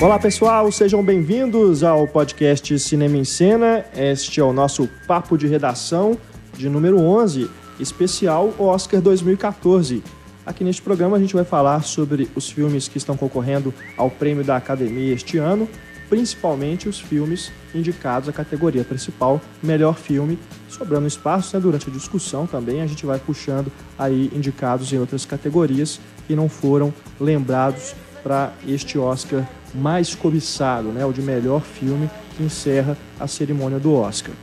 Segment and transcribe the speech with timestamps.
[0.00, 3.84] Olá pessoal, sejam bem-vindos ao podcast Cinema em Cena.
[3.94, 6.16] Este é o nosso papo de redação
[6.56, 10.02] de número 11, especial Oscar 2014.
[10.46, 14.42] Aqui neste programa a gente vai falar sobre os filmes que estão concorrendo ao prêmio
[14.42, 15.68] da Academia este ano,
[16.08, 22.46] principalmente os filmes indicados à categoria principal, melhor filme, sobrando espaço né, durante a discussão
[22.46, 28.52] também a gente vai puxando aí indicados em outras categorias que não foram lembrados para
[28.66, 34.34] este Oscar mais cobiçado, né, o de melhor filme que encerra a cerimônia do Oscar.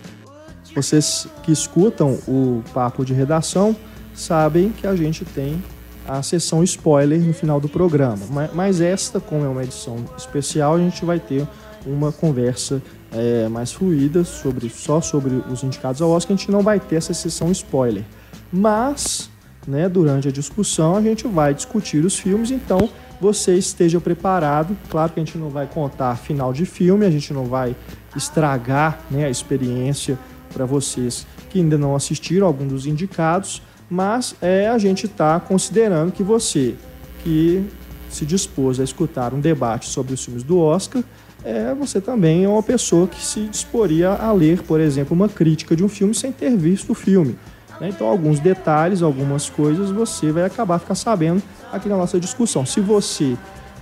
[0.75, 3.75] Vocês que escutam o papo de redação
[4.13, 5.61] sabem que a gente tem
[6.07, 8.19] a sessão spoiler no final do programa,
[8.53, 11.45] mas esta, como é uma edição especial, a gente vai ter
[11.85, 16.35] uma conversa é, mais fluida sobre só sobre os indicados ao Oscar.
[16.35, 18.03] A gente não vai ter essa sessão spoiler,
[18.51, 19.29] mas
[19.67, 24.77] né, durante a discussão a gente vai discutir os filmes, então você esteja preparado.
[24.89, 27.75] Claro que a gente não vai contar final de filme, a gente não vai
[28.15, 30.17] estragar né, a experiência
[30.53, 36.11] para vocês que ainda não assistiram algum dos indicados, mas é a gente está considerando
[36.11, 36.75] que você
[37.23, 37.65] que
[38.09, 41.03] se dispôs a escutar um debate sobre os filmes do Oscar,
[41.43, 45.75] é, você também é uma pessoa que se disporia a ler, por exemplo, uma crítica
[45.75, 47.37] de um filme sem ter visto o filme.
[47.79, 47.89] Né?
[47.89, 52.65] Então, alguns detalhes, algumas coisas você vai acabar ficar sabendo aqui na nossa discussão.
[52.65, 53.37] Se você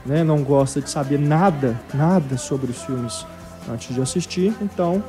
[0.06, 3.26] né, não gosta de saber nada, nada sobre os filmes
[3.70, 5.04] antes de assistir, então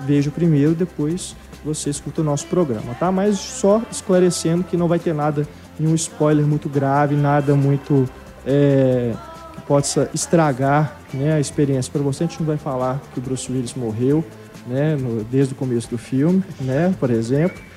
[0.00, 3.10] veja primeiro, depois você escuta o nosso programa, tá?
[3.10, 5.46] Mas só esclarecendo que não vai ter nada,
[5.78, 8.08] nenhum spoiler muito grave, nada muito
[8.46, 9.12] é,
[9.54, 12.24] que possa estragar né, a experiência para você.
[12.24, 14.24] A gente não vai falar que o Bruce Willis morreu,
[14.66, 17.67] né, no, desde o começo do filme, né, por exemplo.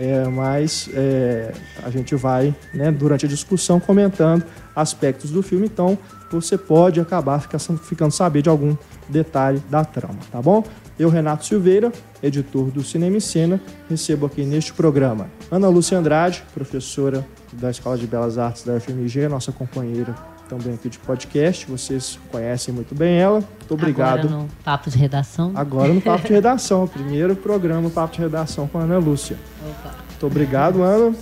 [0.00, 1.52] É, mas é,
[1.84, 4.42] a gente vai, né, durante a discussão, comentando
[4.74, 5.98] aspectos do filme, então
[6.32, 8.74] você pode acabar ficando, saber de algum
[9.10, 10.64] detalhe da trama, tá bom?
[10.98, 11.92] Eu, Renato Silveira,
[12.22, 13.60] editor do Cinema e Cena,
[13.90, 19.28] recebo aqui neste programa Ana Lúcia Andrade, professora da Escola de Belas Artes da UFMG,
[19.28, 20.14] nossa companheira
[20.50, 21.64] também aqui de podcast.
[21.70, 23.38] Vocês conhecem muito bem ela.
[23.38, 24.26] Muito obrigado.
[24.26, 25.52] Agora no Papo de Redação.
[25.54, 26.88] Agora no Papo de Redação.
[26.88, 29.36] primeiro programa Papo de Redação com a Ana Lúcia.
[29.62, 29.94] Opa.
[30.08, 31.14] Muito obrigado, Ana.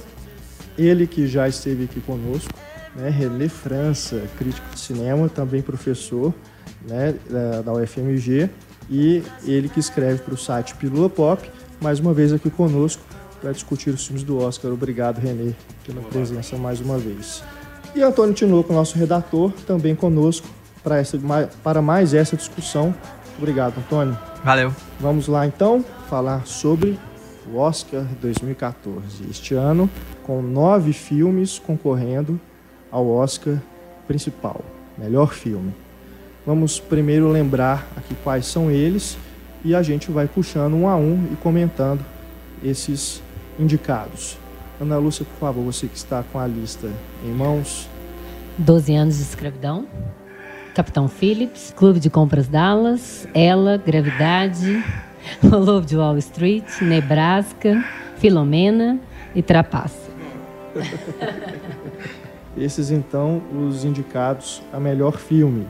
[0.78, 2.52] Ele que já esteve aqui conosco,
[2.96, 3.10] né?
[3.10, 6.32] René França, crítico de cinema, também professor
[6.88, 7.14] né?
[7.64, 8.48] da UFMG.
[8.90, 11.46] E ele que escreve para o site Pilula Pop,
[11.82, 13.02] mais uma vez aqui conosco
[13.42, 14.72] para discutir os filmes do Oscar.
[14.72, 15.52] Obrigado, Renê,
[15.84, 17.42] pela presença mais uma vez.
[17.98, 20.46] E Antônio Tinoco, nosso redator, também conosco
[20.84, 21.18] para, essa,
[21.64, 22.94] para mais essa discussão.
[23.36, 24.16] Obrigado, Antônio.
[24.44, 24.72] Valeu.
[25.00, 26.96] Vamos lá então falar sobre
[27.52, 29.28] o Oscar 2014.
[29.28, 29.90] Este ano,
[30.22, 32.40] com nove filmes concorrendo
[32.88, 33.60] ao Oscar
[34.06, 34.60] principal,
[34.96, 35.74] melhor filme.
[36.46, 39.18] Vamos primeiro lembrar aqui quais são eles
[39.64, 42.04] e a gente vai puxando um a um e comentando
[42.62, 43.20] esses
[43.58, 44.38] indicados.
[44.80, 46.88] Ana Lúcia, por favor, você que está com a lista
[47.24, 47.88] em mãos.
[48.56, 49.86] 12 anos de escravidão.
[50.74, 54.84] Capitão Phillips, Clube de Compras Dallas, Ela, Gravidade,
[55.42, 57.84] O Lobo de Wall Street, Nebraska,
[58.18, 59.00] Filomena
[59.34, 60.08] e Trapaça.
[62.56, 65.66] Esses, então, os indicados a melhor filme.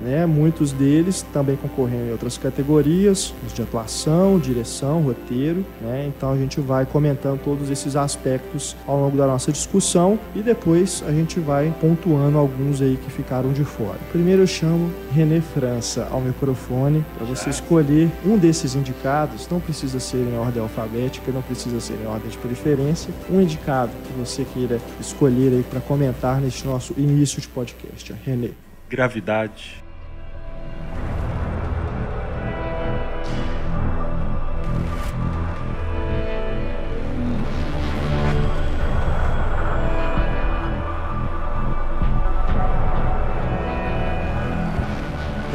[0.00, 0.26] Né?
[0.26, 5.64] Muitos deles também concorrendo em outras categorias, de atuação, direção, roteiro.
[5.80, 6.06] Né?
[6.06, 11.02] Então a gente vai comentando todos esses aspectos ao longo da nossa discussão e depois
[11.06, 13.98] a gente vai pontuando alguns aí que ficaram de fora.
[14.12, 19.48] Primeiro eu chamo René França ao microfone para você escolher um desses indicados.
[19.48, 23.12] Não precisa ser em ordem alfabética, não precisa ser em ordem de preferência.
[23.30, 28.14] Um indicado que você queira escolher aí para comentar neste nosso início de podcast.
[28.24, 28.50] René.
[28.88, 29.87] Gravidade.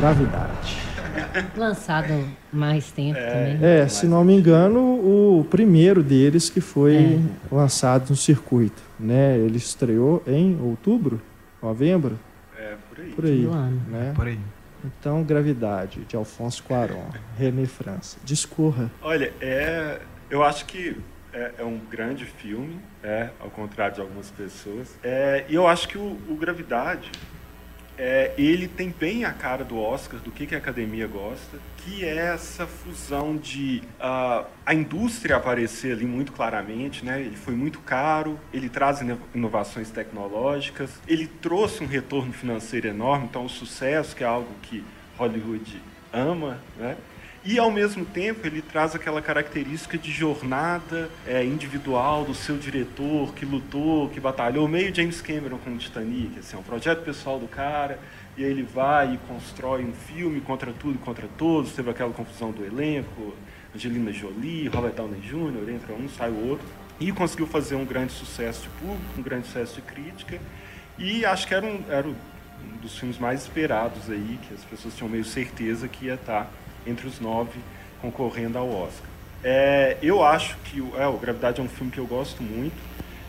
[0.04, 0.78] Gravidade.
[1.56, 3.66] Lançado mais tempo é, também.
[3.66, 7.20] É, se não me engano, o primeiro deles que foi é.
[7.50, 8.82] lançado no circuito.
[9.00, 9.38] Né?
[9.38, 11.22] Ele estreou em outubro,
[11.62, 12.20] novembro?
[12.58, 13.12] É, por aí.
[13.12, 13.46] Por aí.
[13.88, 14.12] Né?
[14.14, 14.40] Por aí.
[14.84, 17.08] Então, Gravidade, de Alfonso Cuarón,
[17.38, 18.18] René França.
[18.26, 18.92] Discorra.
[19.02, 20.98] Olha, é, eu acho que
[21.32, 25.00] é, é, um grande filme, é, ao contrário de algumas pessoas.
[25.02, 27.10] É, e eu acho que o, o Gravidade
[27.98, 32.04] é, ele tem bem a cara do Oscar, do que, que a academia gosta, que
[32.04, 37.22] é essa fusão de uh, a indústria aparecer ali muito claramente, né?
[37.22, 39.02] Ele foi muito caro, ele traz
[39.34, 44.84] inovações tecnológicas, ele trouxe um retorno financeiro enorme, então o sucesso, que é algo que
[45.18, 45.82] Hollywood
[46.12, 46.98] ama, né?
[47.46, 53.34] E, ao mesmo tempo, ele traz aquela característica de jornada é, individual do seu diretor,
[53.34, 57.38] que lutou, que batalhou, meio James Cameron com o Titanic, assim, é um projeto pessoal
[57.38, 58.00] do cara,
[58.38, 62.50] e aí ele vai e constrói um filme contra tudo contra todos, teve aquela confusão
[62.52, 63.36] do elenco,
[63.76, 66.66] Angelina Jolie, Robert Downey Jr., entra um, sai o outro,
[66.98, 70.40] e conseguiu fazer um grande sucesso de público, um grande sucesso de crítica,
[70.98, 72.16] e acho que era um, era um
[72.82, 76.50] dos filmes mais esperados aí, que as pessoas tinham meio certeza que ia estar
[76.86, 77.60] entre os nove
[78.02, 79.08] concorrendo ao Oscar.
[79.44, 82.76] É, eu acho que é, o Gravidade é um filme que eu gosto muito.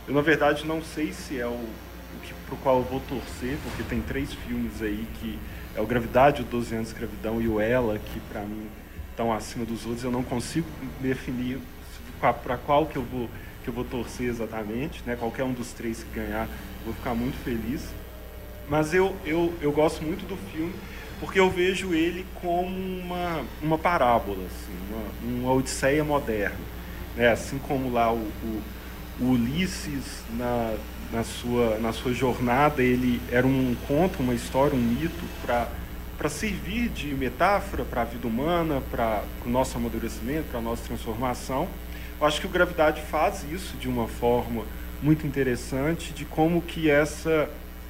[0.07, 3.57] Eu, na verdade, não sei se é o, o que, pro qual eu vou torcer,
[3.65, 5.39] porque tem três filmes aí que
[5.75, 8.69] é o Gravidade, o 12 anos de escravidão e o Ela, que para mim
[9.11, 10.05] estão acima dos outros.
[10.05, 10.67] Eu não consigo
[11.01, 11.59] definir
[12.21, 13.29] para qual que eu vou
[13.65, 15.17] que eu vou torcer exatamente, né?
[15.17, 16.47] Qualquer um dos três que ganhar,
[16.85, 17.83] vou ficar muito feliz.
[18.69, 20.73] Mas eu, eu, eu gosto muito do filme
[21.25, 26.59] porque eu vejo ele como uma, uma parábola, assim, uma, uma odisseia moderna.
[27.17, 27.29] Né?
[27.31, 28.63] Assim como lá o, o,
[29.19, 30.75] o Ulisses, na,
[31.11, 36.91] na, sua, na sua jornada, ele era um conto, uma história, um mito para servir
[36.91, 41.67] de metáfora para a vida humana, para o nosso amadurecimento, para a nossa transformação.
[42.21, 44.65] Eu acho que o Gravidade faz isso de uma forma
[45.03, 47.49] muito interessante, de como que essa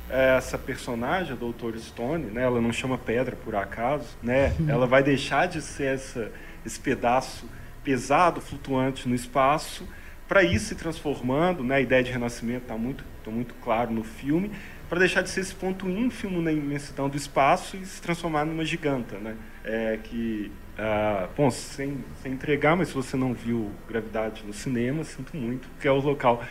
[0.09, 5.03] essa personagem, a Doutora Stone, né, ela não chama pedra por acaso, né, ela vai
[5.03, 6.31] deixar de ser essa,
[6.65, 7.49] esse pedaço
[7.83, 9.87] pesado, flutuante no espaço,
[10.29, 14.05] para ir se transformando, né, a ideia de renascimento está muito, tá muito claro no
[14.05, 14.51] filme,
[14.89, 18.65] para deixar de ser esse ponto ínfimo na imensidão do espaço e se transformar numa
[18.65, 24.43] giganta, né, é, que ah, bom, sem, sem entregar, mas se você não viu Gravidade
[24.45, 26.43] no cinema, sinto muito, porque é o local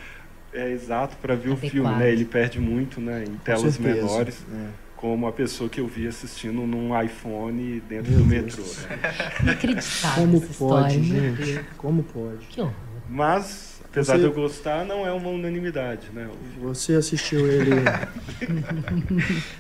[0.54, 1.68] é exato para ver Adequado.
[1.68, 2.12] o filme, né?
[2.12, 4.44] Ele perde muito, né, em telas menores.
[4.54, 4.84] É.
[4.96, 8.44] Como a pessoa que eu vi assistindo num iPhone dentro Meu do Deus.
[8.44, 8.64] metrô.
[8.64, 9.14] Né?
[9.44, 10.24] Inacreditável.
[10.26, 11.04] Como pode, história,
[11.36, 11.66] gente?
[11.78, 12.46] Como pode?
[12.48, 12.74] Que horror.
[13.10, 14.20] Mas Apesar Você...
[14.22, 16.28] de eu gostar, não é uma unanimidade, né?
[16.60, 17.70] Você assistiu ele.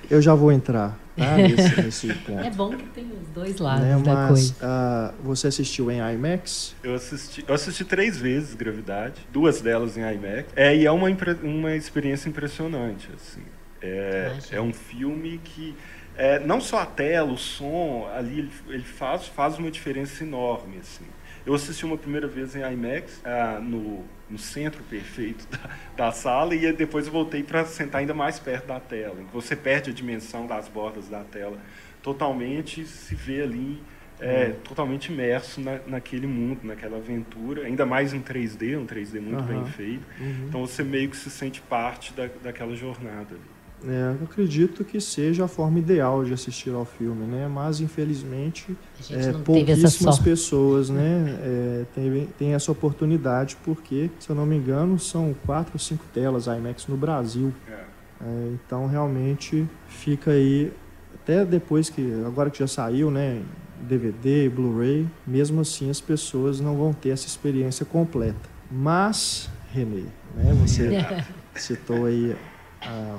[0.09, 1.37] eu já vou entrar tá?
[1.37, 2.39] nesse, nesse ponto.
[2.39, 4.01] É bom que tem os dois lados né?
[4.03, 4.55] da Mas, coisa.
[4.55, 6.75] Uh, você assistiu em IMAX?
[6.83, 10.45] Eu assisti, eu assisti três vezes Gravidade, duas delas em IMAX.
[10.55, 11.07] É, e é uma,
[11.43, 13.43] uma experiência impressionante, assim.
[13.83, 15.75] É, é um filme que
[16.17, 20.79] é, não só a tela, o som, ali ele, ele faz, faz uma diferença enorme,
[20.79, 21.05] assim.
[21.45, 25.69] Eu assisti uma primeira vez em IMAX, ah, no, no centro perfeito da,
[26.05, 29.17] da sala, e depois eu voltei para sentar ainda mais perto da tela.
[29.33, 31.57] Você perde a dimensão das bordas da tela
[32.01, 33.81] totalmente, se vê ali
[34.19, 34.53] é, uhum.
[34.63, 39.63] totalmente imerso na, naquele mundo, naquela aventura, ainda mais em 3D, um 3D muito uhum.
[39.63, 40.05] bem feito.
[40.19, 40.45] Uhum.
[40.47, 43.52] Então você meio que se sente parte da, daquela jornada ali.
[43.85, 47.47] É, eu acredito que seja a forma ideal de assistir ao filme, né?
[47.47, 48.77] Mas infelizmente
[49.09, 54.97] é, pouquíssimas pessoas, né, é, tem, tem essa oportunidade porque, se eu não me engano,
[54.97, 57.53] são quatro ou cinco telas IMAX no Brasil.
[57.67, 57.71] É.
[57.71, 60.71] é, então realmente fica aí
[61.13, 63.41] até depois que agora que já saiu, né?
[63.81, 68.49] DVD, Blu-ray, mesmo assim as pessoas não vão ter essa experiência completa.
[68.71, 70.05] Mas, Renê,
[70.35, 71.05] né, você
[71.59, 72.33] citou aí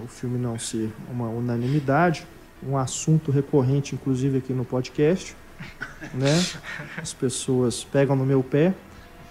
[0.02, 2.26] o filme não ser uma unanimidade,
[2.66, 5.36] um assunto recorrente, inclusive aqui no podcast.
[6.12, 6.44] Né?
[6.98, 8.74] As pessoas pegam no meu pé,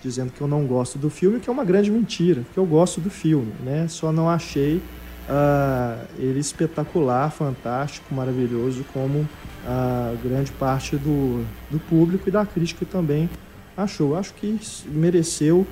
[0.01, 2.99] dizendo que eu não gosto do filme, que é uma grande mentira, que eu gosto
[2.99, 3.87] do filme, né?
[3.87, 4.81] Só não achei
[5.29, 9.27] uh, ele espetacular, fantástico, maravilhoso, como
[9.65, 13.29] a grande parte do, do público e da crítica também
[13.77, 14.15] achou.
[14.15, 15.65] Acho que mereceu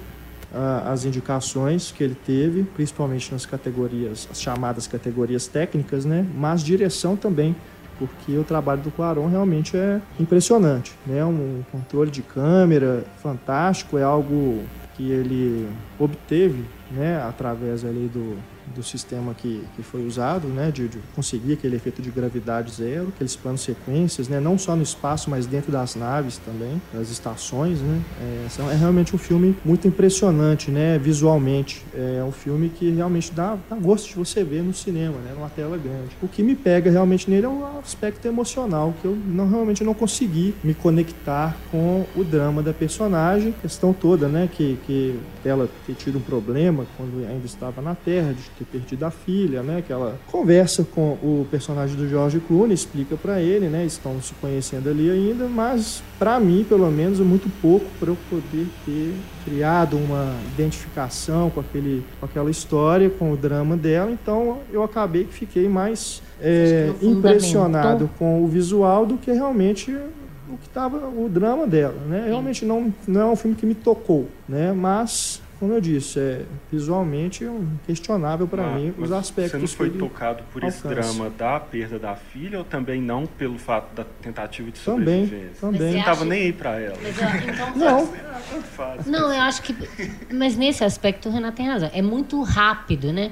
[0.86, 6.26] as indicações que ele teve, principalmente nas categorias, as chamadas categorias técnicas, né?
[6.36, 7.56] Mas direção também,
[7.98, 11.24] porque o trabalho do Claron realmente é impressionante, né?
[11.24, 14.64] Um controle de câmera fantástico, é algo
[14.96, 17.22] que ele obteve, né?
[17.22, 18.38] Através ali do
[18.76, 23.10] do sistema que, que foi usado, né, de, de, conseguir aquele efeito de gravidade zero,
[23.10, 27.80] aqueles planos sequências, né, não só no espaço, mas dentro das naves também, das estações,
[27.80, 33.32] né, é, é realmente um filme muito impressionante, né, visualmente, é um filme que realmente
[33.32, 36.16] dá, dá gosto de você ver no cinema, né, numa tela grande.
[36.22, 39.94] O que me pega realmente nele é um aspecto emocional, que eu não, realmente não
[39.94, 45.94] consegui me conectar com o drama da personagem, questão toda, né, que, que ela ter
[45.94, 49.84] tido um problema quando ainda estava na Terra, de ter perdido a filha, né?
[49.86, 53.86] Que ela conversa com o personagem do George Clooney, explica para ele, né?
[53.86, 58.18] Estão se conhecendo ali ainda, mas para mim, pelo menos, é muito pouco para eu
[58.30, 59.14] poder ter
[59.44, 64.12] criado uma identificação com aquele, com aquela história, com o drama dela.
[64.12, 69.92] Então, eu acabei que fiquei mais é, impressionado com o visual do que realmente
[70.50, 72.26] o que estava o drama dela, né?
[72.28, 74.74] Realmente não não é um filme que me tocou, né?
[74.74, 77.52] Mas como eu disse, é visualmente é
[77.86, 79.52] questionável para mim os aspectos.
[79.52, 80.88] Você não foi tocado por alcança.
[80.88, 85.52] esse drama da perda da filha ou também não pelo fato da tentativa de sobrevivência?
[85.62, 85.92] Também, também.
[85.92, 86.98] Não estava nem aí para ela.
[87.00, 87.76] Mas, então,
[89.06, 89.20] não.
[89.20, 89.76] não, eu acho que,
[90.34, 91.92] mas nesse aspecto o Renato tem razão.
[91.94, 93.32] É muito rápido, né?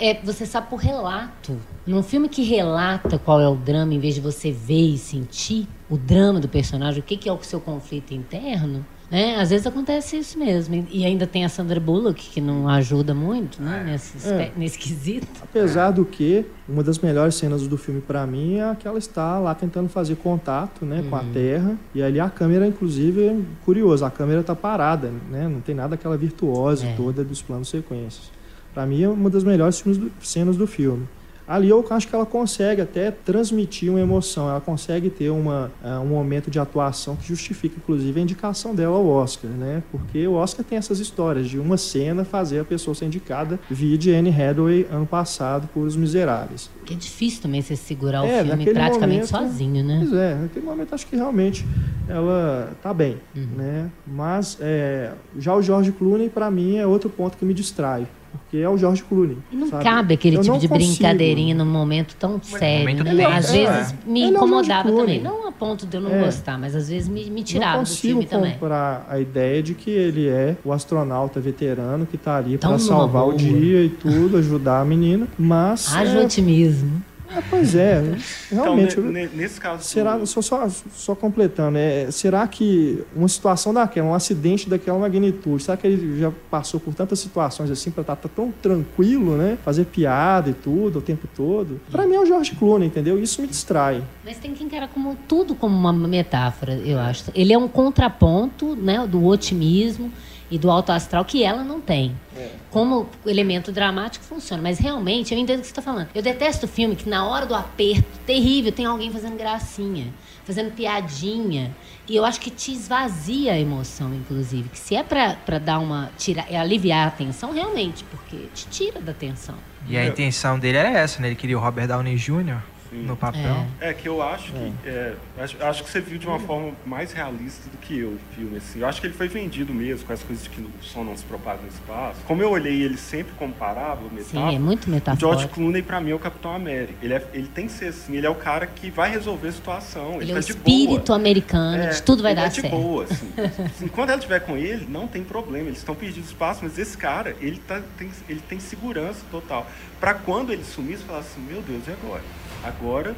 [0.00, 1.56] É, você sabe por relato.
[1.86, 5.68] Num filme que relata qual é o drama, em vez de você ver e sentir
[5.88, 9.36] o drama do personagem, o que, que é o seu conflito interno né?
[9.36, 10.86] Às vezes acontece isso mesmo.
[10.90, 13.82] E ainda tem a Sandra Bullock, que não ajuda muito né?
[13.84, 14.52] nesse, é.
[14.56, 15.26] nesse quesito.
[15.42, 19.54] Apesar do que, uma das melhores cenas do filme para mim é aquela está lá
[19.54, 21.10] tentando fazer contato né, uhum.
[21.10, 21.32] com a uhum.
[21.32, 21.76] Terra.
[21.94, 25.48] E ali a câmera, inclusive, é curioso, a câmera está parada, né?
[25.48, 26.94] não tem nada aquela virtuose é.
[26.94, 28.30] toda dos planos sequências.
[28.74, 29.82] Para mim é uma das melhores
[30.20, 31.08] cenas do filme
[31.48, 36.00] ali eu acho que ela consegue até transmitir uma emoção, ela consegue ter uma, uh,
[36.00, 39.82] um momento de atuação que justifica, inclusive, a indicação dela ao Oscar, né?
[39.90, 43.96] Porque o Oscar tem essas histórias de uma cena fazer a pessoa ser indicada, via
[43.96, 46.70] de Anne Hathaway ano passado por Os Miseráveis.
[46.84, 49.98] Que é difícil também você segurar é, o filme praticamente momento, sozinho, né?
[50.00, 51.64] Pois é, naquele momento acho que realmente
[52.06, 53.46] ela tá bem, uhum.
[53.56, 53.90] né?
[54.06, 58.58] Mas é, já o George Clooney, para mim, é outro ponto que me distrai porque
[58.58, 59.38] é o George Clooney.
[59.50, 59.84] E não sabe?
[59.84, 60.92] cabe aquele eu tipo de consigo.
[60.92, 63.24] brincadeirinha num momento tão sério, momento né?
[63.26, 63.96] Às vezes é.
[64.06, 65.22] me incomodava é também.
[65.22, 66.24] Não a ponto de eu não é.
[66.24, 68.52] gostar, mas às vezes me, me tirava do filme também.
[68.52, 72.78] Eu comprar a ideia de que ele é o astronauta veterano que está ali para
[72.78, 75.94] salvar o dia e tudo, ajudar a menina, mas...
[75.94, 76.24] Haja é...
[76.24, 77.02] otimismo.
[77.30, 78.02] É, pois é,
[78.50, 78.98] então, realmente.
[78.98, 79.84] Então, nesse caso.
[79.84, 80.26] Será, do...
[80.26, 85.76] só, só, só completando, é, será que uma situação daquela, um acidente daquela magnitude, será
[85.76, 89.58] que ele já passou por tantas situações assim para estar tá, tá tão tranquilo, né?
[89.64, 91.80] Fazer piada e tudo o tempo todo?
[91.90, 93.22] Para mim é o George Clooney, entendeu?
[93.22, 94.02] Isso me distrai.
[94.24, 97.24] Mas tem que encarar como tudo como uma metáfora, eu acho.
[97.34, 100.10] Ele é um contraponto, né, do otimismo
[100.50, 102.14] e do alto astral que ela não tem.
[102.36, 102.50] É.
[102.70, 104.62] Como elemento dramático funciona.
[104.62, 106.08] Mas realmente, eu entendo o que você está falando.
[106.14, 110.12] Eu detesto filme que na hora do aperto terrível tem alguém fazendo gracinha,
[110.44, 111.74] fazendo piadinha.
[112.08, 114.68] E eu acho que te esvazia a emoção, inclusive.
[114.68, 116.10] Que se é para dar uma.
[116.16, 119.54] Tira, é aliviar a tensão, realmente, porque te tira da tensão.
[119.86, 121.28] E a intenção dele era essa, né?
[121.28, 122.60] Ele queria o Robert Downey Jr.
[122.90, 123.02] Sim.
[123.02, 123.66] no papel.
[123.80, 123.90] É.
[123.90, 123.94] é.
[123.94, 124.72] que eu acho que.
[124.84, 125.14] É.
[125.36, 128.18] é, acho, acho, que você viu de uma forma mais realista do que eu o
[128.34, 128.56] filme.
[128.56, 128.80] Assim.
[128.80, 131.16] Eu acho que ele foi vendido mesmo, com as coisas de que o som não
[131.16, 132.20] se propaga no espaço.
[132.26, 135.20] Como eu olhei ele sempre comparável, metáfora, Sim, é muito metafórico.
[135.20, 136.94] George Clooney, pra mim, é o Capitão América.
[137.02, 139.52] Ele, é, ele tem que ser assim, ele é o cara que vai resolver a
[139.52, 140.14] situação.
[140.14, 141.18] Ele, ele tá é o espírito boa.
[141.18, 142.76] americano, é, de tudo vai dar é de certo.
[142.76, 143.32] boa, assim.
[143.82, 145.66] Enquanto ela estiver com ele, não tem problema.
[145.66, 149.66] Eles estão pedindo espaço, mas esse cara, ele, tá, tem, ele tem segurança total.
[150.00, 152.22] Para quando ele sumir, você falar assim, meu Deus, e agora?
[152.64, 153.14] Agora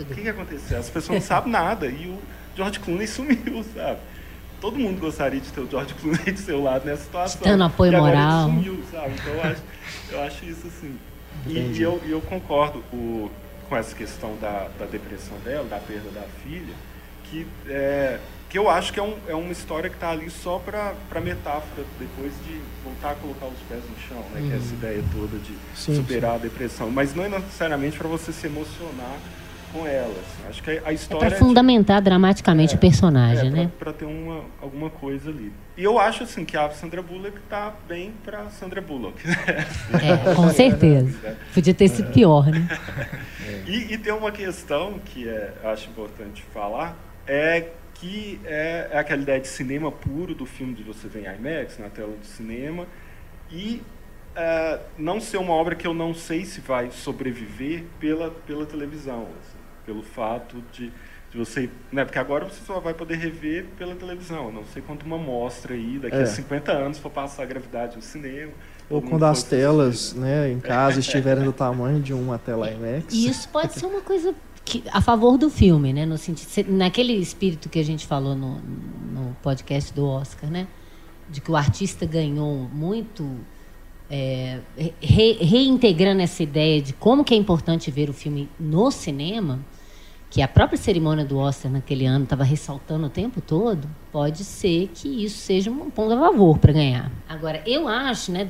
[0.00, 0.78] o que, que aconteceu?
[0.78, 2.18] As pessoas não sabem nada e o
[2.56, 3.98] George Clooney sumiu, sabe?
[4.60, 7.42] Todo mundo gostaria de ter o George Clooney do seu lado nessa situação.
[7.42, 8.48] Dando apoio moral.
[8.48, 9.14] Ele sumiu, sabe?
[9.14, 9.62] Então eu acho,
[10.10, 10.98] eu acho isso assim.
[11.46, 13.30] E, e eu, eu concordo o,
[13.68, 16.74] com essa questão da, da depressão dela, da perda da filha,
[17.24, 18.20] que é,
[18.52, 21.86] que eu acho que é, um, é uma história que está ali só para metáfora,
[21.98, 24.42] depois de voltar a colocar os pés no chão, né?
[24.42, 24.46] Uhum.
[24.46, 24.74] Que é essa uhum.
[24.74, 26.36] ideia toda de sim, superar sim.
[26.36, 26.90] a depressão.
[26.90, 29.16] Mas não é necessariamente para você se emocionar
[29.72, 30.10] com ela.
[30.10, 30.48] Assim.
[30.50, 31.24] Acho que a história.
[31.24, 32.04] É para fundamentar de...
[32.04, 33.70] dramaticamente é, o personagem, é, né?
[33.78, 35.50] Para ter uma, alguma coisa ali.
[35.74, 39.16] E eu acho assim que a Sandra Bullock está bem para Sandra Bullock.
[39.26, 41.38] É, com certeza.
[41.54, 42.68] Podia ter sido pior, né?
[43.66, 47.68] E, e tem uma questão que é, acho importante falar, é
[48.02, 51.78] que é, é, aquela ideia de cinema puro do filme de você ver em IMAX,
[51.78, 52.84] na tela do cinema,
[53.48, 53.80] e
[54.34, 59.28] é, não ser uma obra que eu não sei se vai sobreviver pela, pela televisão,
[59.40, 60.92] assim, pelo fato de,
[61.30, 61.70] de você.
[61.92, 65.74] Né, porque agora você só vai poder rever pela televisão, não sei quanto uma mostra
[65.74, 66.22] aí, daqui é.
[66.22, 68.50] a 50 anos for passar a gravidade no cinema.
[68.90, 73.14] Ou quando as telas né, em casa estiverem do tamanho de uma tela IMAX.
[73.14, 76.06] E isso pode ser uma coisa que, a favor do filme, né?
[76.06, 80.66] No sentido, naquele espírito que a gente falou no, no podcast do Oscar, né?
[81.28, 83.38] De que o artista ganhou muito
[84.10, 84.60] é,
[85.00, 89.58] re, reintegrando essa ideia de como que é importante ver o filme no cinema,
[90.30, 94.88] que a própria cerimônia do Oscar naquele ano estava ressaltando o tempo todo, pode ser
[94.94, 97.10] que isso seja um ponto a favor para ganhar.
[97.28, 98.48] Agora, eu acho, né,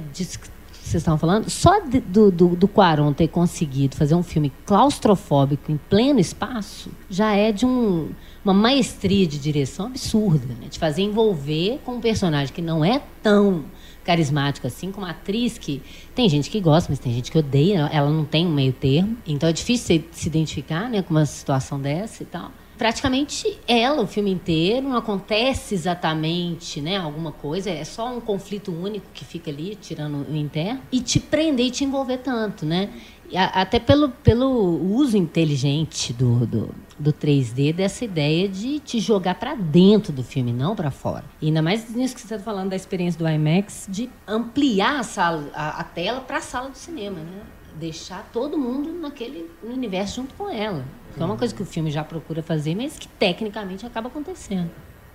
[0.88, 5.70] vocês estavam falando, só de, do, do, do Quaron ter conseguido fazer um filme claustrofóbico
[5.70, 8.10] em pleno espaço já é de um,
[8.44, 10.66] uma maestria de direção absurda, né?
[10.68, 13.64] de fazer envolver com um personagem que não é tão
[14.04, 15.80] carismático assim, com uma atriz que
[16.14, 19.16] tem gente que gosta, mas tem gente que odeia, ela não tem um meio termo,
[19.26, 22.50] então é difícil se identificar né, com uma situação dessa e tal
[22.82, 28.72] praticamente ela o filme inteiro, não acontece exatamente né, alguma coisa, é só um conflito
[28.72, 32.90] único que fica ali, tirando o interno, e te prender e te envolver tanto, né?
[33.32, 34.50] Até pelo, pelo
[34.96, 40.52] uso inteligente do, do, do 3D, dessa ideia de te jogar para dentro do filme,
[40.52, 41.24] não para fora.
[41.40, 45.02] E ainda mais nisso que você está falando da experiência do IMAX, de ampliar a,
[45.04, 47.42] sala, a, a tela para a sala do cinema, né?
[47.76, 50.84] Deixar todo mundo naquele universo junto com ela.
[51.14, 54.70] Que é uma coisa que o filme já procura fazer, mas que tecnicamente acaba acontecendo.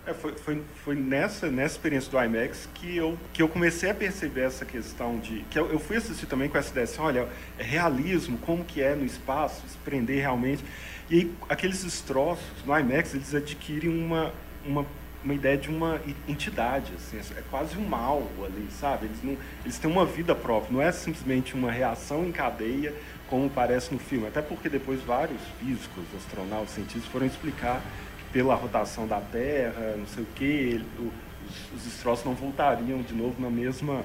[0.05, 3.93] É, foi, foi, foi, nessa, nessa experiência do IMAX que eu, que eu comecei a
[3.93, 5.39] perceber essa questão de...
[5.49, 7.27] que Eu, eu fui assistir também com essa ideia assim, olha,
[7.59, 10.63] é realismo, como que é no espaço, se prender realmente.
[11.09, 14.31] E aí, aqueles destroços no IMAX, eles adquirem uma,
[14.65, 14.85] uma
[15.23, 19.05] uma ideia de uma entidade, assim, é quase um mal ali, sabe?
[19.05, 22.93] Eles, não, eles têm uma vida própria, não é simplesmente uma reação em cadeia,
[23.29, 24.27] como parece no filme.
[24.27, 27.81] Até porque depois vários físicos, astronautas, cientistas foram explicar
[28.19, 33.13] que pela rotação da Terra, não sei o quê, os, os destroços não voltariam de
[33.13, 34.03] novo na mesma,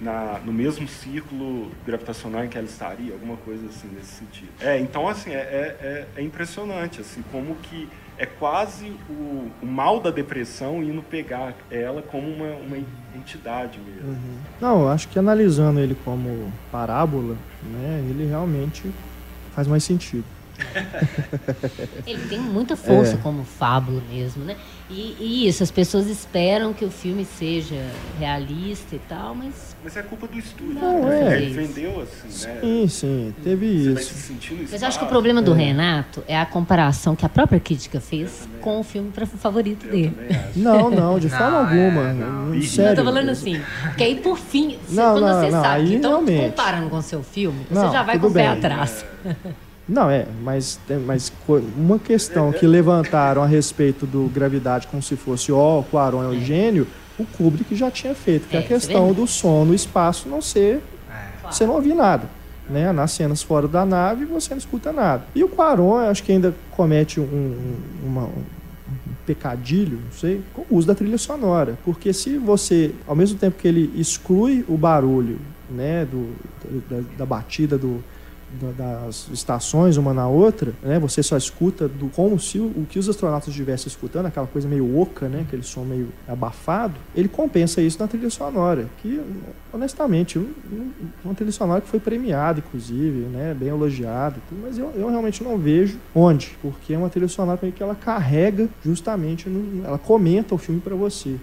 [0.00, 4.50] na, no mesmo círculo gravitacional em que ela estaria, alguma coisa assim nesse sentido.
[4.60, 7.88] É, então assim, é, é, é impressionante assim como que
[8.20, 12.76] é quase o, o, mal da depressão indo pegar ela como uma, uma
[13.16, 14.10] entidade mesmo.
[14.10, 14.38] Uhum.
[14.60, 18.92] Não, acho que analisando ele como parábola, né, ele realmente
[19.54, 20.24] faz mais sentido.
[22.06, 23.16] Ele tem muita força é.
[23.16, 24.58] como fábula mesmo, né?
[24.90, 27.82] E, e, isso, as pessoas esperam que o filme seja
[28.18, 29.69] realista e tal, mas.
[29.82, 30.74] Mas é culpa do estúdio.
[30.74, 31.34] Não, né?
[31.34, 31.42] é.
[31.42, 32.58] Ele vendeu assim, né?
[32.60, 34.32] Sim, sim, teve Você isso.
[34.70, 35.56] Mas acho que o problema do é.
[35.56, 40.16] Renato é a comparação que a própria crítica fez com o filme favorito eu dele.
[40.54, 42.08] Não, não, de forma não, alguma.
[42.08, 42.62] É, não.
[42.62, 42.90] Sério.
[42.90, 43.60] Eu tô falando assim,
[43.96, 47.90] que aí por fim, não, quando você sabe, então comparando com o seu filme, você
[47.90, 49.04] já vai com o pé atrás.
[49.24, 49.34] É.
[49.90, 51.32] Não, é, mas, mas
[51.76, 56.28] uma questão que levantaram a respeito do Gravidade como se fosse ó, o Quaron é
[56.28, 56.86] o gênio,
[57.20, 60.80] o Kubrick já tinha feito, que é, a questão do som no espaço não ser.
[61.10, 61.50] É.
[61.50, 62.28] Você não ouvir nada.
[62.68, 62.92] Né?
[62.92, 65.24] Nas cenas fora da nave você não escuta nada.
[65.34, 68.42] E o Quaron, acho que ainda comete um, uma, um
[69.26, 71.76] pecadilho, não sei, com o uso da trilha sonora.
[71.84, 76.32] Porque se você, ao mesmo tempo que ele exclui o barulho né, do,
[76.88, 78.02] da, da batida do,
[78.76, 80.98] das estações uma na outra, né?
[80.98, 84.68] Você só escuta do como se o, o que os astronautas estivessem escutando, aquela coisa
[84.68, 85.44] meio oca, né?
[85.46, 86.94] Aquele som meio abafado.
[87.14, 89.20] Ele compensa isso na trilha sonora, que
[89.72, 90.52] honestamente, um,
[91.24, 93.54] uma trilha sonora que foi premiada, inclusive, né?
[93.54, 97.82] Bem elogiada, mas eu, eu realmente não vejo onde, porque é uma trilha sonora que
[97.82, 101.36] ela carrega justamente, no, ela comenta o filme para você.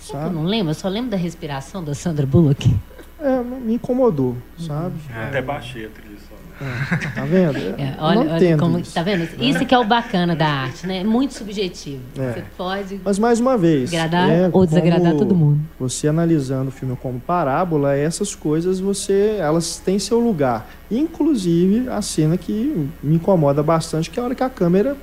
[0.00, 0.26] Sabe?
[0.26, 2.74] Eu não lembro, eu só lembro da respiração da Sandra Bullock.
[3.20, 4.94] É, me incomodou, sabe?
[5.14, 5.24] É.
[5.24, 6.09] Até baixei a trilha
[7.14, 7.56] tá vendo?
[7.56, 8.92] É, olha, olha como, isso.
[8.92, 9.26] tá vendo?
[9.40, 11.02] Isso que é o bacana da arte, né?
[11.02, 12.02] Muito subjetivo.
[12.18, 12.32] É.
[12.32, 13.00] Você pode.
[13.02, 15.60] Mas mais uma vez, agradar é, ou desagradar todo mundo.
[15.78, 20.68] Você analisando o filme como parábola, essas coisas você, elas têm seu lugar.
[20.90, 24.96] Inclusive a cena que me incomoda bastante, que é a hora que a câmera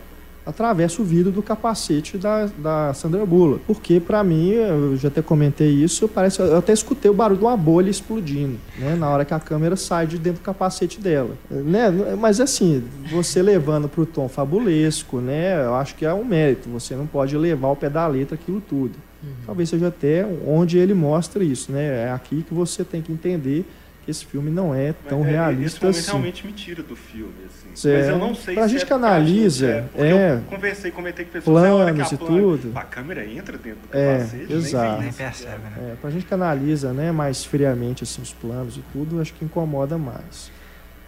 [0.48, 3.62] atravessa o vidro do capacete da, da Sandra Bullock.
[3.68, 7.46] Porque, para mim, eu já até comentei isso, parece, eu até escutei o barulho de
[7.46, 8.96] uma bolha explodindo, né?
[8.96, 11.36] Na hora que a câmera sai de dentro do capacete dela.
[11.50, 11.90] Né?
[12.18, 15.66] Mas, assim, você levando para o tom fabulesco, né?
[15.66, 16.70] Eu acho que é um mérito.
[16.70, 18.94] Você não pode levar ao pé da letra aquilo tudo.
[19.22, 19.30] Uhum.
[19.46, 22.06] Talvez seja até onde ele mostra isso, né?
[22.06, 23.66] É aqui que você tem que entender
[24.08, 26.12] esse filme não é tão Mas, é, realista esse assim.
[26.12, 27.90] realmente me tira do filme, assim.
[27.90, 30.92] É, Mas eu não sei pra se gente é que analisa, é, é, eu conversei,
[30.92, 32.72] comentei com pessoas, planos e tudo.
[32.76, 35.02] A câmera entra dentro do é, capacete, exato.
[35.02, 35.92] nem percebe, né?
[35.92, 39.44] É, pra gente que analisa, né, mais friamente assim os planos e tudo, acho que
[39.44, 40.52] incomoda mais.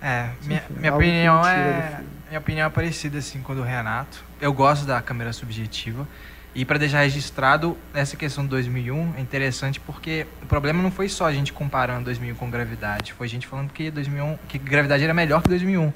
[0.01, 4.23] É, minha, Enfim, minha opinião é minha opinião é parecida assim com a do Renato.
[4.39, 6.07] Eu gosto da câmera subjetiva.
[6.53, 11.07] E para deixar registrado, essa questão de 2001 é interessante porque o problema não foi
[11.07, 15.03] só a gente comparando 2001 com Gravidade, foi a gente falando que 2001, que Gravidade
[15.03, 15.87] era melhor que 2001.
[15.87, 15.93] O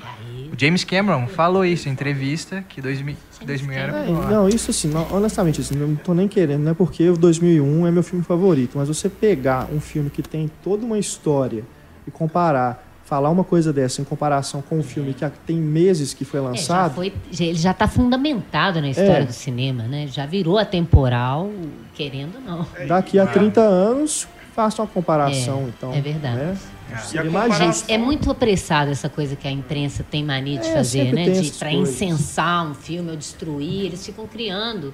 [0.56, 4.30] James Cameron falou isso em entrevista, que 2000, 2001 era melhor.
[4.30, 7.88] Não, isso assim, não, honestamente, assim, não tô nem querendo, não é porque o 2001
[7.88, 11.64] é meu filme favorito, mas você pegar um filme que tem toda uma história
[12.06, 16.24] e comparar falar uma coisa dessa em comparação com um filme que tem meses que
[16.26, 16.86] foi lançado.
[16.86, 19.26] É, já foi, ele já está fundamentado na história é.
[19.26, 20.08] do cinema, né?
[20.08, 21.50] Já virou atemporal,
[21.94, 22.68] querendo ou não.
[22.88, 25.94] Daqui a 30 anos, faça uma comparação, É, então.
[25.94, 26.36] é verdade.
[26.38, 26.58] né?
[26.92, 27.24] É.
[27.24, 31.12] Comparação- Gente, é muito apressado essa coisa que a imprensa tem mania de É, fazer,
[31.12, 31.24] né?
[31.26, 31.62] De, coisas.
[31.72, 33.86] incensar um filme ou destruir.
[33.88, 34.94] Eles ficam criando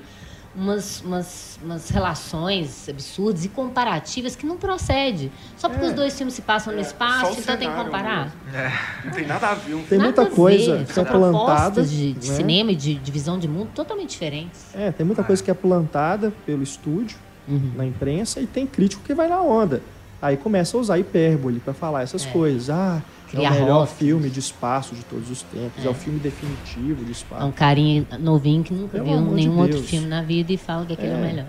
[0.56, 5.32] umas, umas, umas relações absurdas e comparativas que não procede.
[5.58, 5.90] Só porque É.
[5.90, 8.34] os dois filmes se passam no É, espaço, só o então tem que comparar.
[8.54, 8.72] É.
[9.06, 11.46] Não tem nada a ver um Tem Nada muita coisa que São é plantada.
[11.46, 12.36] propostas de, de né?
[12.36, 14.74] cinema e de, de visão de mundo totalmente diferentes.
[14.76, 17.72] É, tem muita coisa que é plantada pelo estúdio, Uhum.
[17.76, 19.82] na imprensa, e tem crítico que vai na onda.
[20.22, 22.30] Aí começa a usar hipérbole para falar essas É.
[22.30, 22.70] coisas.
[22.70, 23.02] Ah,
[23.38, 23.92] é o melhor rótulos.
[24.00, 27.46] filme de espaço de todos os tempos, é, o filme definitivo de É espaço.
[27.46, 30.58] um carinha novinho que nunca Pelo viu amor de nenhum outro filme na vida e
[30.58, 31.22] fala que aquele é, o É.
[31.22, 31.46] melhor.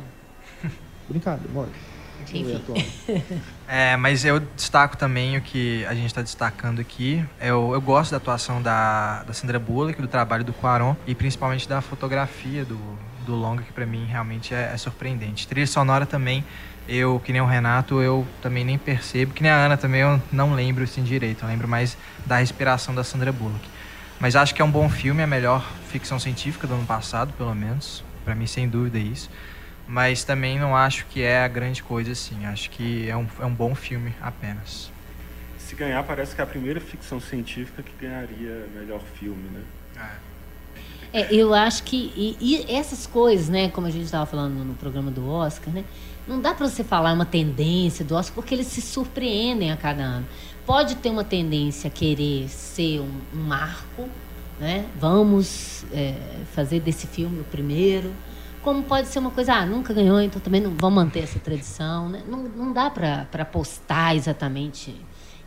[1.08, 1.50] Brincadeira.
[1.50, 1.72] Antônio.
[3.72, 7.24] É, mas eu destaco também o que a gente está destacando aqui.
[7.40, 11.68] Eu, eu gosto da atuação da, da Sandra Bullock, do trabalho do Quaron e principalmente
[11.68, 12.78] da fotografia do,
[13.24, 15.46] do longa, que para mim realmente é, é surpreendente.
[15.46, 16.44] Trilha sonora também,
[16.90, 20.20] eu, que nem o Renato, eu também nem percebo, que nem a Ana também, eu
[20.32, 21.44] não lembro assim direito.
[21.44, 23.66] Eu lembro mais da respiração da Sandra Bullock.
[24.18, 27.32] Mas acho que é um bom filme, é a melhor ficção científica do ano passado,
[27.34, 28.02] pelo menos.
[28.24, 29.30] Para mim, sem dúvida, é isso.
[29.86, 32.44] Mas também não acho que é a grande coisa, assim.
[32.44, 34.90] Acho que é um, é um bom filme apenas.
[35.58, 39.62] Se ganhar, parece que é a primeira ficção científica que ganharia melhor filme, né?
[41.12, 44.74] É, eu acho que e, e essas coisas, né, como a gente estava falando no
[44.74, 45.84] programa do Oscar, né,
[46.30, 50.02] não dá para você falar uma tendência do Oscar porque eles se surpreendem a cada
[50.02, 50.26] ano.
[50.64, 54.08] Pode ter uma tendência a querer ser um, um marco,
[54.60, 54.86] né?
[55.00, 56.14] Vamos é,
[56.54, 58.12] fazer desse filme o primeiro.
[58.62, 62.08] Como pode ser uma coisa, ah, nunca ganhou, então também não vamos manter essa tradição,
[62.08, 62.22] né?
[62.28, 64.94] Não, não dá para apostar exatamente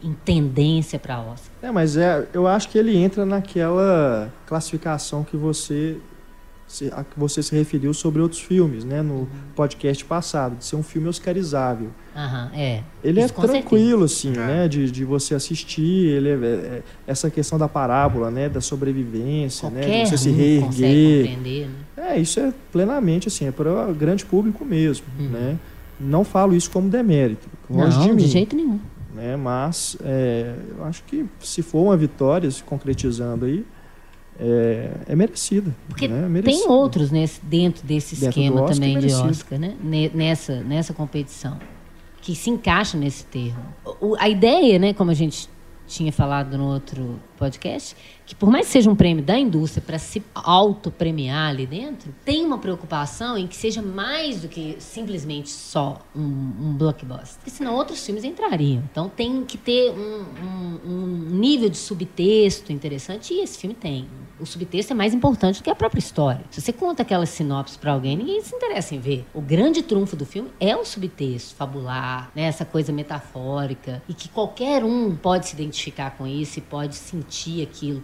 [0.04, 1.50] em tendência para Oscar.
[1.62, 5.98] É, mas é, eu acho que ele entra naquela classificação que você
[6.96, 10.84] a que você se referiu sobre outros filmes, né, no podcast passado, de ser um
[10.84, 11.90] filme oscarizável.
[12.16, 12.82] Aham, é.
[13.04, 14.38] Ele Isso é tranquilo, assim, É.
[14.38, 16.08] né, de, de você assistir.
[16.08, 20.30] Ele é, é- essa questão da parábola, né, da sobrevivência, né, Qualquer de você se
[20.30, 21.28] consegue reerguer.
[21.30, 22.10] compreender, né?
[22.16, 25.30] É, isso é plenamente assim, é para o grande público mesmo, Uhum.
[25.30, 25.58] né?
[26.00, 28.80] Não falo isso como demérito, longe Não, de mim, jeito nenhum.
[29.16, 29.38] né?
[29.38, 33.64] Mas é, eu acho que se for uma vitória se concretizando aí,
[34.40, 35.76] é, é merecida.
[35.88, 36.18] Porque né?
[36.18, 36.70] É tem merecida.
[36.72, 39.30] outros nesse, dentro desse Dentro esquema Oscar, também de merecido.
[39.30, 39.76] Oscar, né?
[39.84, 41.60] Ne- Nessa, nessa competição.
[42.22, 43.64] Que se encaixa nesse termo.
[44.00, 45.50] O- a ideia, né, como a gente
[45.86, 50.00] tinha falado no outro podcast, que por mais que seja um prêmio da indústria para
[50.00, 56.00] se auto-premiar ali dentro, tem uma preocupação em que seja mais do que simplesmente só
[56.16, 57.36] um, um blockbuster.
[57.36, 58.82] Porque senão outros filmes entrariam.
[58.90, 64.08] Então tem que ter um, um- um nível de subtexto interessante, e esse filme tem.
[64.40, 66.44] O subtexto é mais importante do que a própria história.
[66.50, 69.26] Se você conta aquela sinopse para alguém, ninguém se interessa em ver.
[69.34, 72.44] O grande trunfo do filme é o subtexto, fabular, né?
[72.44, 77.62] essa coisa metafórica, e que qualquer um pode se identificar com isso e pode sentir
[77.62, 78.04] aquilo,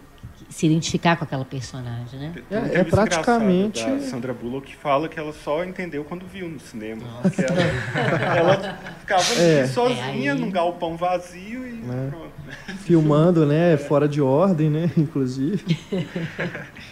[0.50, 2.32] se identificar com aquela personagem, né?
[2.50, 6.58] É- é praticamente- da Sandra Bullock que fala que ela só entendeu quando viu no
[6.60, 7.02] cinema.
[7.38, 9.60] Ela, ela ficava É.
[9.60, 12.08] ali sozinha, É, aí- num galpão vazio e É.
[12.10, 12.30] pronto.
[12.84, 15.64] filmando, né, fora de ordem, né, inclusive.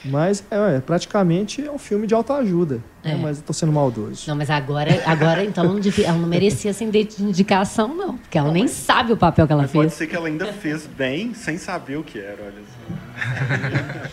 [0.04, 2.76] Mas é, é, praticamente é um filme de autoajuda.
[2.76, 3.14] né, É.
[3.14, 4.24] mas eu tô sendo maldoso.
[4.28, 8.18] Não, mas agora, agora então, não devia- ela não merecia essa indi- indicação, não.
[8.18, 9.94] Porque ela Não, nem mas- sabe o papel que ela Mas pode fez.
[9.98, 12.62] ser que ela ainda fez bem sem saber o que era, olha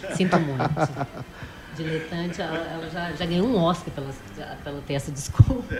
[0.09, 0.15] só.
[0.15, 1.07] Sinto muito.
[1.75, 4.07] Diletante, ela, ela já, já ganhou um Oscar pela,
[4.63, 5.75] pela ter essa desculpa.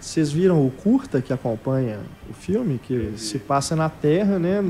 [0.00, 4.60] Vocês viram o curta que acompanha o filme, que se passa na Terra, né,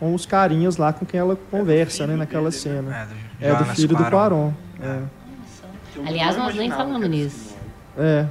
[0.00, 2.82] com os carinhas lá com quem ela conversa, filho né, naquela dele, né?
[2.82, 3.08] cena.
[3.40, 4.10] É, do, É do filho do Quaron.
[4.10, 4.52] Quaron.
[4.80, 5.02] É.
[6.04, 7.56] Aliás, não nós nem falamos nisso.
[7.96, 8.26] É.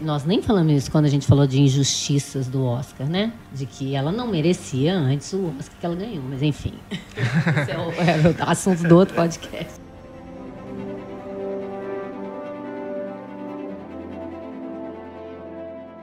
[0.00, 3.32] Nós nem falamos isso quando a gente falou de injustiças do Oscar, né?
[3.52, 6.74] De que ela não merecia antes o Oscar que ela ganhou, mas enfim.
[6.90, 9.80] Esse é o, é o assunto do outro podcast.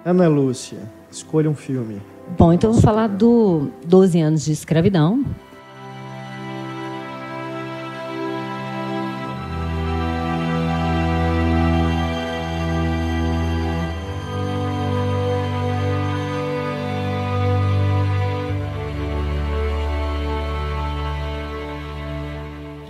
[0.05, 0.79] Ana Lúcia,
[1.12, 2.01] escolha um filme.
[2.38, 5.25] Bom, então eu vou falar do 12 anos de escravidão.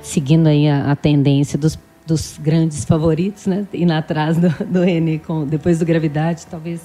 [0.10, 3.68] Seguindo aí a, a tendência dos, dos grandes favoritos, né?
[3.72, 4.80] Indo atrás do, do
[5.24, 6.82] com, depois do Gravidade, talvez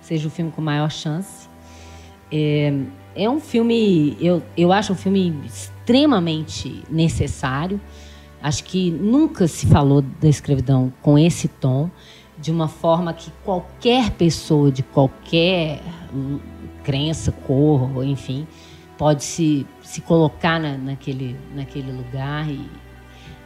[0.00, 1.48] seja o filme com maior chance.
[2.30, 2.72] É,
[3.16, 7.80] é um filme, eu, eu acho um filme extremamente necessário.
[8.40, 11.90] Acho que nunca se falou da escravidão com esse tom,
[12.38, 15.82] de uma forma que qualquer pessoa de qualquer
[16.84, 18.46] crença, cor, enfim,
[19.00, 22.70] pode se, se colocar na, naquele, naquele lugar e,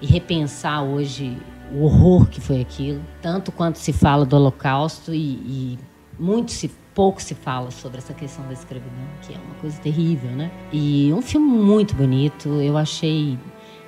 [0.02, 1.38] e repensar hoje
[1.70, 5.78] o horror que foi aquilo, tanto quanto se fala do Holocausto e, e
[6.18, 10.32] muito se pouco se fala sobre essa questão da escravidão, que é uma coisa terrível,
[10.32, 10.50] né?
[10.72, 13.38] E um filme muito bonito, eu achei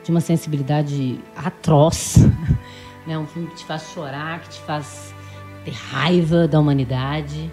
[0.05, 2.19] de uma sensibilidade atroz,
[3.09, 3.19] né?
[3.19, 5.13] Um filme que te faz chorar, que te faz
[5.65, 7.51] ter raiva da humanidade,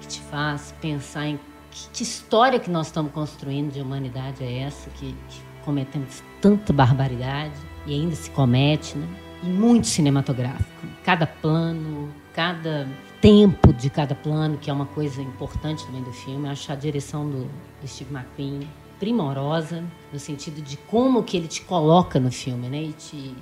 [0.00, 1.38] que te faz pensar em
[1.74, 6.72] que, que história que nós estamos construindo de humanidade é essa, que, que cometemos tanta
[6.72, 9.06] barbaridade e ainda se comete, né?
[9.42, 10.86] E muito cinematográfico.
[11.02, 12.88] Cada plano, cada
[13.20, 16.46] tempo de cada plano, que é uma coisa importante também do filme.
[16.46, 21.48] Eu acho a direção do, do Steve McQueen primorosa, no sentido de como que ele
[21.48, 22.82] te coloca no filme, né?
[22.84, 23.34] E te,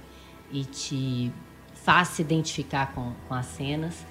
[0.51, 1.33] e te
[1.75, 4.07] faz se identificar com, com as cenas.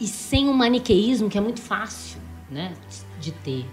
[0.00, 2.74] E sem um maniqueísmo que é muito fácil né?
[3.20, 3.66] De ter.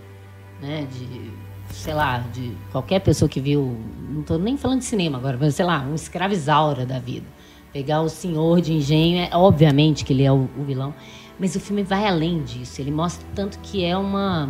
[0.62, 0.88] Né?
[0.91, 1.31] De,
[1.73, 3.77] sei lá, de qualquer pessoa que viu,
[4.10, 7.25] não estou nem falando de cinema agora, mas sei lá, um escravizaura da vida.
[7.73, 10.93] Pegar o senhor de engenho, é obviamente que ele é o, o vilão,
[11.38, 12.81] mas o filme vai além disso.
[12.81, 14.49] Ele mostra tanto que é uma.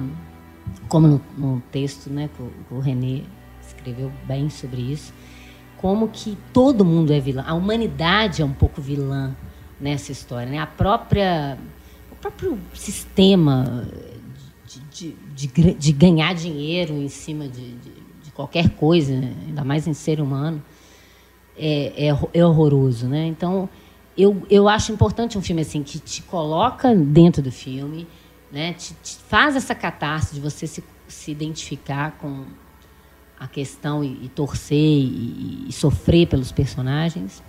[0.87, 3.23] Como no, no texto né, que o, o René
[3.65, 5.13] escreveu bem sobre isso,
[5.77, 7.43] como que todo mundo é vilão.
[7.47, 9.35] A humanidade é um pouco vilã
[9.79, 10.49] nessa história.
[10.49, 10.59] Né?
[10.59, 11.57] A própria,
[12.11, 13.87] o próprio sistema
[14.95, 17.73] de, de, de, de ganhar dinheiro em cima de,
[18.23, 20.63] de qualquer coisa, ainda mais em ser humano,
[21.57, 23.07] é, é, é horroroso.
[23.07, 23.27] Né?
[23.27, 23.69] Então
[24.17, 28.07] eu, eu acho importante um filme assim que te coloca dentro do filme,
[28.51, 28.73] né?
[28.73, 32.45] Te, te faz essa catarse de você se, se identificar com
[33.37, 37.43] a questão e, e torcer e, e, sofrer pelos personagens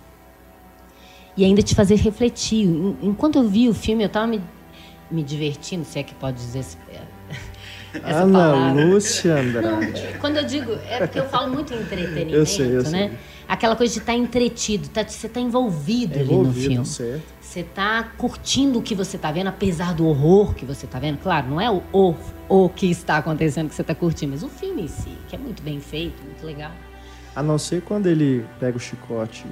[1.37, 2.67] e ainda te fazer refletir.
[3.01, 4.43] Enquanto eu vi o filme, eu estava me,
[5.09, 6.65] me divertindo, se é que pode dizer
[8.05, 8.85] essa Ana palavra.
[8.85, 10.03] Lúcia Andrade.
[10.03, 13.09] Não, quando eu digo, é porque eu falo muito em entretenimento, eu sei, eu né?
[13.09, 13.19] Sei.
[13.49, 16.87] Aquela coisa de estar tá entretido, tá, você está envolvido, envolvido, ali no filme.
[16.87, 17.23] Certo.
[17.41, 21.19] Você está curtindo o que você está vendo, apesar do horror que você está vendo.
[21.19, 22.15] Claro, não é o, o,
[22.49, 25.39] o que está acontecendo que você está curtindo, mas o filme em si, que é
[25.39, 26.73] muito bem feito, muito legal.
[27.35, 29.47] A não ser quando ele pega o chicote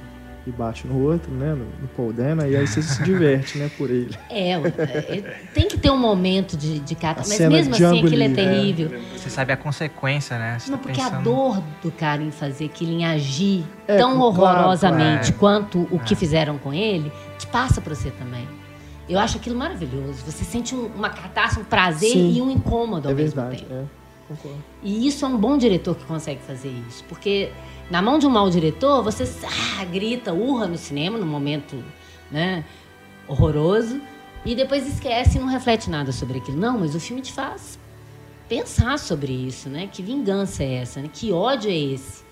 [0.47, 1.49] e bate no outro, né?
[1.53, 4.15] No, no Paul Dana, e aí você se diverte, né, por ele.
[4.29, 8.29] É, é, tem que ter um momento de, de cata, mas mesmo assim aquilo é
[8.29, 8.91] terrível.
[8.93, 9.17] É.
[9.17, 10.57] Você sabe a consequência, né?
[10.59, 11.17] Você Não, tá porque pensando...
[11.17, 15.99] a dor do cara em fazer aquilo, em agir é, tão horrorosamente claro, quanto o
[15.99, 16.17] que é.
[16.17, 18.47] fizeram com ele, te passa para você também.
[19.07, 20.23] Eu acho aquilo maravilhoso.
[20.25, 23.63] Você sente um, uma catástrofe, um prazer Sim, e um incômodo ao é mesmo verdade,
[23.63, 23.73] tempo.
[23.73, 24.63] É, concordo.
[24.83, 27.51] E isso é um bom diretor que consegue fazer isso, porque
[27.89, 29.23] na mão de um mau diretor, você
[29.79, 31.83] ah, grita, urra no cinema, num momento
[32.31, 32.65] né,
[33.27, 34.01] horroroso,
[34.45, 36.57] e depois esquece e não reflete nada sobre aquilo.
[36.57, 37.79] Não, mas o filme te faz
[38.47, 39.89] pensar sobre isso, né?
[39.91, 41.01] Que vingança é essa?
[41.01, 41.09] Né?
[41.11, 42.23] Que ódio é esse?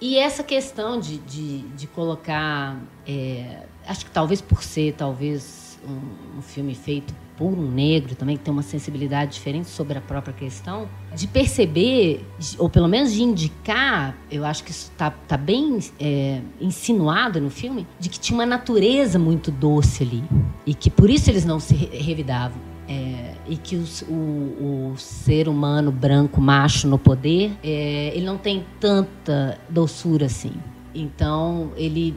[0.00, 6.38] E essa questão de, de, de colocar, é, acho que talvez por ser talvez um,
[6.38, 10.32] um filme feito por um negro também, que tem uma sensibilidade diferente sobre a própria
[10.32, 12.24] questão, de perceber,
[12.58, 17.50] ou pelo menos de indicar, eu acho que isso está tá bem é, insinuado no
[17.50, 20.22] filme, de que tinha uma natureza muito doce ali.
[20.66, 22.60] E que por isso eles não se revidavam.
[22.88, 28.36] É, e que os, o, o, ser humano branco, macho no poder, é, ele não
[28.36, 30.52] tem tanta doçura assim.
[30.94, 32.14] Então, ele,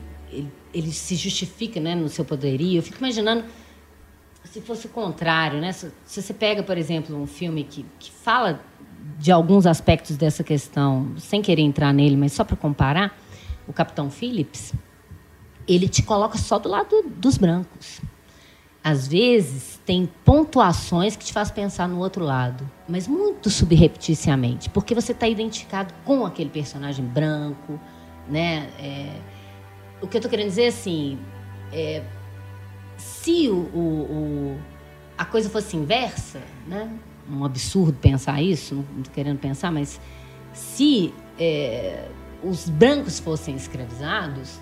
[0.75, 2.79] ele, se justifica né, no seu poderio.
[2.79, 3.45] Eu fico imaginando
[4.43, 5.71] se fosse o contrário, né?
[5.71, 8.61] Se, se, você pega, por exemplo, um filme que, que fala
[9.17, 13.17] de alguns aspectos dessa questão, sem querer entrar nele, mas só para comparar,
[13.67, 14.73] o Capitão Phillips,
[15.67, 18.01] ele te coloca só do lado dos brancos.
[18.83, 24.93] Às vezes tem pontuações que te faz pensar no outro lado, mas muito subrepticiamente, porque
[24.93, 27.79] você está identificado com aquele personagem branco,
[28.29, 28.69] né?
[28.79, 29.35] É,
[30.06, 31.18] o que eu estou querendo dizer assim,
[31.74, 32.04] é,
[32.98, 34.60] se o, o, o,
[35.18, 36.89] a coisa fosse inversa, né?
[37.30, 40.00] um absurdo pensar isso, não estou querendo pensar, mas
[40.54, 42.08] se é,
[42.44, 44.60] os brancos fossem escravizados,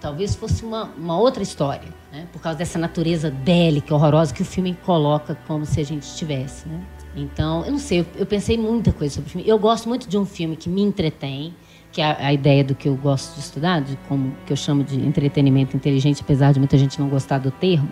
[0.00, 2.26] talvez fosse uma, uma outra história, né?
[2.32, 6.66] por causa dessa natureza bélica, horrorosa que o filme coloca como se a gente tivesse.
[6.66, 6.80] Né?
[7.14, 9.48] Então, eu não sei, eu, eu pensei muita coisa sobre o filme.
[9.48, 11.54] Eu gosto muito de um filme que me entretém,
[11.96, 14.84] que é a, ideia do que eu gosto de estudar, de como que eu chamo
[14.84, 17.88] de entretenimento inteligente, apesar de muita gente não gostar do termo,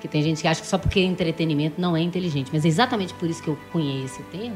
[0.00, 3.12] que tem gente que acha que só porque entretenimento não é inteligente, mas é exatamente
[3.14, 4.54] por isso que eu conheço esse termo,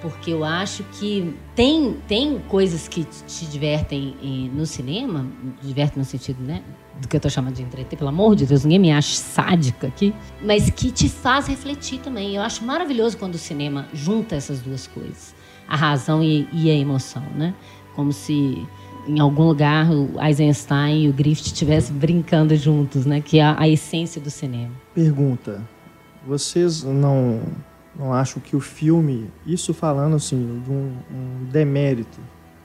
[0.00, 4.14] porque eu acho que tem, tem coisas que te divertem
[4.54, 5.26] no cinema,
[5.60, 6.62] divertem no sentido, né?
[7.00, 9.88] Do que eu tô chamando de entreter, pelo amor de Deus, ninguém me acha sádica
[9.88, 12.36] aqui, mas que te faz refletir também.
[12.36, 15.34] Eu acho maravilhoso quando o cinema junta essas duas coisas,
[15.66, 17.54] a razão e, e a emoção, né?
[17.94, 18.66] Como se
[19.06, 23.20] em algum lugar o Eisenstein e o Griffith estivessem brincando juntos, né?
[23.20, 24.70] Que é a, essência do cinema.
[24.94, 25.66] Pergunta:
[26.26, 27.40] vocês não
[27.98, 32.20] não acho que o filme, isso falando assim, de um, um demérito,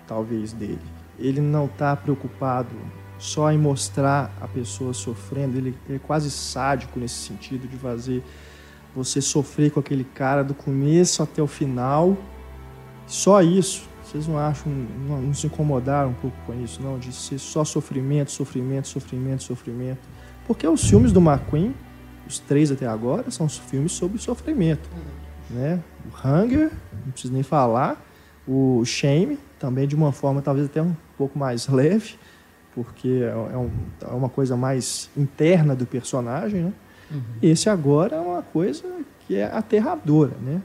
[0.07, 0.79] talvez, dele,
[1.19, 2.69] ele não está preocupado
[3.17, 8.23] só em mostrar a pessoa sofrendo, ele é quase sádico nesse sentido de fazer
[8.95, 12.17] você sofrer com aquele cara do começo até o final.
[13.05, 13.89] Só isso.
[14.15, 16.97] Vocês não acham, não, não se incomodaram um pouco com isso, não?
[16.97, 19.99] De ser só sofrimento, sofrimento, sofrimento, sofrimento.
[20.47, 21.75] Porque os filmes do McQueen,
[22.25, 24.89] os três até agora, são filmes sobre sofrimento
[25.49, 25.81] né?
[26.05, 26.71] O Hunger,
[27.05, 28.01] não preciso nem falar.
[28.47, 32.15] O Shame, também de uma forma talvez até um pouco mais leve,
[32.73, 36.73] porque é, é, um, é uma coisa mais interna do personagem, né?
[37.11, 37.21] Uhum.
[37.41, 38.83] Esse agora é uma coisa
[39.27, 40.61] que é aterradora, né?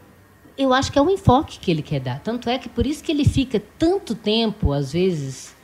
[0.61, 2.21] Eu acho que é o enfoque que ele quer dar.
[2.21, 5.57] Tanto é que por isso que ele fica tanto tempo, às vezes,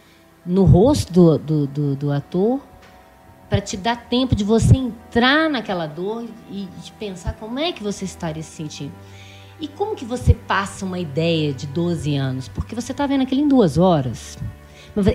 [0.45, 2.63] no rosto do, do, do, do ator,
[3.47, 7.83] para te dar tempo de você entrar naquela dor e de pensar como é que
[7.83, 8.95] você estaria se sentindo.
[9.61, 12.49] E como que você passa uma ideia de 12 anos?
[12.49, 14.39] Porque você está vendo aquilo em duas horas.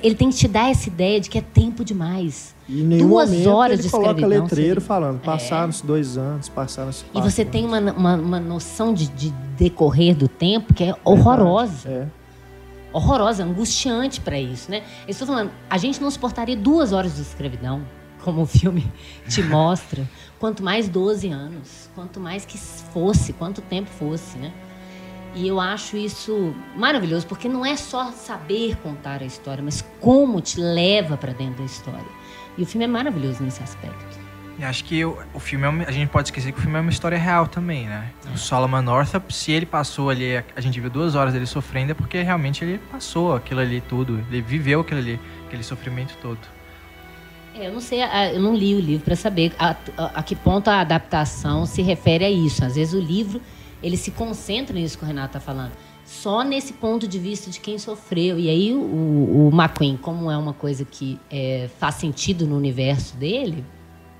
[0.03, 2.55] Ele tem que te dar essa ideia de que é tempo demais.
[2.69, 4.81] E em duas horas ele de coloca letreiro seria...
[4.81, 5.87] falando, passaram-se é.
[5.87, 10.73] dois anos, passaram-se E você tem uma, uma, uma noção de, de, decorrer do tempo
[10.73, 11.89] que é horrorosa.
[11.89, 12.07] É.
[12.93, 14.83] Horrorosa, angustiante para isso, né?
[15.07, 17.81] Eu estou falando, a gente não suportaria duas horas de escravidão
[18.23, 18.91] como o filme
[19.27, 20.07] te mostra,
[20.39, 24.53] quanto mais 12 anos, quanto mais que fosse, quanto tempo fosse, né?
[25.33, 30.41] E eu acho isso maravilhoso, porque não é só saber contar a história, mas como
[30.41, 32.05] te leva para dentro da história.
[32.57, 34.19] E o filme é maravilhoso nesse aspecto.
[34.59, 36.81] E acho que o, o filme, é a gente pode esquecer que o filme é
[36.81, 38.11] uma história real também, né?
[38.33, 41.95] O Solomon Northup, se ele passou ali, a gente viu duas horas dele sofrendo, é
[41.95, 46.39] porque realmente ele passou aquilo ali tudo, ele viveu aquilo ali, aquele sofrimento todo.
[47.55, 48.01] É, eu não sei,
[48.33, 51.81] eu não li o livro para saber a, a, a, que ponto a adaptação se
[51.81, 52.63] refere a isso.
[52.63, 53.41] Às vezes o livro
[53.81, 55.71] ele se concentra nisso que o Renato está falando,
[56.05, 58.37] só nesse ponto de vista de quem sofreu.
[58.37, 63.15] E aí o, o McQueen, como é uma coisa que é, faz sentido no universo
[63.15, 63.63] dele,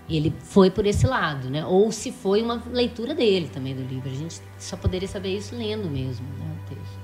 [0.09, 1.65] ele foi por esse lado, né?
[1.65, 4.09] Ou se foi uma leitura dele também do livro.
[4.09, 7.01] A gente só poderia saber isso lendo mesmo, né, o texto.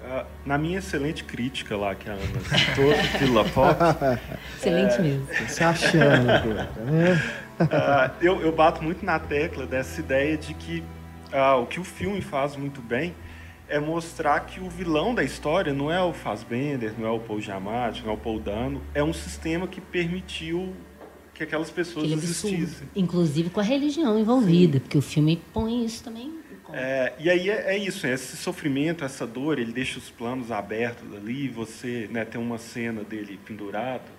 [0.00, 3.76] Uh, na minha excelente crítica lá, que a Ana citou, Vila Pop.
[4.56, 5.26] excelente é, mesmo.
[5.48, 6.68] Se achando, né?
[7.60, 10.84] uh, eu, eu bato muito na tecla dessa ideia de que
[11.36, 13.14] uh, o que o filme faz muito bem
[13.68, 17.40] é mostrar que o vilão da história não é o Fassbender, não é o Paul
[17.40, 20.72] Giamatti, não é o Paul Dano, é um sistema que permitiu
[21.34, 22.88] que aquelas pessoas Aquele existissem.
[22.94, 24.80] Inclusive com a religião envolvida, Sim.
[24.80, 26.36] porque o filme põe isso também
[26.72, 31.14] é, e aí é, é, isso, esse sofrimento, essa dor, ele deixa os planos abertos
[31.14, 34.10] ali, você né, tem uma cena dele pendurado,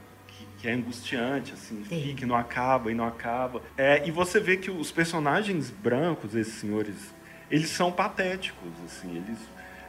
[0.57, 2.15] que, é angustiante, assim, Sim.
[2.15, 3.61] que não acaba e não acaba.
[3.77, 7.13] É, e você vê que os personagens brancos, esses senhores,
[7.49, 9.39] eles são patéticos, assim, eles,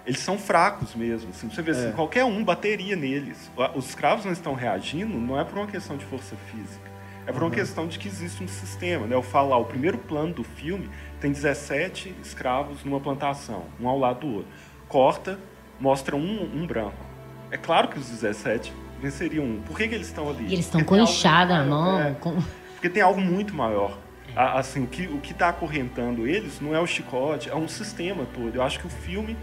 [0.07, 1.31] eles são fracos mesmo.
[1.31, 1.93] Assim, você vê assim, é.
[1.93, 3.51] qualquer um bateria neles.
[3.75, 6.89] Os escravos não estão reagindo, não é por uma questão de força física.
[7.27, 7.55] É por uma uhum.
[7.55, 9.07] questão de que existe um sistema.
[9.07, 9.15] Né?
[9.15, 10.89] Eu falo lá, o primeiro plano do filme
[11.21, 14.51] tem 17 escravos numa plantação, um ao lado do outro.
[14.89, 15.39] Corta,
[15.79, 17.05] mostra um, um branco.
[17.51, 19.61] É claro que os 17 venceriam um.
[19.61, 20.45] Por que, que eles estão ali?
[20.45, 22.01] E eles estão com enxada na mão.
[22.01, 22.37] É, com...
[22.75, 23.99] Porque tem algo muito maior.
[24.37, 24.41] É.
[24.59, 28.55] Assim, o que o está acorrentando eles não é o chicote, é um sistema todo.
[28.55, 29.37] Eu acho que o filme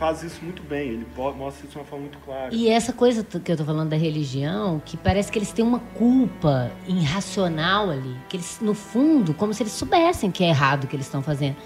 [0.00, 2.48] faz isso muito bem, ele mostra isso de uma forma muito clara.
[2.54, 5.78] E essa coisa que eu tô falando da religião, que parece que eles têm uma
[5.78, 10.86] culpa irracional ali, que eles, no fundo, como se eles soubessem que é errado o
[10.86, 11.56] que eles estão fazendo.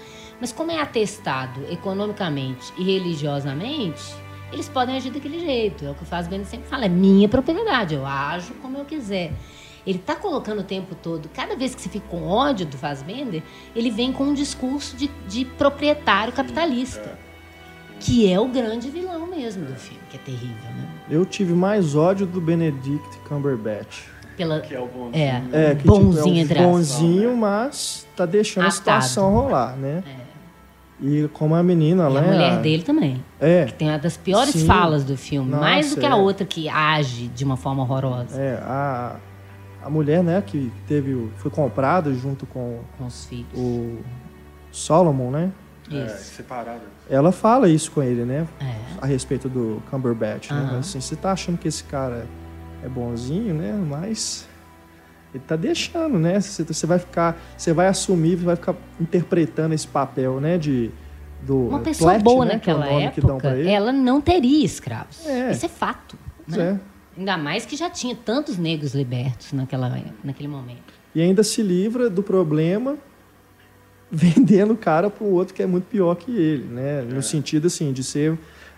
[0.41, 4.03] Mas como é atestado economicamente e religiosamente,
[4.51, 5.85] eles podem agir daquele jeito.
[5.85, 9.33] É o que o Fazbender sempre fala, é minha propriedade, eu ajo como eu quiser.
[9.85, 13.43] Ele está colocando o tempo todo, cada vez que você fica com ódio do Fazbender,
[13.75, 17.19] ele vem com um discurso de, de proprietário capitalista.
[17.99, 20.89] Que é o grande vilão mesmo do filme, que é terrível, né?
[21.09, 24.07] Eu tive mais ódio do Benedict Cumberbatch.
[24.35, 24.59] Pela...
[24.59, 25.55] Que é o bonzinho.
[25.55, 28.73] É, é que, bonzinho tipo, é um bonzinho, mas tá deixando Atado.
[28.73, 30.03] a situação rolar, né?
[30.05, 30.24] É.
[31.01, 32.21] E como a menina lá.
[32.21, 33.23] a mulher dele também.
[33.39, 33.65] É.
[33.65, 34.65] Que tem uma das piores Sim.
[34.65, 35.51] falas do filme.
[35.51, 36.15] Nossa, mais do que a é.
[36.15, 38.39] outra que age de uma forma horrorosa.
[38.39, 39.17] É, a,
[39.83, 41.29] a mulher, né, que teve.
[41.37, 42.79] Foi comprada junto com.
[42.97, 43.47] Com os filhos.
[43.55, 43.99] O
[44.71, 45.51] Solomon, né?
[45.91, 46.35] É, Isso.
[46.35, 46.81] separado.
[47.09, 48.47] Ela fala isso com ele, né?
[48.59, 48.75] É.
[48.99, 50.77] A respeito do Cumberbatch, né?
[50.79, 52.25] Assim, você tá achando que esse cara
[52.83, 53.71] é bonzinho, né?
[53.73, 54.44] Mas
[55.35, 56.39] ele tá deixando, né?
[56.39, 60.57] Você, você vai ficar, você vai assumir, vai ficar interpretando esse papel, né?
[60.57, 60.91] De
[61.41, 65.25] do Uma pessoa Plet, boa né, que é naquela dão época, ela não teria escravos.
[65.27, 65.51] É.
[65.51, 66.17] Isso é fato.
[66.47, 66.79] Né?
[67.15, 67.19] é.
[67.19, 70.93] Ainda mais que já tinha tantos negros libertos naquela, naquele momento.
[71.13, 72.97] E ainda se livra do problema
[74.09, 77.01] vendendo o cara para o outro que é muito pior que ele, né?
[77.01, 78.37] No sentido assim de ser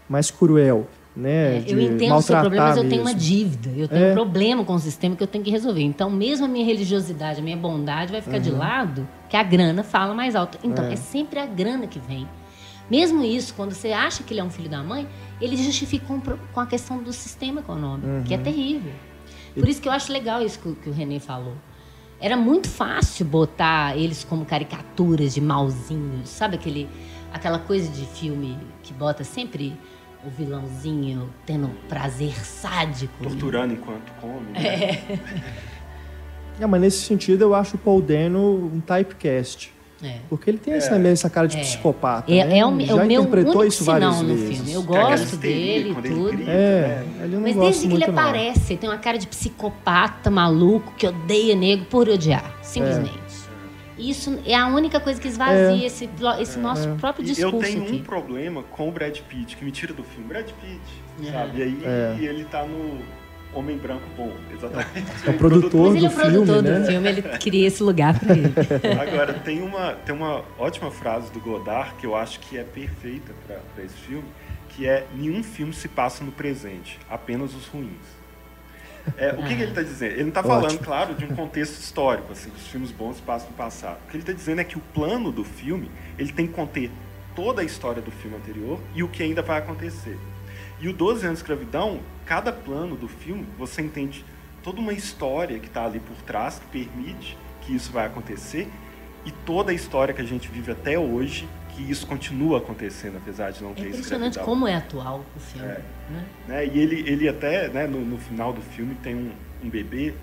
[0.09, 0.87] mais cruel,
[1.17, 1.57] né?
[1.57, 3.69] É, eu entendo o seu problema, mas eu tenho uma dívida.
[3.75, 4.11] Eu tenho É.
[4.11, 5.81] um problema com o sistema que eu tenho que resolver.
[5.81, 9.83] Então, mesmo a minha religiosidade, a minha bondade vai ficar de lado, que a grana
[9.83, 10.57] fala mais alto.
[10.63, 10.91] Então, Uhum.
[10.91, 10.93] É.
[10.93, 10.97] é.
[10.97, 12.27] sempre a grana que vem.
[12.89, 15.07] Mesmo isso, quando você acha que ele é um filho da mãe,
[15.41, 18.39] ele justifica com, com a questão do sistema econômico, que Uhum.
[18.39, 18.91] é terrível.
[19.53, 21.53] Por isso que eu acho legal isso que, o- que o René falou.
[22.19, 26.87] Era muito fácil botar eles como caricaturas de malzinhos, sabe aquele,
[27.33, 29.75] aquela coisa de filme que bota sempre
[30.25, 33.13] o vilãozinho tendo prazer sádico.
[33.23, 34.51] Torturando enquanto come.
[34.53, 35.19] Né?
[36.59, 39.73] É, mas nesse sentido eu acho o Paul Dano um typecast.
[40.03, 40.17] É.
[40.29, 41.61] Porque ele tem essa, essa cara de É.
[41.61, 42.31] psicopata.
[42.31, 42.59] É, né?
[42.59, 44.57] é o, é Já o meu interpretou único isso várias no vezes.
[44.57, 44.73] filme.
[44.73, 46.31] Eu é gosto dele e tudo.
[46.33, 47.05] grita, É, né?
[47.23, 48.13] ele eu não Mas desde que ele não.
[48.13, 53.17] aparece, ele tem uma cara de psicopata maluco que odeia negro por odiar, simplesmente.
[53.97, 57.83] Isso é a única coisa que esvazia esse, plo- esse nosso próprio discurso eu tenho
[57.83, 57.95] aqui.
[57.95, 60.27] um problema com o Brad Pitt, que me tira do filme.
[60.27, 61.31] Brad Pitt, É.
[61.31, 61.59] sabe?
[61.59, 62.15] E aí É.
[62.23, 62.99] ele tá no
[63.53, 65.07] Homem Branco Bom, exatamente.
[65.25, 66.85] É o produtor Mas ele é o do produtor filme, do né?
[66.85, 68.53] filme, ele queria esse lugar pra ele.
[69.01, 73.33] Agora, tem uma, tem uma ótima frase do Godard que eu acho que é perfeita
[73.47, 74.25] para esse filme,
[74.69, 78.16] que é nenhum filme se passa no presente, apenas os ruins.
[79.17, 80.11] É, o que, que ele está dizendo?
[80.11, 83.49] Ele não está falando, claro, de um contexto histórico, assim, que os filmes bons passam
[83.49, 83.97] no passado.
[84.05, 86.91] O que ele está dizendo é que o plano do filme ele tem que conter
[87.35, 90.17] toda a história do filme anterior e o que ainda vai acontecer.
[90.79, 94.25] E o 12 anos de escravidão, cada plano do filme, você entende
[94.63, 98.67] toda uma história que está ali por trás, que permite que isso vai acontecer,
[99.25, 101.47] e toda a história que a gente vive até hoje,
[101.77, 104.45] que isso continua acontecendo, apesar de não É ter impressionante escravidão.
[104.45, 105.67] como é atual o filme.
[105.67, 105.81] É.
[106.09, 106.25] né?
[106.47, 106.65] Né?
[106.65, 109.31] E ele, ele até, né, no, no final do filme, tem um,
[109.63, 110.13] um bebê,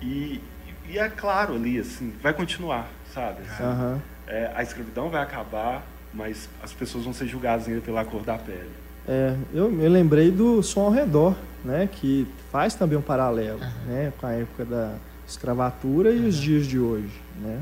[0.00, 0.40] e,
[0.88, 3.40] e é claro ali, assim, vai continuar, sabe?
[3.48, 5.84] Assim, é, a escravidão vai acabar,
[6.14, 8.70] mas as pessoas vão ser julgadas ainda pela cor da pele.
[9.08, 11.34] É, eu me lembrei do Som ao Redor,
[11.64, 11.88] né?
[11.90, 14.12] Que faz também um paralelo, né?
[14.20, 14.94] Com a época da
[15.26, 17.60] escravatura e os dias de hoje, né?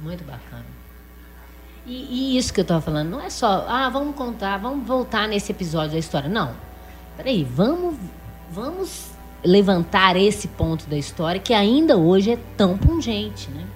[0.00, 0.64] Muito bacana.
[1.86, 5.28] E, e isso que eu tava falando, não é só, ah, vamos contar, vamos voltar
[5.28, 6.28] nesse episódio da história.
[6.28, 6.54] Não.
[7.16, 7.94] Peraí, vamos,
[8.50, 9.10] vamos
[9.44, 13.66] levantar esse ponto da história que ainda hoje é tão pungente, né?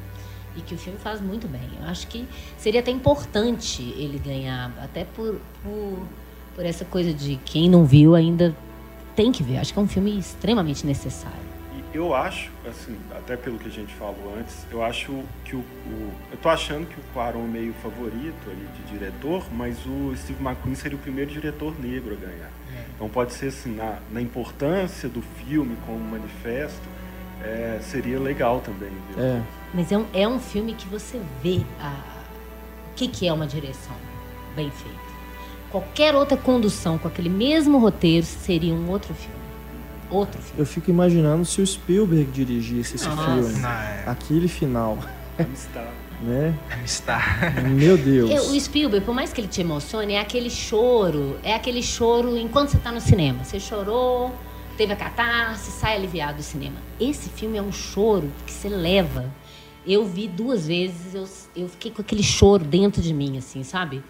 [0.57, 1.69] E que o filme faz muito bem.
[1.81, 5.99] Eu acho que seria até importante ele ganhar, até por, por,
[6.55, 8.57] por essa coisa de quem não viu ainda
[9.15, 9.59] tem que ver.
[9.59, 11.48] Acho que é um filme extremamente necessário.
[11.99, 15.59] Eu acho, assim, até pelo que a gente falou antes, eu acho que o.
[15.59, 20.15] o- eu tô achando que o Quaron é meio favorito ali de diretor, mas o
[20.17, 22.51] Steve McQueen seria o primeiro diretor negro a ganhar.
[22.95, 26.87] Então pode ser assim, na, na importância do filme como manifesto,
[27.43, 28.93] é, seria legal também.
[29.17, 29.43] É.
[29.75, 31.97] Mas é um, é um filme que você vê a,
[32.93, 33.97] o que, que é uma direção
[34.55, 34.99] bem feita.
[35.69, 39.38] Qualquer outra condução com aquele mesmo roteiro seria um outro filme.
[40.11, 40.59] Outro filme.
[40.61, 43.25] Eu fico imaginando se o Spielberg dirigisse esse Nossa.
[43.25, 43.59] filme.
[43.61, 44.99] Não, é, Aquele final,
[45.39, 45.85] Amistad.
[46.23, 46.55] né?
[46.85, 47.21] está.
[47.69, 48.31] Meu Deus.
[48.31, 52.37] Eu- o Spielberg, por mais que ele te emocione, é aquele choro, é aquele choro
[52.37, 53.45] enquanto você está no cinema.
[53.45, 54.35] Você chorou,
[54.77, 56.77] teve a catarse, sai aliviado do cinema.
[56.99, 59.27] Esse filme é um choro que você leva.
[59.87, 61.29] Eu vi duas vezes, eu,
[61.65, 64.03] eu fiquei com aquele choro dentro de mim, assim, sabe?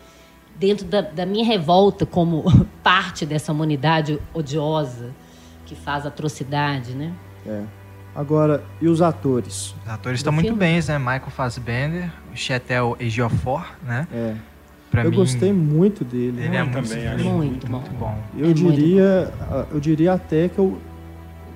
[0.57, 2.45] Dentro da, da minha revolta como
[2.83, 5.15] parte dessa humanidade odiosa
[5.69, 7.13] que faz atrocidade, né?
[7.47, 7.63] É.
[8.17, 9.75] Agora, e os atores?
[9.85, 10.99] Os atores estão muito bem, né?
[10.99, 14.09] Michael Fassbender, Chetel Ejiofor, né?
[14.13, 14.35] É.
[14.91, 16.43] Pra eu mim, gostei muito dele.
[16.43, 18.07] Ele é Muito também, muito, muito, Muito muito, bom.
[18.07, 18.19] bom.
[18.35, 19.31] Eu É muito diria,
[19.71, 20.79] eu diria até que eu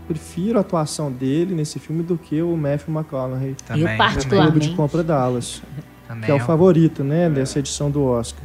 [0.06, 4.52] prefiro a atuação dele nesse filme do que o Matthew McConaughey Também, eu no particularmente
[4.52, 5.62] Clube de Compra Dallas,
[6.06, 8.42] também que é o eu- favorito, né, dessa edição do Oscar.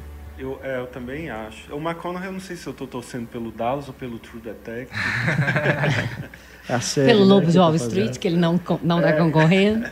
[0.64, 1.74] Eu, é, eu também acho.
[1.74, 5.00] O McConaughey, eu não sei se eu tô torcendo pelo Dallas ou pelo True Detective.
[6.70, 8.60] É a série, Pelo né, Lobo que de ele Wall tá Street, que ele não,
[8.84, 9.88] não tá concorrendo,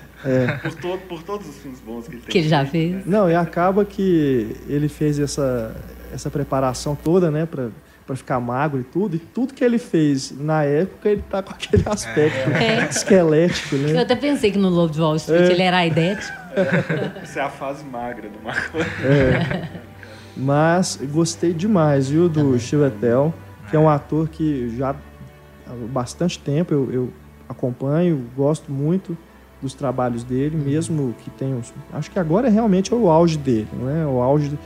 [0.62, 2.32] por, to, por todos os filmes bons que ele tem.
[2.32, 3.06] que ele já fez.
[3.06, 5.76] Não, e acaba que ele fez essa,
[6.14, 7.70] essa preparação toda, né, pra,
[8.06, 11.52] pra ficar magro e tudo, e tudo que ele fez na época, ele tá com
[11.54, 12.88] aquele aspecto É.
[12.90, 14.02] esquelético, Eu né?
[14.02, 16.38] até pensei que no Lobo de Wall Street ele era aidético.
[17.24, 18.92] Isso é a fase magra do McConaughey.
[19.04, 19.86] É.
[20.36, 23.34] Mas gostei demais, viu, do Chivetel,
[23.70, 27.10] que é um ator que já há bastante tempo eu, eu
[27.48, 29.18] acompanho, gosto muito
[29.62, 31.58] dos trabalhos dele, mesmo que tenha.
[31.94, 34.06] Acho que agora realmente é o auge dele, não é?
[34.06, 34.58] O auge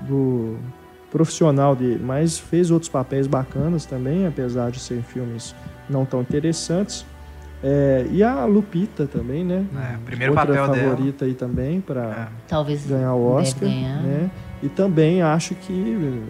[0.00, 0.56] do
[1.10, 5.54] profissional dele, mas fez outros papéis bacanas também, apesar de serem filmes
[5.88, 7.04] não tão interessantes.
[7.62, 9.64] É, e a Lupita também, né?
[9.76, 11.30] É, primeiro Outra papel favorita dela.
[11.30, 14.00] aí também para Talvez ganhar o Oscar, ganhar.
[14.00, 14.30] né?
[14.62, 16.22] E também acho que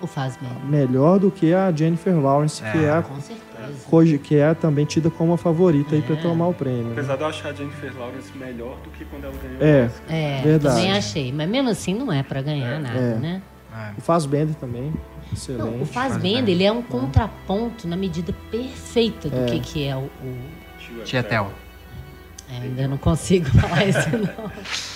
[0.00, 0.50] O faz bem.
[0.68, 2.84] melhor do que a Jennifer Lawrence, que É.
[2.84, 3.42] é a Com certeza.
[3.90, 6.20] hoje que é também tida como a favorita aí para É.
[6.20, 6.84] tomar o prêmio.
[6.84, 6.92] né?
[6.92, 9.82] Apesar de eu achar a Jennifer Lawrence melhor do que quando ela ganhou É.
[9.82, 10.02] o Oscar.
[10.16, 10.74] É, Verdade.
[10.76, 11.32] também achei.
[11.32, 13.14] Mas mesmo assim não é pra ganhar nada, É.
[13.16, 13.42] né?
[13.74, 13.90] É.
[13.98, 14.92] O Fassbender também,
[15.32, 15.64] excelente.
[15.76, 16.54] Não, o Fassbender.
[16.54, 19.44] Ele é um contraponto na medida perfeita do É.
[19.46, 20.00] que, que é o...
[20.00, 20.64] o-
[21.04, 21.50] Tietel.
[22.52, 24.50] é, ainda não consigo falar isso, não.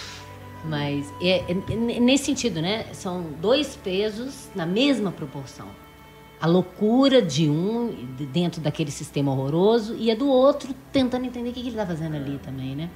[0.68, 2.86] Mas é, é- é nesse sentido, né?
[2.92, 5.66] São dois pesos na mesma proporção.
[6.40, 11.48] A loucura de um de- dentro daquele sistema horroroso e a do outro tentando entender
[11.50, 12.90] o que, ele está fazendo ali também, né?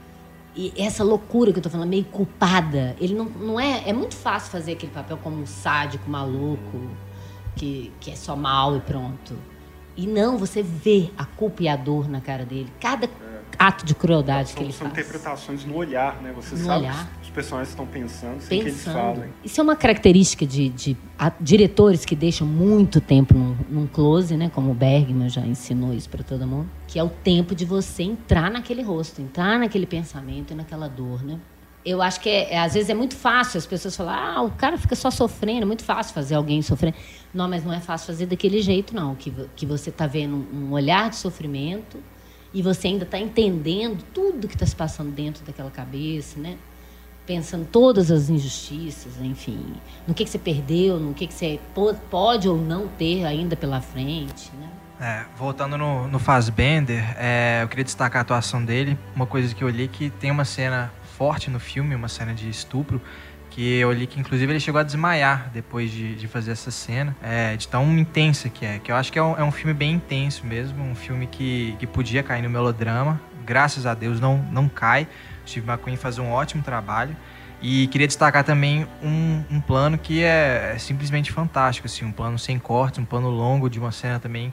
[0.54, 3.88] E essa loucura que eu tô falando, meio culpada, ele não, não é.
[3.88, 6.78] É muito fácil fazer aquele papel como um sádico, maluco,
[7.56, 9.34] que, que é só mal e pronto.
[9.96, 12.70] E não, você vê a culpa e a dor na cara dele.
[12.78, 13.08] Cada
[13.59, 14.98] ato de crueldade que São, ele são faz.
[14.98, 16.32] interpretações no olhar, né?
[16.36, 17.05] Você No sabe olhar.
[17.05, 18.94] o que os personagens estão pensando sem que eles Pensando.
[19.16, 19.30] falem.
[19.44, 24.36] Isso é uma característica de, de a- diretores que deixam muito tempo num, num close,
[24.36, 24.50] né?
[24.55, 26.68] Como o Bergman já ensinou isso para todo mundo.
[26.88, 31.22] Que é o tempo de você entrar naquele rosto, entrar naquele pensamento e naquela dor,
[31.24, 31.38] né?
[31.84, 34.50] Eu acho que é, é- às vezes é muito fácil as pessoas falar, ah, o
[34.53, 36.94] cara fica só sofrendo, é muito fácil fazer alguém sofrer.
[37.34, 39.16] Não, mas não é fácil fazer daquele jeito, não.
[39.16, 41.98] Que, que você está vendo um olhar de sofrimento
[42.53, 46.57] e você ainda está entendendo tudo que está se passando dentro daquela cabeça, né?
[47.26, 49.74] pensando todas as injustiças, enfim,
[50.07, 53.55] no que, que você perdeu, no que, que você po- pode ou não ter ainda
[53.55, 54.68] pela frente, né?
[55.00, 58.96] É, voltando no, no Fassbender, é, eu queria destacar a atuação dele.
[59.16, 62.48] Uma coisa que eu li que tem uma cena forte no filme, uma cena de
[62.48, 63.00] estupro,
[63.55, 67.14] que eu li que inclusive ele chegou a desmaiar depois de, de fazer essa cena,
[67.22, 68.78] é, de tão intensa que é.
[68.78, 71.76] Que eu acho que é um, é um filme bem intenso mesmo, um filme que,
[71.78, 73.20] que podia cair no melodrama.
[73.44, 75.07] Graças a Deus não, não cai.
[75.44, 77.14] O Steve McQueen faz um ótimo trabalho.
[77.61, 82.36] E queria destacar também um, um plano que é, é simplesmente fantástico, assim, um plano
[82.38, 84.53] sem cortes, um plano longo de uma cena também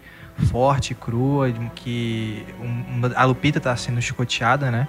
[0.51, 4.87] forte, crua, que um- a Lupita tá sendo chicoteada, né?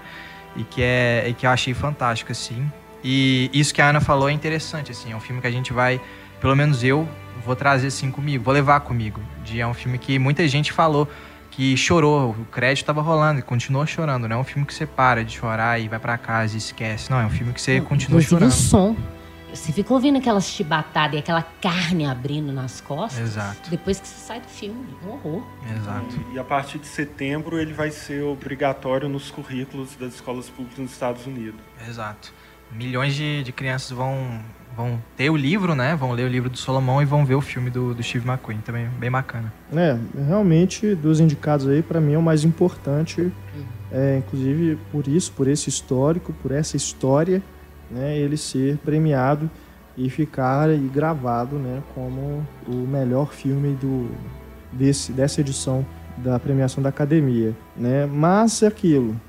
[0.54, 2.70] E que é e que eu achei fantástico, assim.
[3.02, 5.72] E isso que a Ana falou é interessante, assim, é um filme que a gente
[5.72, 6.00] vai,
[6.40, 7.08] pelo menos eu
[7.44, 9.20] vou trazer assim comigo, vou levar comigo.
[9.44, 11.08] De, é um filme que muita gente falou
[11.50, 14.86] que chorou, o crédito tava rolando e continuou chorando, não é um filme que você
[14.86, 17.80] para de chorar e vai para casa e esquece, não, é um filme que você
[17.80, 18.50] continua Inclusive chorando.
[18.50, 18.96] o som.
[19.52, 23.18] Você fica ouvindo aquelas chibatadas e aquela carne abrindo nas costas.
[23.20, 25.42] Exato, Depois que você sai do filme, um horror.
[25.76, 26.20] exato.
[26.32, 30.92] E a partir de setembro ele vai ser obrigatório nos currículos das escolas públicas nos
[30.92, 31.60] Estados Unidos.
[31.88, 32.32] Exato.
[32.72, 34.40] Milhões de, de crianças vão,
[34.76, 35.94] vão ter o livro, né?
[35.96, 38.58] Vão ler o livro do Solomão e vão ver o filme do, do Steve McQueen.
[38.58, 39.52] Também bem bacana.
[39.74, 39.96] É,
[40.26, 43.32] realmente, dos indicados aí, para mim é o mais importante.
[43.92, 47.42] É, inclusive, por isso, por esse histórico, por essa história,
[47.90, 49.50] né, ele ser premiado
[49.96, 54.08] e ficar e gravado né, como o melhor filme do,
[54.72, 55.84] desse, dessa edição
[56.16, 57.54] da premiação da academia.
[57.76, 58.06] Né?
[58.06, 59.20] Mas é aquilo.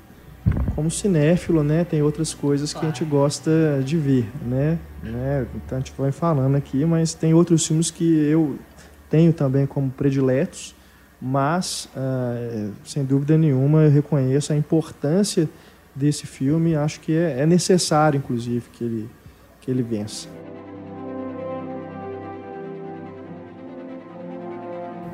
[0.74, 4.78] Como cinéfilo, né, tem outras coisas que a gente gosta de ver, né?
[5.02, 5.46] né?
[5.54, 8.58] Então a gente vai falando aqui, mas tem outros filmes que eu
[9.10, 10.74] tenho também como prediletos,
[11.20, 15.48] mas ah, sem dúvida nenhuma eu reconheço a importância
[15.94, 16.74] desse filme.
[16.74, 19.10] Acho que é, é necessário, inclusive, que ele
[19.62, 20.28] que ele vença.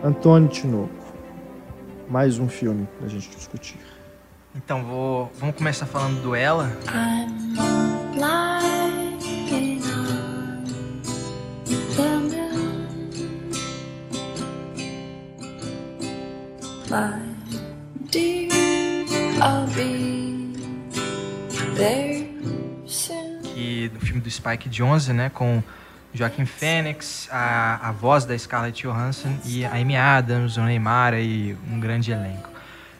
[0.02, 0.88] Antônio Tinoco,
[2.08, 3.78] mais um filme para a gente discutir.
[4.54, 6.76] Então, vou, vamos começar falando do Ela.
[23.54, 25.62] Que do filme do Spike Jonze, né, com
[26.14, 31.56] Joaquim Phoenix, a, a voz da Scarlett Johansson e a Amy Adams, o Neymar e
[31.70, 32.48] um grande elenco.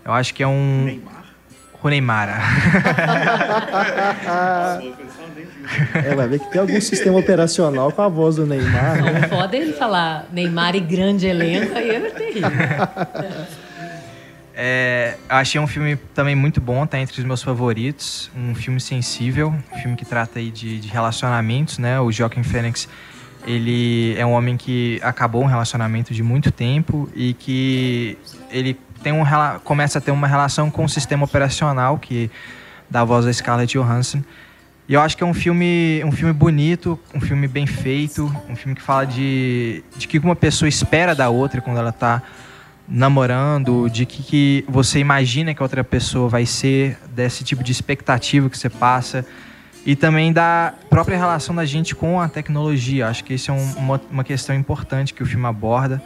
[0.05, 1.18] Eu acho que é um Neymar?
[1.87, 2.29] O Neymar.
[5.95, 9.03] É, vai ver que tem algum sistema operacional com a voz do Neymar.
[9.03, 9.20] né?
[9.20, 12.51] Não, foda ele falar Neymar e grande elenco, aí é terrível.
[14.55, 18.31] É, achei um filme também muito bom, tá entre os meus favoritos.
[18.37, 22.01] Um filme sensível, um filme que trata aí de, de relacionamentos, né?
[22.01, 22.89] O Joaquim Phoenix
[23.47, 28.18] Ele é um homem que acabou um relacionamento de muito tempo e que
[28.51, 29.23] ele tem um,
[29.65, 32.31] começa a ter uma relação com o sistema operacional que
[32.91, 34.23] dá voz a Scarlett Johansson.
[34.89, 38.57] E eu acho que é um filme, um filme bonito, um filme bem feito, um
[38.57, 42.23] filme que fala de, de que uma pessoa espera da outra quando ela está
[42.89, 47.71] namorando, de que, que você imagina que a outra pessoa vai ser, desse tipo de
[47.71, 49.27] expectativa que você passa.
[49.85, 53.09] E também da própria relação da gente com a tecnologia.
[53.09, 56.03] Acho que isso é um- uma, uma questão importante que o filme aborda.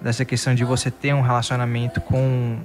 [0.00, 2.58] Dessa questão de você ter um relacionamento com,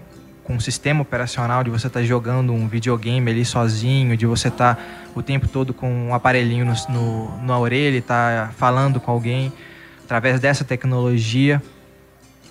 [0.43, 4.79] com um sistema operacional, de você estar jogando um videogame ali sozinho, de você estar
[5.15, 9.51] o tempo todo com um aparelhinho no, no, na orelha estar falando com alguém
[10.03, 11.61] através dessa tecnologia.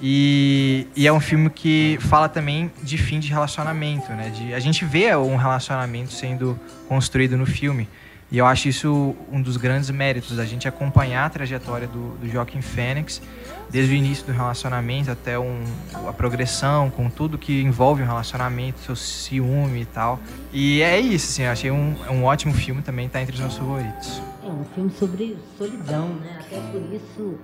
[0.00, 4.30] E, e é um filme que fala também de fim de relacionamento, né?
[4.30, 6.58] De, a gente vê um relacionamento sendo
[6.88, 7.88] construído no filme.
[8.32, 12.26] E eu acho isso um dos grandes méritos, da gente acompanhar a trajetória do, do
[12.26, 13.20] Joaquim Fênix,
[13.68, 15.62] desde o início do relacionamento até um,
[16.08, 20.18] a progressão, com tudo que envolve um relacionamento, seu ciúme e tal.
[20.50, 23.54] E é isso, assim, eu achei um, um ótimo filme também, tá entre os meus
[23.54, 24.22] favoritos.
[24.42, 26.38] É um filme sobre solidão, né?
[26.40, 27.38] Até por isso,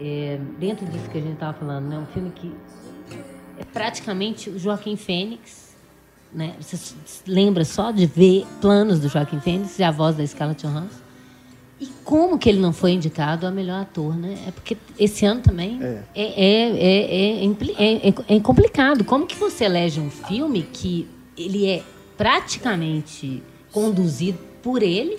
[0.00, 1.98] é, dentro disso que a gente estava falando, né?
[1.98, 2.54] Um filme que
[3.58, 5.61] é praticamente o Joaquim Fênix,
[6.34, 6.54] né?
[6.60, 6.94] Você
[7.26, 11.00] lembra só de ver planos do Joaquim Fênix e a voz da Scarlett Johansson.
[11.80, 14.38] E como que ele não foi indicado a melhor ator, né?
[14.46, 16.02] É porque esse ano também É.
[16.14, 17.44] é, é, é, é
[17.78, 19.04] é- é- é complicado.
[19.04, 21.82] Como que você elege um filme que ele é
[22.16, 25.18] praticamente conduzido por ele,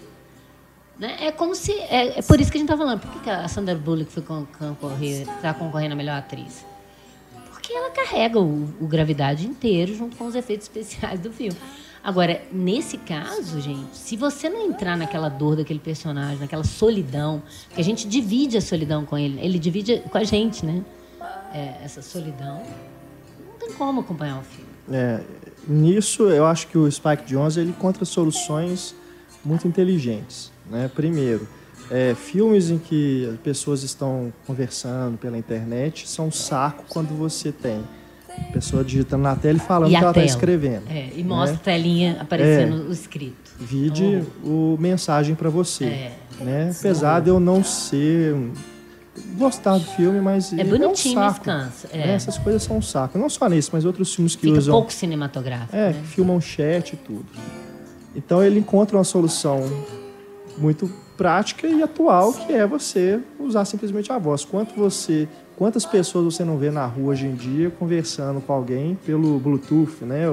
[0.97, 1.18] né?
[1.20, 1.72] É como se.
[1.74, 2.99] É, é por isso que a gente está falando.
[3.01, 6.66] Por que, a Sandra Bullock foi con- concorrer, está concorrendo a melhor atriz?
[7.64, 11.55] Porque ela carrega o, o Gravidade inteiro junto com os efeitos especiais do filme.
[12.03, 17.41] Agora, nesse caso, gente, se você não entrar naquela dor daquele personagem, naquela solidão,
[17.74, 20.84] que a gente divide a solidão com ele, ele divide com a gente, né?
[21.53, 22.61] É, essa solidão,
[23.47, 24.70] não tem como acompanhar o filme.
[24.91, 25.22] É,
[25.66, 28.93] nisso, eu acho que o Spike Jonze ele encontra soluções
[29.45, 30.51] muito inteligentes.
[30.70, 30.91] Né?
[30.93, 31.47] Primeiro,
[31.91, 37.51] é, filmes em que as pessoas estão conversando pela internet são um saco quando você
[37.51, 37.84] tem
[38.29, 40.84] a pessoa digitando na tela e falando E que ela está escrevendo.
[40.89, 41.29] É, e né?
[41.29, 43.51] mostra a telinha aparecendo o escrito.
[43.59, 45.86] Vide o mensagem para você.
[45.86, 46.17] É.
[46.39, 46.73] Né?
[46.77, 48.34] Apesar de eu não ser.
[48.34, 48.51] um-
[49.38, 50.51] gostar do filme, mas.
[50.53, 51.45] É bonitinho, um mas saco.
[51.45, 51.88] cansa.
[51.93, 51.97] É.
[51.99, 52.13] Né?
[52.15, 53.19] Essas coisas são um saco.
[53.19, 54.73] Não só nesse, mas outros filmes que Fica usam.
[54.73, 55.75] pouco cinematográfico.
[55.75, 55.99] É, né?
[56.01, 57.25] que filmam chat e tudo.
[58.15, 59.61] Então ele encontra uma solução
[60.57, 64.43] muito prática e atual, que é você usar simplesmente a voz.
[64.43, 68.97] Quanto você, quantas pessoas você não vê na rua hoje em dia conversando com alguém
[69.05, 70.26] pelo Bluetooth, né?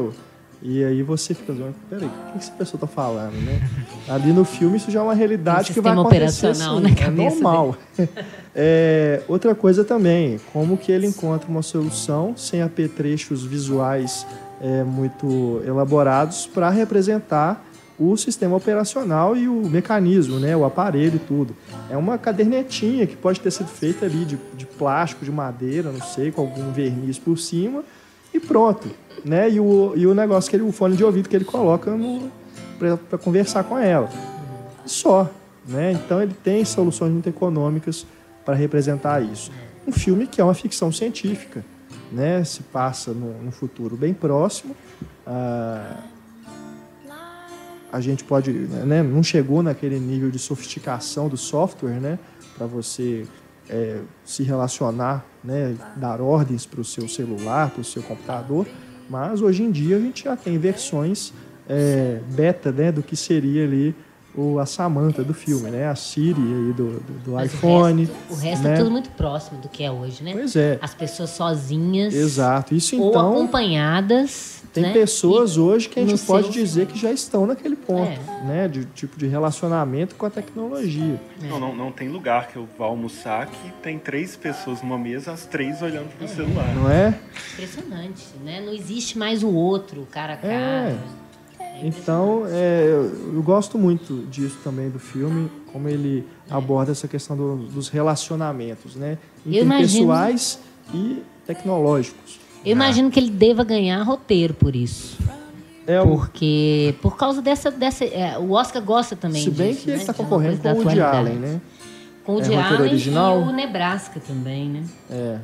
[0.63, 3.61] E aí você fica dizendo, peraí, o que essa pessoa tá falando, né?
[4.09, 7.41] Ali no filme isso já é uma realidade que vai acontecer assim, na é cabeça
[7.41, 7.77] normal.
[8.53, 14.27] É, outra coisa também, como que ele encontra uma solução sem apetrechos visuais
[14.61, 17.65] é, muito elaborados para representar
[18.01, 21.55] o sistema operacional e o mecanismo, né, o aparelho e tudo.
[21.91, 26.01] É uma cadernetinha que pode ter sido feita ali de, de plástico, de madeira, não
[26.01, 27.85] sei, com algum verniz por cima
[28.33, 28.89] e pronto,
[29.23, 29.51] né?
[29.51, 31.93] E o, e o negócio que ele, o fone de ouvido que ele coloca
[33.09, 34.09] para conversar com ela.
[34.87, 35.29] Só,
[35.69, 35.93] né?
[35.93, 38.07] Então ele tem soluções muito econômicas
[38.47, 39.53] para representar isso.
[39.87, 41.63] Um filme que é uma ficção científica,
[42.11, 42.43] né?
[42.45, 44.75] Se passa no futuro bem próximo.
[45.27, 45.99] Ah,
[47.93, 49.03] a gente pode, né?
[49.03, 52.19] Não chegou naquele nível de sofisticação do software, né?
[52.57, 53.27] Para você
[53.69, 55.75] é, se relacionar, né?
[55.97, 58.67] Dar ordens para o seu celular, para o seu computador.
[59.09, 61.33] Mas hoje em dia a gente já tem versões
[61.69, 62.93] é, beta, né?
[62.93, 63.95] Do que seria ali
[64.35, 65.89] o, a Samantha do filme, né?
[65.89, 68.05] A Siri aí do, do, do iPhone.
[68.05, 68.75] O resto, o resto né?
[68.75, 70.33] é tudo muito próximo do que é hoje, né?
[70.33, 72.75] Pois é, As pessoas sozinhas exato.
[72.75, 74.60] Isso ou então acompanhadas.
[74.73, 74.93] Tem né?
[74.93, 78.45] pessoas hoje que a gente pode seu- dizer que já estão naquele ponto, É.
[78.45, 78.69] né?
[78.69, 81.21] De tipo de relacionamento com a tecnologia.
[81.43, 85.33] Não, não, não tem lugar que eu vá almoçar que tem três pessoas numa mesa,
[85.33, 86.75] as três olhando pro celular.
[86.75, 87.19] Não é?
[87.55, 88.61] Impressionante, né?
[88.65, 90.53] Não existe mais o outro, cara a cara.
[90.55, 90.99] É.
[91.83, 97.37] Então, é, eu, eu gosto muito disso também do filme, como ele aborda essa questão
[97.37, 99.17] do- dos relacionamentos, né?
[99.47, 100.59] Eu imagino- Interpessoais
[100.93, 102.40] e tecnológicos.
[102.65, 105.19] Eu imagino que ele deva ganhar roteiro por isso.
[105.87, 107.71] É, Porque, por causa dessa.
[107.71, 110.03] dessa é, o Oscar gosta também se bem disso, que ele né?
[110.03, 111.17] está de uma concorrendo coisa com o atualidade.
[111.17, 111.61] Allen, né?
[112.25, 113.41] Com o É roteiro Allen original?
[113.41, 114.85] e o Nebraska também, né?
[115.11, 115.39] É.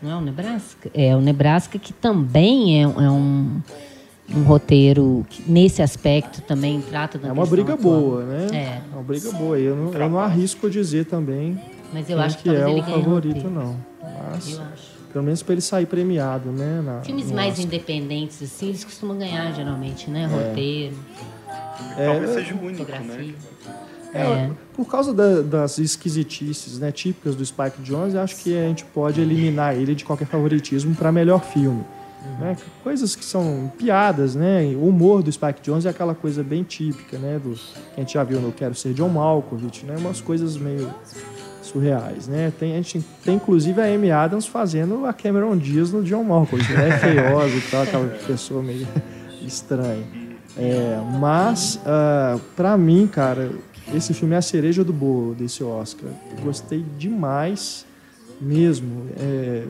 [0.00, 0.90] Não é o Nebraska?
[0.94, 3.60] É o Nebraska que também é, é um
[4.32, 8.00] um roteiro que, nesse aspecto também trata da É uma briga atual.
[8.00, 8.46] boa, né?
[8.52, 8.80] É.
[8.94, 9.58] uma briga boa.
[9.58, 11.60] Eu não, eu não arrisco dizer também
[11.92, 13.50] Mas eu acho que, que é ele o favorito, roteiro.
[13.50, 13.76] não.
[14.32, 14.99] Mas, Eu acho.
[15.12, 16.80] Pelo menos para ele sair premiado, né?
[16.84, 17.66] na- Filmes mais Oscar.
[17.66, 20.22] independentes, assim, eles costumam ganhar geralmente, né?
[20.22, 20.48] É.
[20.48, 20.96] Roteiro,
[21.96, 23.34] Talvez seja o único, né?
[24.12, 24.50] É.
[24.74, 29.20] Por causa da- das esquisitices né, típicas do Spike Jonze, acho que a gente pode
[29.20, 31.84] eliminar ele de qualquer favoritismo para melhor filme.
[32.38, 32.54] né?
[32.82, 34.62] Coisas que são piadas, né?
[34.76, 37.40] O humor do Spike Jonze é aquela coisa bem típica, né?
[37.42, 37.60] Do, que
[37.96, 39.96] a gente já viu no Quero Ser John Malkovich, né?
[39.98, 40.92] Umas coisas meio
[41.70, 42.52] surreais, né?
[42.58, 46.72] Tem, a gente tem inclusive a Amy Adams fazendo a Cameron Diaz no John Malkovich,
[46.72, 46.98] né?
[46.98, 48.86] Feiosa e tal, aquela pessoa meio
[49.46, 50.04] estranha.
[50.56, 53.50] É, mas, ah, pra mim, cara,
[53.94, 56.10] esse filme é a cereja do bolo desse Oscar.
[56.42, 57.86] Gostei demais
[58.40, 59.06] mesmo.
[59.16, 59.64] É,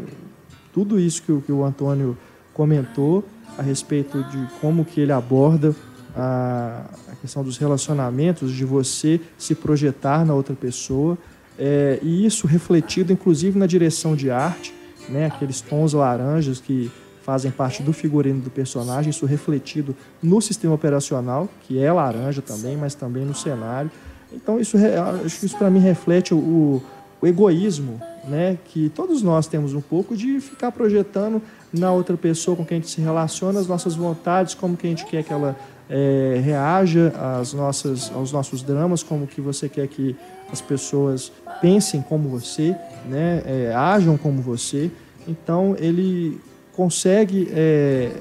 [0.73, 2.17] tudo isso que, que o Antônio
[2.53, 3.25] comentou
[3.59, 5.75] a respeito de como que ele aborda
[6.15, 11.19] a, a questão dos relacionamentos, de você se projetar na outra pessoa,
[11.61, 14.75] é, e isso refletido inclusive na direção de arte,
[15.11, 16.91] né, aqueles tons laranjas que
[17.23, 22.79] fazem parte do figurino do personagem, isso refletido no sistema operacional, que é laranja também,
[22.79, 23.91] mas também no cenário.
[24.33, 24.77] Então isso,
[25.25, 26.83] acho que isso para mim reflete o,
[27.21, 31.43] o egoísmo, né, que todos nós temos um pouco de ficar projetando
[31.73, 34.91] na outra pessoa com quem a gente se relaciona as nossas vontades, como que a
[34.91, 35.57] gente quer que ela
[35.91, 40.17] eh, reaja às nossas, aos nossos dramas, como que você quer que
[40.53, 42.75] as pessoas pensem como você,
[43.07, 44.91] né, eh, ajam como você.
[45.27, 46.41] Então ele
[46.73, 48.13] consegue eh,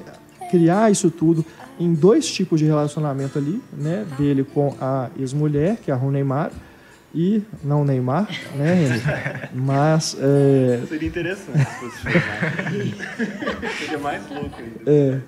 [0.50, 1.44] criar isso tudo
[1.78, 6.14] em dois tipos de relacionamento ali, né, dele com a ex-mulher, que é a Rune
[6.14, 6.50] Neymar,
[7.14, 13.70] e não Neymar, né, mas eh, Seria interessante se fosse filmar.
[13.78, 14.80] Seria mais louco ainda.
[14.86, 15.20] É.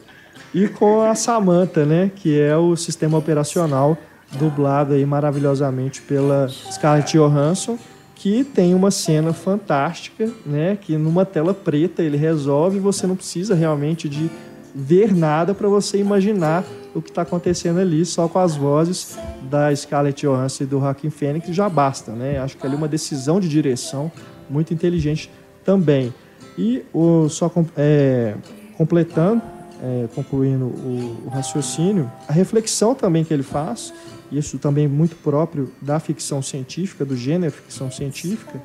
[0.55, 2.11] E com a Samantha, né?
[2.14, 3.96] Que é o sistema operacional
[4.39, 7.78] dublado aí maravilhosamente pela Scarlett Johansson,
[8.14, 10.78] que tem uma cena fantástica, né?
[10.80, 14.30] Que numa tela preta ele resolve você não precisa realmente de
[14.74, 16.64] ver nada para você imaginar
[16.95, 19.18] o que está acontecendo ali, só com as vozes
[19.51, 22.39] da Scarlett Johansson e do Joaquin Phoenix já basta, né?
[22.39, 24.11] Acho que ali uma decisão de direção
[24.49, 25.30] muito inteligente
[25.64, 26.12] também.
[26.57, 28.35] E o, só é,
[28.76, 29.43] completando,
[29.83, 33.93] é, concluindo o, o raciocínio, a reflexão também que ele faz,
[34.33, 38.61] isso também muito próprio da ficção científica, do gênero ficção científica,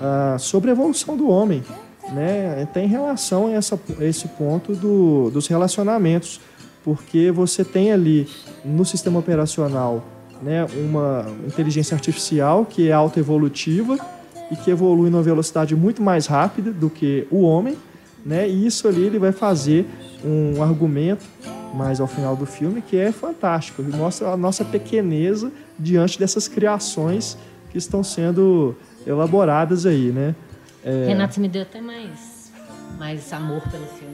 [0.00, 1.62] ah, sobre a evolução do homem,
[2.12, 2.66] né?
[2.72, 6.40] Tem relação a, essa, a esse ponto do, dos relacionamentos,
[6.82, 8.28] porque você tem ali
[8.64, 10.04] no sistema operacional
[10.42, 13.98] né, uma inteligência artificial que é autoevolutiva
[14.50, 17.76] e que evolui numa velocidade muito mais rápida do que o homem,
[18.24, 18.48] né?
[18.48, 19.86] E isso ali ele vai fazer
[20.24, 21.24] um argumento
[21.74, 26.48] mais ao final do filme que é fantástico, ele mostra a nossa pequeneza diante dessas
[26.48, 27.36] criações
[27.70, 30.34] que estão sendo elaboradas aí, né?
[30.84, 32.52] É, Renato, você me deu até mais,
[32.98, 34.09] mais amor pelo filme.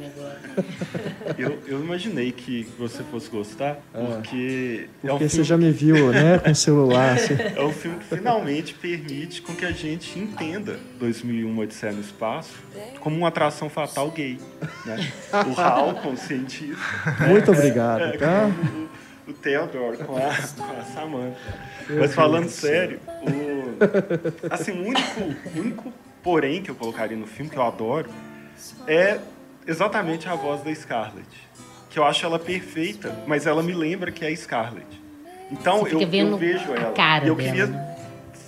[1.39, 5.71] Eu, eu imaginei que você fosse gostar, porque, é, um porque você filme, já me
[5.71, 7.19] viu, né, com celular.
[7.19, 12.01] você- é um filme que finalmente permite com que a gente entenda 2001 Odisseia no
[12.01, 12.55] Espaço
[13.01, 14.39] como uma atração fatal gay.
[14.85, 15.13] Né?
[15.33, 16.77] O Hal, cientista,
[17.29, 18.43] Muito obrigado, é, tá?
[18.43, 18.89] como
[19.27, 20.21] o, o Theodore com a,
[20.57, 21.37] com a Samantha.
[21.91, 25.93] Mas falando sério, o, assim, o único, o único
[26.23, 28.09] porém que eu colocaria no filme, que eu adoro,
[28.87, 29.19] é
[29.67, 31.27] exatamente a voz da Scarlett.
[31.91, 34.87] Que eu acho ela perfeita, mas ela me lembra que é a Scarlett.
[35.51, 36.93] Então eu, eu vejo a ela.
[36.93, 37.97] cara e eu dela, queria né?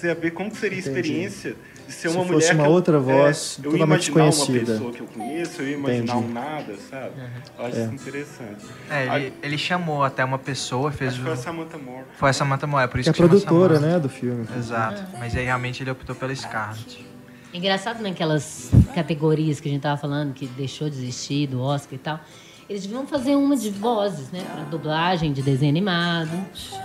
[0.00, 0.98] saber como que seria a Entendi.
[0.98, 1.56] experiência
[1.86, 2.54] de ser Se uma fosse mulher.
[2.54, 4.72] uma que eu- outra voz é, eu totalmente imaginar uma desconhecida.
[4.72, 6.26] pessoa que eu conheço, eu ia imaginar Entendi.
[6.30, 7.12] um nada, sabe?
[7.58, 8.64] Eu acho isso interessante.
[8.90, 11.24] É, ele, ele chamou até uma pessoa, fez Acho o...
[11.24, 12.04] que foi a Samantha Moore.
[12.18, 13.94] Foi a Samantha Moore, por Que isso é que, chama produtora, Samantha.
[13.94, 14.46] né, do filme.
[14.58, 15.02] Exato.
[15.18, 17.06] Mas aí realmente ele optou pela Scarlett.
[17.52, 21.98] Engraçado naquelas categorias que a gente tava falando, que deixou de existir do Oscar e
[21.98, 22.20] tal.
[22.68, 24.44] Eles deviam fazer uma de vozes, né?
[24.52, 26.28] Pra dublagem de desenho animado.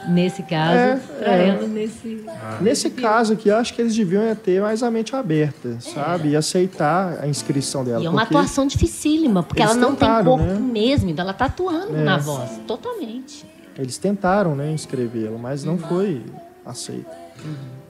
[0.08, 1.48] Nesse caso, É, pra é.
[1.50, 2.26] ela nesse.
[2.62, 6.30] Nesse caso aqui, eu acho que eles deviam é ter mais a mente aberta, sabe?
[6.30, 8.02] E aceitar a inscrição dela.
[8.02, 10.72] E é uma porque atuação dificílima, porque eles ela não tentaram, tem corpo né?
[10.72, 12.04] mesmo, então ela tá atuando É.
[12.06, 13.46] na voz, totalmente.
[13.78, 16.22] Eles tentaram, né, inscrevê-la, mas não foi
[16.66, 17.10] aceito.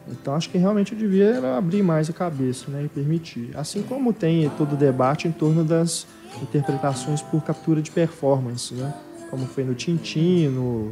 [0.08, 3.52] Então acho que realmente eu devia abrir mais a cabeça, né, e permitir.
[3.56, 6.06] Assim como tem todo o debate em torno das
[6.42, 8.94] interpretações por captura de performance, né?
[9.30, 10.92] Como foi no Tintin, no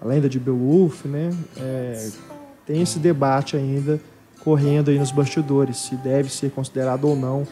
[0.00, 1.30] A Lenda de Beowulf, né?
[1.56, 2.10] É,
[2.66, 4.00] tem esse debate ainda
[4.42, 7.46] correndo aí nos bastidores, se deve ser considerado ou não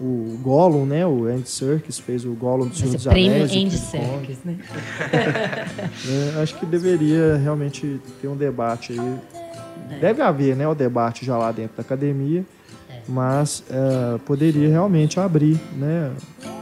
[0.00, 1.04] o Gollum, né?
[1.06, 3.50] O Andy Serkis fez o Gollum do Senhor dos Anéis.
[3.52, 3.78] Andy.
[3.78, 4.56] Serkis, né?
[6.08, 9.18] É, acho que deveria realmente ter um debate aí.
[10.00, 12.44] Deve haver, né, o debate já lá dentro da academia,
[13.08, 16.12] mas é, poderia realmente abrir, né,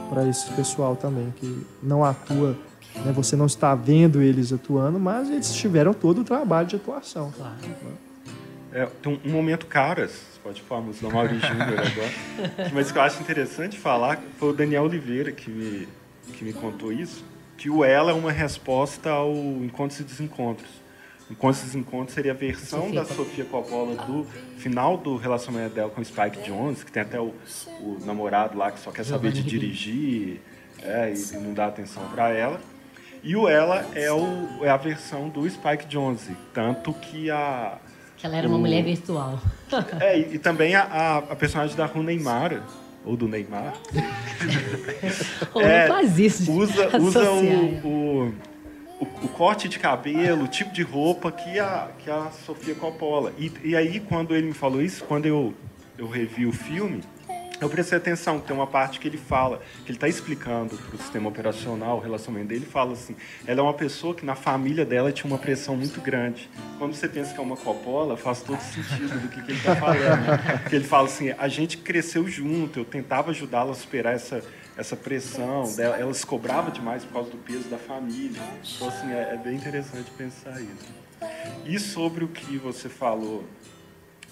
[0.08, 2.56] para esse pessoal também que não atua,
[3.04, 7.32] né, você não está vendo eles atuando, mas eles tiveram todo o trabalho de atuação.
[7.36, 7.56] Claro.
[8.72, 12.98] É, tem um, um momento caras, você pode falar do Mauri Júnior agora, mas que
[12.98, 15.88] eu acho interessante falar foi o Daniel Oliveira que me,
[16.34, 17.24] que me contou isso,
[17.56, 20.85] que o Ela é uma resposta ao Encontros e Desencontros.
[21.30, 24.24] Encontros e Desencontros seria a versão Sofia da Sofia Coppola do
[24.58, 27.34] final do relacionamento dela com o Spike Jones, que tem até o,
[27.80, 30.40] o namorado lá que só quer saber de dirigir
[30.82, 32.60] é, e, e não dá atenção para ela.
[33.24, 37.76] E o Ela é, o, é a versão do Spike Jonze, tanto que a
[38.16, 39.40] Que ela era uma O- mulher virtual.
[39.98, 42.62] é, e, e também a, a, a personagem da Ru Neymar,
[43.04, 43.72] ou do Neymar,
[45.60, 46.52] É, faz isso.
[46.52, 47.86] usa, usa o,
[48.28, 48.34] o,
[49.00, 53.32] o, o corte de cabelo, o tipo de roupa que a, que a Sofia Coppola.
[53.38, 55.54] E, e aí, quando ele me falou isso, quando eu,
[55.98, 57.02] eu revi o filme,
[57.58, 60.98] eu prestei atenção, tem uma parte que ele fala, que ele está explicando para o
[60.98, 63.16] sistema operacional, o relacionamento dele, ele fala assim,
[63.46, 66.50] ela é uma pessoa que na família dela tinha uma pressão muito grande.
[66.78, 69.74] Quando você pensa que é uma Coppola, faz todo sentido do que, que ele está
[69.74, 70.60] falando.
[70.62, 74.42] Porque ele fala assim, a gente cresceu junto, eu tentava ajudá-la a superar essa,
[74.76, 78.40] essa pressão, dela, ela se cobrava demais por causa do peso da família.
[78.74, 81.06] Então, assim, é, é bem interessante pensar isso.
[81.64, 83.44] E sobre o que você falou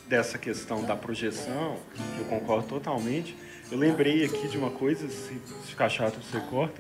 [0.06, 1.78] dessa questão da projeção,
[2.14, 3.34] que eu concordo totalmente,
[3.72, 6.78] eu lembrei aqui de uma coisa, se, se ficar chato você corta,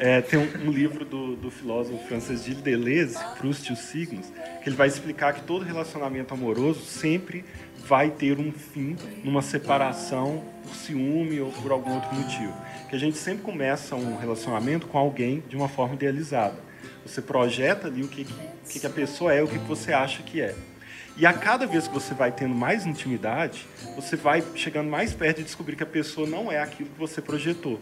[0.00, 4.26] é, tem um, um livro do, do filósofo francês Gilles Deleuze, Proust e os Signos,
[4.60, 7.44] que ele vai explicar que todo relacionamento amoroso sempre
[7.86, 12.54] vai ter um fim numa separação por ciúme ou por algum outro motivo.
[12.94, 16.54] Que a gente sempre começa um relacionamento com alguém de uma forma idealizada.
[17.04, 18.24] Você projeta ali o que,
[18.68, 20.54] que, que a pessoa é, o que você acha que é.
[21.16, 25.38] E a cada vez que você vai tendo mais intimidade, você vai chegando mais perto
[25.38, 27.80] de descobrir que a pessoa não é aquilo que você projetou.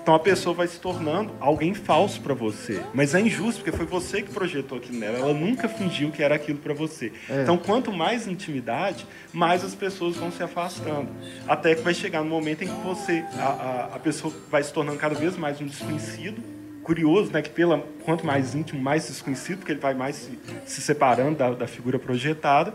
[0.00, 2.80] Então a pessoa vai se tornando alguém falso para você.
[2.94, 5.18] Mas é injusto, porque foi você que projetou aquilo nela.
[5.18, 7.12] Ela nunca fingiu que era aquilo para você.
[7.42, 11.08] Então quanto mais intimidade, mais as pessoas vão se afastando.
[11.48, 14.72] Até que vai chegar no momento em que você, a, a, a pessoa vai se
[14.72, 19.58] tornando cada vez mais um desconhecido curioso, né, que pela quanto mais íntimo, mais desconhecido,
[19.58, 22.74] porque ele vai mais se, se separando da, da figura projetada.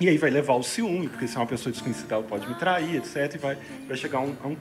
[0.00, 2.54] E aí vai levar ao ciúme, porque se é uma pessoa desconhecida, ela pode me
[2.56, 3.34] trair, etc.
[3.34, 4.56] E vai, vai chegar a um, a um.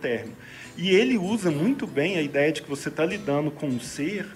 [0.77, 4.27] E ele usa muito bem a ideia de que você está lidando com um ser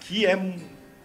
[0.00, 0.34] que é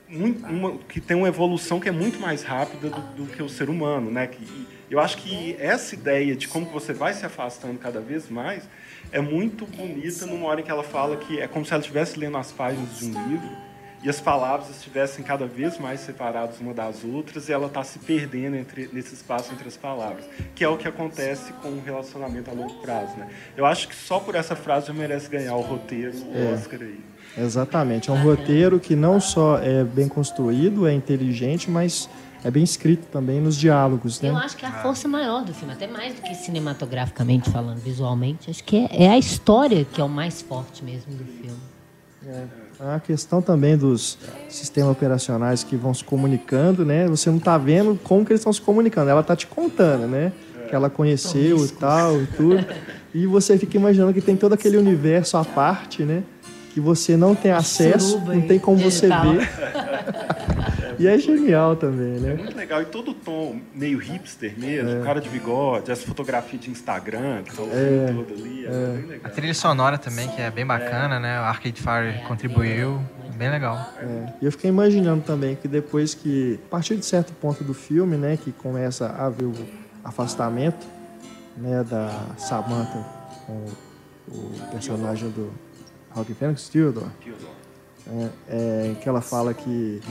[0.08, 3.50] muito, uma, que tem uma evolução que é muito mais rápida do, do que o
[3.50, 4.28] ser humano, né?
[4.28, 8.64] Que, eu acho que essa ideia de como você vai se afastando cada vez mais
[9.12, 12.20] é muito bonita numa hora em que ela fala que é como se ela estivesse
[12.20, 13.50] lendo as páginas de um livro
[14.04, 17.98] e as palavras estivessem cada vez mais separadas uma das outras e ela está se
[17.98, 22.52] perdendo entre, nesse espaço entre as palavras, que é o que acontece com um relacionamento
[22.52, 23.28] a longo prazo, né?
[23.58, 26.54] Eu acho que só por essa frase já merece ganhar o roteiro, o É.
[26.54, 27.00] Oscar aí.
[27.38, 28.10] Exatamente.
[28.10, 32.08] É um roteiro que não só é bem construído, é inteligente, mas
[32.46, 34.30] é bem escrito também nos diálogos, né?
[34.30, 37.80] Eu acho que é a força maior do filme, até mais do que cinematograficamente falando,
[37.80, 38.52] visualmente.
[38.52, 41.58] Acho que é, é a história que é o mais forte mesmo do filme.
[42.80, 47.08] A questão também dos sistemas operacionais que vão se comunicando, né?
[47.08, 49.10] Você não tá vendo como que eles estão se comunicando.
[49.10, 50.32] Ela tá te contando, né?
[50.70, 52.64] Que ela conheceu e tal e tudo.
[53.12, 56.22] E você fica imaginando que tem todo aquele universo à parte, né?
[56.76, 59.34] Que você não tem acesso, não tem como você digital.
[59.34, 59.50] ver.
[61.00, 62.34] E é genial também, É né?
[62.36, 62.82] muito legal.
[62.82, 67.56] E todo o tom meio hipster mesmo, cara de bigode, essa fotografia de Instagram que
[67.56, 68.08] tá o É.
[68.08, 69.32] filme todo ali, é, bem A legal.
[69.32, 71.40] trilha sonora também, que é bem bacana, né?
[71.40, 73.00] O Arcade Fire contribuiu.
[73.36, 73.78] Bem legal.
[74.00, 77.74] É, E eu fiquei imaginando também que depois que, a partir de certo ponto do
[77.74, 79.54] filme, né, que começa a haver o
[80.06, 80.86] afastamento,
[81.58, 83.06] né, da Samantha
[83.46, 83.66] com
[84.30, 85.52] o personagem do
[86.12, 87.08] Rock Phoenix, Theodore,
[88.08, 90.02] é, é, que ela fala que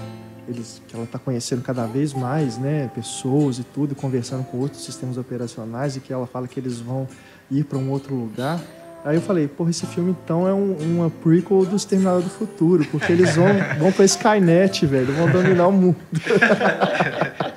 [0.49, 4.85] eles, que ela está conhecendo cada vez mais, né, pessoas e tudo, conversando com outros
[4.85, 7.09] sistemas operacionais e que ela fala que eles vão
[7.51, 8.61] ir para um outro lugar.
[9.05, 12.87] Aí eu falei, porra, esse filme então é um, uma prequel do Exterminador do Futuro,
[12.91, 13.47] porque eles vão,
[13.79, 15.97] vão pra Skynet, velho, vão dominar o mundo.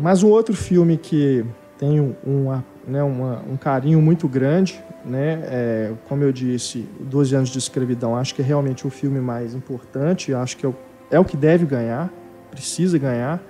[0.00, 1.44] Mas um outro filme que
[1.78, 7.34] tem um, uma, né, uma- um carinho muito grande, né, é, como eu disse, 12
[7.34, 10.74] anos de escravidão, acho que é realmente o filme mais importante, acho que é o,
[11.10, 12.10] é o que deve ganhar,
[12.50, 13.40] precisa ganhar,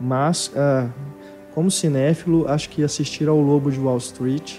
[0.00, 0.86] Mas, ah,
[1.52, 4.58] como cinéfilo, acho que assistir ao Lobo de Wall Street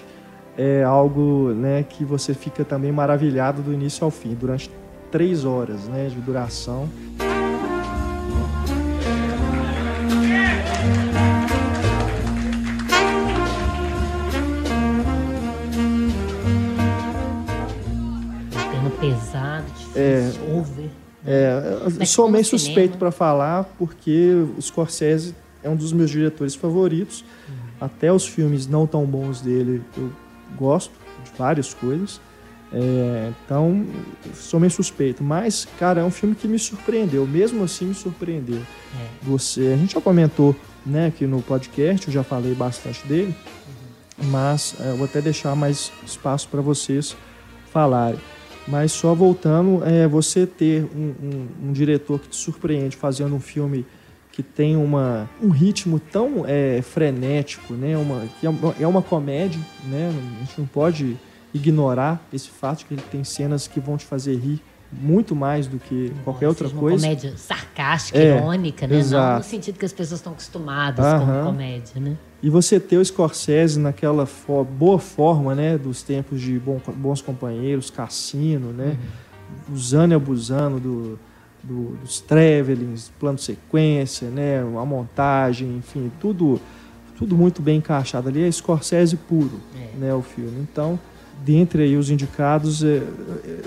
[0.58, 4.70] é algo né, que você fica também maravilhado do início ao fim, durante
[5.10, 6.90] três horas né, de duração.
[20.00, 20.30] É.
[20.58, 20.90] over.
[21.26, 27.24] É, sou meio suspeito para falar, porque o Scorsese é um dos meus diretores favoritos.
[27.48, 27.54] Uhum.
[27.80, 30.10] Até os filmes não tão bons dele, eu
[30.56, 30.92] gosto
[31.24, 32.20] de várias coisas.
[32.72, 33.84] É, então,
[34.34, 35.22] sou meio suspeito.
[35.22, 37.26] Mas, cara, é um filme que me surpreendeu.
[37.26, 38.60] Mesmo assim, me surpreendeu.
[38.60, 39.06] É.
[39.22, 40.54] Você, a gente já comentou
[40.86, 43.34] né, aqui no podcast, eu já falei bastante dele.
[44.24, 47.16] Mas é, eu vou até deixar mais espaço para vocês
[47.72, 48.20] falarem.
[48.68, 53.40] Mas só voltando, é, você ter um, um- um diretor que te surpreende fazendo um
[53.40, 53.84] filme
[54.32, 57.96] que tem uma, um ritmo tão é, frenético, né?
[57.96, 60.08] Uma, que é uma, é uma comédia, né?
[60.36, 61.16] A gente não pode
[61.52, 65.78] ignorar esse fato que ele tem cenas que vão te fazer rir muito mais do
[65.78, 66.96] que qualquer outra Seja coisa.
[67.06, 68.94] Uma comédia sarcástica, É, irônica, né?
[68.94, 69.38] Não exato.
[69.38, 71.40] no sentido que as pessoas estão acostumadas Aham.
[71.44, 72.16] com comédia, né?
[72.42, 77.20] E você ter o Scorsese naquela fo- boa forma, né, dos tempos de Bom- Bons
[77.20, 78.96] Companheiros, Cassino, né,
[79.72, 81.18] usando e abusando do,
[81.62, 86.58] do- dos travelings, plano sequência, né, a montagem, enfim, tudo,
[87.18, 88.42] tudo muito bem encaixado ali.
[88.42, 89.98] É Scorsese puro, É.
[89.98, 90.60] né, o filme.
[90.70, 90.98] Então,
[91.44, 93.02] dentre aí os indicados, é,
[93.44, 93.60] é,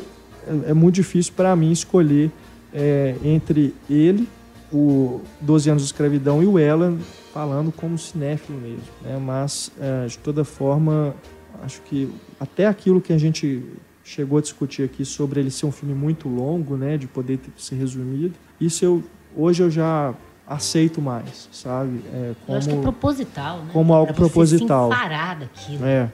[0.69, 2.31] é muito difícil para mim escolher
[2.73, 4.27] é, entre ele,
[4.71, 6.97] o 12 anos de escravidão e o Ellen,
[7.33, 8.83] falando como cinéfilo mesmo.
[9.01, 9.17] Né?
[9.17, 11.15] Mas, é, de toda forma,
[11.63, 12.09] acho que
[12.39, 13.63] até aquilo que a gente
[14.03, 17.51] chegou a discutir aqui sobre ele ser um filme muito longo, né, de poder ter-
[17.57, 19.03] ser resumido, isso eu
[19.35, 20.13] hoje eu já
[20.45, 22.01] aceito mais, sabe?
[22.13, 23.69] É, Eu acho que é como proposital, né?
[23.73, 24.89] como algo Pra você proposital.
[24.91, 26.11] se enfarar daquilo, é,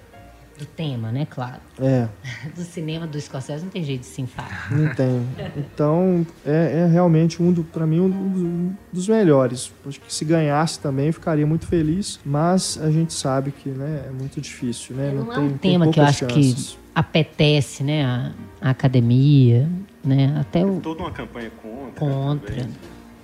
[0.59, 1.25] do tema, né?
[1.29, 1.59] Claro.
[1.79, 2.07] é,
[2.55, 4.67] Do cinema do Scorsese não tem jeito de se enfarar.
[4.71, 5.25] não tem.
[5.57, 9.71] Então, é, é realmente um do, para mim um do- dos melhores.
[9.87, 14.05] Acho que se ganhasse também eu ficaria muito feliz, mas a gente sabe que, né,
[14.07, 15.11] é muito difícil, né?
[15.13, 16.71] Não, é tem, um tem tema que eu acho chances.
[16.71, 18.05] que apetece, né?
[18.05, 18.31] A,
[18.61, 19.67] a academia,
[20.03, 20.35] né?
[20.39, 21.99] Até o Toda uma campanha contra.
[21.99, 22.55] contra.
[22.55, 22.69] também.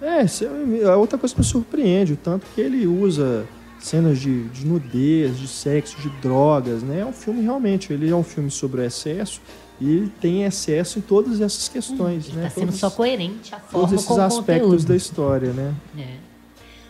[0.02, 3.46] É, é é outra coisa que me surpreende, o tanto que ele usa
[3.80, 7.00] cenas de, de nudez, de sexo, de drogas, né?
[7.02, 9.42] É um filme realmente, ele é um filme sobre o excesso
[9.80, 12.44] e ele tem excesso em todas essas questões, Ele né?
[12.44, 14.88] tá sendo Todos- só coerente a todos forma esses com o aspectos conteúdo.
[14.88, 15.74] da história, né?
[15.98, 16.16] É.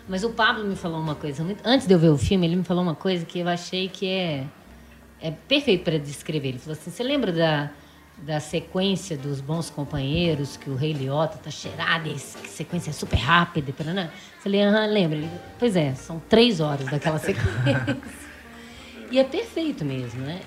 [0.08, 1.62] Mas o Pablo me falou uma coisa muito.
[1.66, 4.06] Antes de eu ver o filme, ele me falou uma coisa que eu achei que
[4.08, 4.46] é,
[5.20, 6.50] é perfeito para descrever.
[6.50, 7.72] Ele falou assim: você lembra da,
[8.18, 12.94] da sequência dos bons companheiros, que o Rei Liotta tá cheirado, e que sequência é
[12.94, 13.74] super rápida?
[13.94, 14.10] Né?
[14.40, 15.18] Falei, aham, lembra?
[15.18, 17.98] Ele, pois é, são três horas daquela sequência.
[19.12, 20.42] e é perfeito mesmo, né?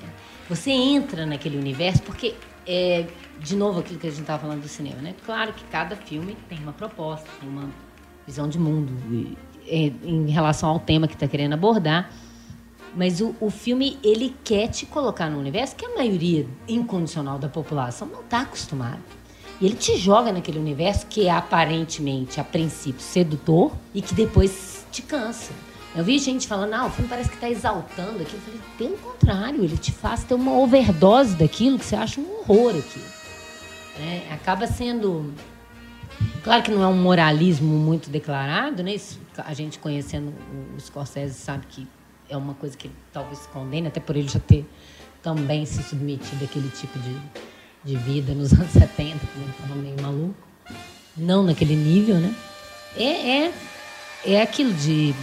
[0.48, 2.34] Você entra naquele universo, porque,
[2.66, 3.06] é,
[3.38, 5.14] de novo, aquilo que a gente estava falando do cinema, né?
[5.26, 7.68] Claro que cada filme tem uma proposta, tem uma
[8.26, 8.92] visão de mundo
[9.66, 12.10] é, em relação ao tema que está querendo abordar.
[12.94, 17.48] Mas o, o filme, ele quer te colocar num universo que a maioria incondicional da
[17.48, 19.00] população não está acostumada.
[19.60, 24.86] E ele te joga naquele universo que é aparentemente, a princípio, sedutor e que depois
[24.90, 25.52] te cansa.
[25.96, 28.38] Eu vi gente falando, ah, o filme parece que está exaltando aquilo.
[28.38, 32.40] Eu falei, pelo contrário, ele te faz ter uma overdose daquilo que você acha um
[32.40, 33.04] horror aquilo.
[33.98, 34.22] né?
[34.30, 35.32] Acaba sendo
[36.42, 38.94] Claro que não é um moralismo muito declarado, né?
[38.94, 40.32] Isso, a gente conhecendo
[40.76, 41.86] o Scorsese sabe que
[42.28, 44.68] é uma coisa que ele talvez condene, até por ele já ter
[45.22, 47.16] também se submetido àquele tipo de,
[47.84, 50.34] de vida nos anos 70, que ele estava meio maluco.
[51.16, 52.34] Não naquele nível, né?
[52.96, 53.52] É, é,
[54.24, 55.14] é aquilo de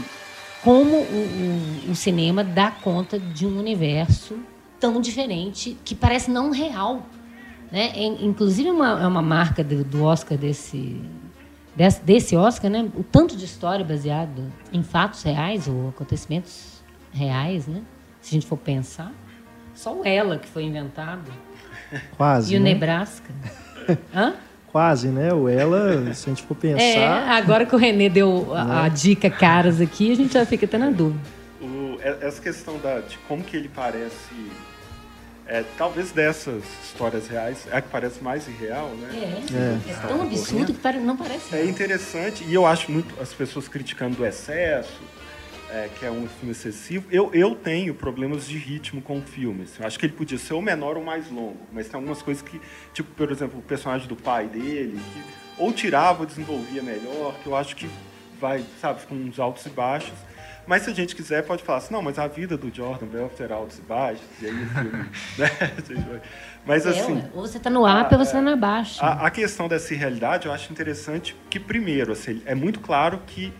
[0.63, 4.37] como o, o- o cinema dá conta de um universo
[4.79, 7.05] tão diferente que parece não real.
[7.71, 7.91] Né?
[7.95, 11.01] É, inclusive, uma, é uma marca do, do Oscar desse,
[11.75, 12.89] desse, desse Oscar, né?
[12.95, 14.43] o tanto de história baseada
[14.73, 16.74] em fatos reais ou acontecimentos
[17.25, 17.81] reais, né?
[18.21, 19.11] se a gente for pensar.
[19.75, 21.31] Só o Ela que foi inventado.
[22.17, 22.53] Quase.
[22.53, 22.73] E o né?
[22.73, 23.31] Nebraska.
[24.13, 24.33] Hã?
[24.71, 25.31] Quase, né?
[25.33, 26.81] O ela, se a gente for pensar.
[26.81, 30.65] É, agora que o Renê deu a, a dica caras aqui, a gente já fica
[30.65, 31.21] até na dúvida.
[31.61, 34.33] O- e- essa questão da, de como que ele parece.
[35.47, 39.09] é, talvez dessas histórias reais, é a que parece mais irreal, né?
[39.13, 41.55] É, é tão absurdo que não parece.
[41.55, 44.99] É interessante, e eu acho muito as pessoas criticando do excesso,
[45.69, 47.07] é, que é um filme excessivo.
[47.11, 49.77] Eu, eu tenho problemas de ritmo com filmes.
[49.79, 52.43] Eu acho que ele podia ser ou menor ou mais longo, mas tem algumas coisas
[52.43, 52.61] que,
[52.93, 55.21] tipo, por exemplo, o personagem do pai dele, que
[55.57, 57.89] ou tirava ou desenvolvia melhor, que eu acho que
[58.39, 60.13] vai, sabe, com uns altos e baixos.
[60.67, 63.37] Mas se a gente quiser, pode falar assim, não, mas a vida do Jordan Belfort
[63.37, 65.47] terá altos e baixos, e aí o filme, né?
[66.09, 66.21] vai-
[66.65, 69.03] Mas É, assim, ou você tá no up ou você tá na baixa.
[69.05, 73.53] a, a questão dessa irrealidade eu acho interessante que, primeiro, assim, é muito claro que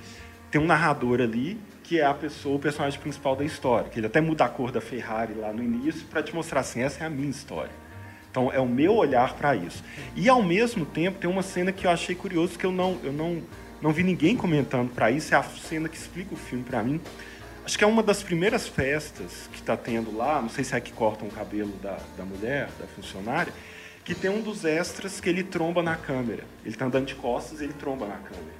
[0.49, 3.89] tem um narrador ali que é a pessoa, o personagem principal da história.
[3.89, 6.81] Que ele até muda a cor da Ferrari lá no início para te mostrar assim,
[6.81, 7.71] essa é a minha história.
[8.29, 9.83] Então é o meu olhar para isso.
[10.15, 13.13] E ao mesmo tempo tem uma cena que eu achei curioso que eu não eu
[13.13, 13.41] não
[13.81, 16.99] não vi ninguém comentando para isso, é a cena que explica o filme para mim.
[17.63, 20.79] Acho que é uma das primeiras festas que está tendo lá, não sei se é
[20.79, 23.53] que cortam o cabelo da, da mulher, da funcionária,
[24.03, 26.43] que tem um dos extras que ele tromba na câmera.
[26.63, 28.55] Ele está andando de costas ele tromba na câmera.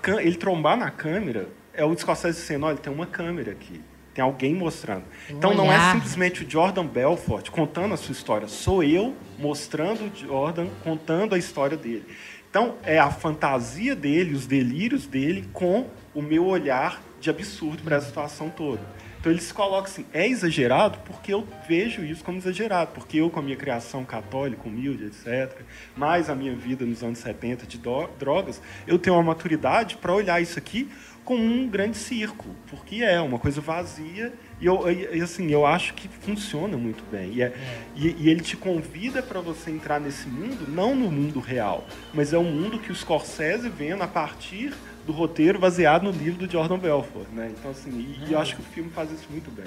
[0.00, 3.80] Cã- ele trombar na câmera é o Scorsese dizendo, olha, tem uma câmera aqui.
[4.14, 5.04] Tem alguém mostrando.
[5.30, 8.46] Um então não é simplesmente o Jordan Belfort contando a sua história.
[8.46, 12.04] Sou eu mostrando o Jordan contando a história dele.
[12.50, 17.96] Então é a fantasia dele, os delírios dele com o meu olhar de absurdo para
[17.96, 18.82] a situação toda.
[19.18, 23.30] Então ele se coloca assim, é exagerado porque eu vejo isso como exagerado, porque eu
[23.30, 25.60] com a minha criação católica, humilde, etc.,
[25.96, 27.78] mais a minha vida nos anos 70 de
[28.18, 30.90] drogas, eu tenho uma maturidade para olhar isso aqui
[31.24, 35.94] como um grande circo, porque é uma coisa vazia e, eu, e, assim, eu acho
[35.94, 37.32] que funciona muito bem.
[37.34, 37.52] E, é-
[37.94, 42.32] e- e ele te convida para você entrar nesse mundo, não no mundo real, mas
[42.32, 44.74] é um mundo que o Scorsese vendo a partir
[45.06, 47.28] do roteiro baseado no livro do Jordan Belfort.
[47.32, 47.52] Né?
[47.58, 49.66] Então, assim, e, e eu acho que o filme faz isso muito bem.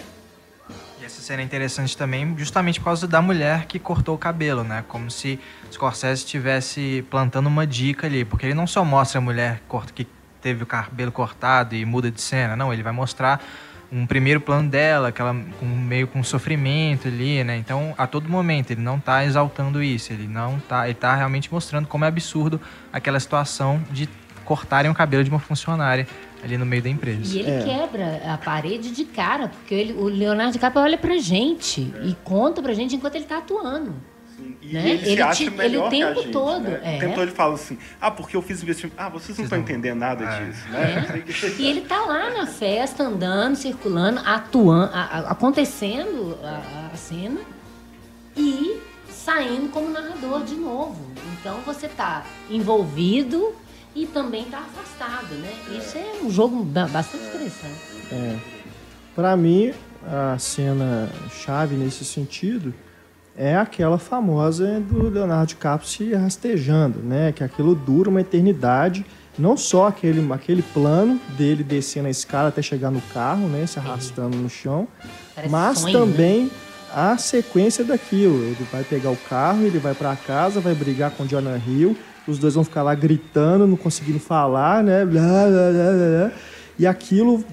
[1.01, 4.63] E essa cena é interessante também, justamente por causa da mulher que cortou o cabelo,
[4.63, 4.83] né?
[4.87, 5.37] Como se
[5.71, 9.61] Scorsese estivesse plantando uma dica ali, porque ele não só mostra a mulher
[9.93, 10.07] que
[10.45, 13.43] teve o cabelo cortado e muda de cena, não, ele vai mostrar
[13.91, 17.57] um primeiro plano dela, que ela com, meio com sofrimento ali, né?
[17.57, 21.51] Então, a todo momento ele não tá exaltando isso, ele não tá, ele tá realmente
[21.51, 22.61] mostrando como é absurdo
[22.93, 24.07] aquela situação de
[24.43, 26.07] cortarem o cabelo de uma funcionária
[26.43, 27.35] ali no meio da empresa.
[27.35, 27.63] E ele É.
[27.63, 32.61] quebra a parede de cara, porque ele- o Leonardo DiCaprio olha pra gente e conta
[32.61, 33.95] pra gente enquanto ele tá atuando.
[34.35, 34.89] Sim, E Né?
[34.89, 36.81] ele se Ele acha te- melhor ele o que a tempo gente, todo, né?
[36.83, 36.97] é.
[36.97, 38.95] O tempo todo ele fala assim, ah, porque eu fiz investimento.
[38.99, 40.45] Ah, vocês não estão entendendo nada É.
[40.45, 41.23] disso, né?
[41.59, 47.39] E ele tá lá na festa, andando, circulando, atuando, a- a- acontecendo a, a cena
[48.35, 48.79] e
[49.09, 50.99] saindo como narrador de novo.
[51.39, 53.55] Então você tá envolvido
[53.95, 55.53] e também tá afastado, né?
[55.77, 57.79] Isso é um jogo ba- bastante interessante.
[58.11, 58.35] É.
[59.15, 59.71] Pra mim,
[60.05, 62.73] a cena chave nesse sentido
[63.37, 67.31] é aquela famosa do Leonardo DiCaprio se rastejando, né?
[67.31, 69.05] Que aquilo dura uma eternidade.
[69.37, 73.65] Não só aquele, aquele plano dele descendo a escada até chegar no carro, né?
[73.65, 74.87] Se arrastando no chão.
[75.35, 76.11] Parece mas sonho, né?
[76.11, 76.51] também
[76.93, 78.41] a sequência daquilo.
[78.43, 81.97] Ele vai pegar o carro, ele vai pra casa, vai brigar com o Jonah Hill.
[82.25, 85.05] Os dois vão ficar lá gritando, não conseguindo falar, né?
[85.05, 86.31] Blá, blá, blá, blá.
[86.79, 87.43] E aquilo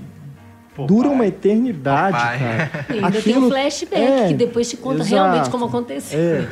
[0.74, 1.14] Pô, dura pai.
[1.16, 2.38] uma eternidade, Pai.
[2.38, 2.86] cara.
[2.88, 5.12] E ainda tem Aquilo- um flashback é, que depois te conta exato.
[5.14, 6.18] realmente como aconteceu.
[6.18, 6.48] É.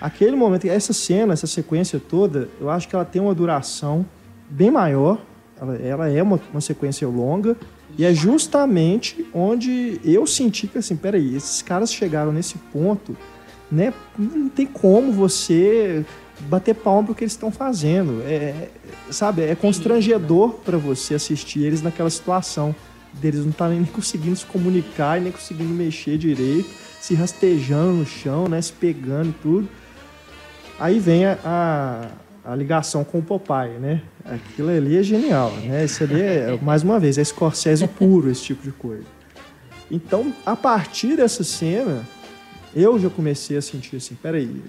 [0.00, 4.04] Aquele momento, essa cena, essa sequência toda, eu acho que ela tem uma duração
[4.50, 5.18] bem maior.
[5.58, 7.56] Ela, ela é uma, uma sequência longa.
[7.96, 13.16] E é justamente onde eu senti que, assim, peraí, esses caras chegaram nesse ponto,
[13.70, 13.94] né?
[14.18, 16.04] Não tem como você
[16.40, 18.20] bater palma pro que eles estão fazendo.
[18.26, 18.68] É, é,
[19.10, 22.74] sabe, é constrangedor para você assistir eles naquela situação
[23.20, 26.68] deles não estarem nem conseguindo se comunicar e nem conseguindo mexer direito,
[27.00, 29.68] se rastejando no chão, né, se pegando e tudo.
[30.78, 34.02] Aí vem a, a, a ligação com o Popeye, né?
[34.24, 35.84] Aquilo ali é genial, né?
[35.84, 39.04] Isso ali é, mais uma vez, é Scorsese puro, esse tipo de coisa.
[39.90, 42.02] Então, a partir dessa cena,
[42.74, 44.62] eu já comecei a sentir assim, peraí,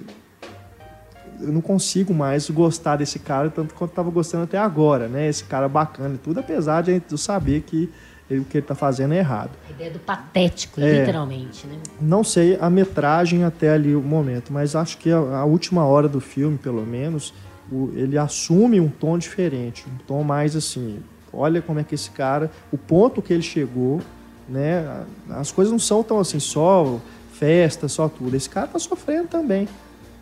[1.40, 5.28] eu não consigo mais gostar desse cara tanto quanto estava gostando até agora, né?
[5.28, 7.90] Esse cara bacana e tudo, apesar de eu saber que
[8.30, 9.52] ele- o que ele tá fazendo é errado.
[9.68, 11.00] A ideia do patético, É.
[11.00, 11.78] literalmente, né?
[12.02, 16.08] Não sei a metragem até ali o momento, mas acho que a, a última hora
[16.08, 17.34] do filme, pelo menos,
[17.72, 21.00] o- ele assume um tom diferente, um tom mais assim.
[21.34, 24.00] Olha como é que esse cara, o ponto que ele chegou,
[24.48, 25.04] né?
[25.30, 27.00] As coisas não são tão assim, só
[27.34, 28.36] festa, só tudo.
[28.36, 29.68] Esse cara tá sofrendo também.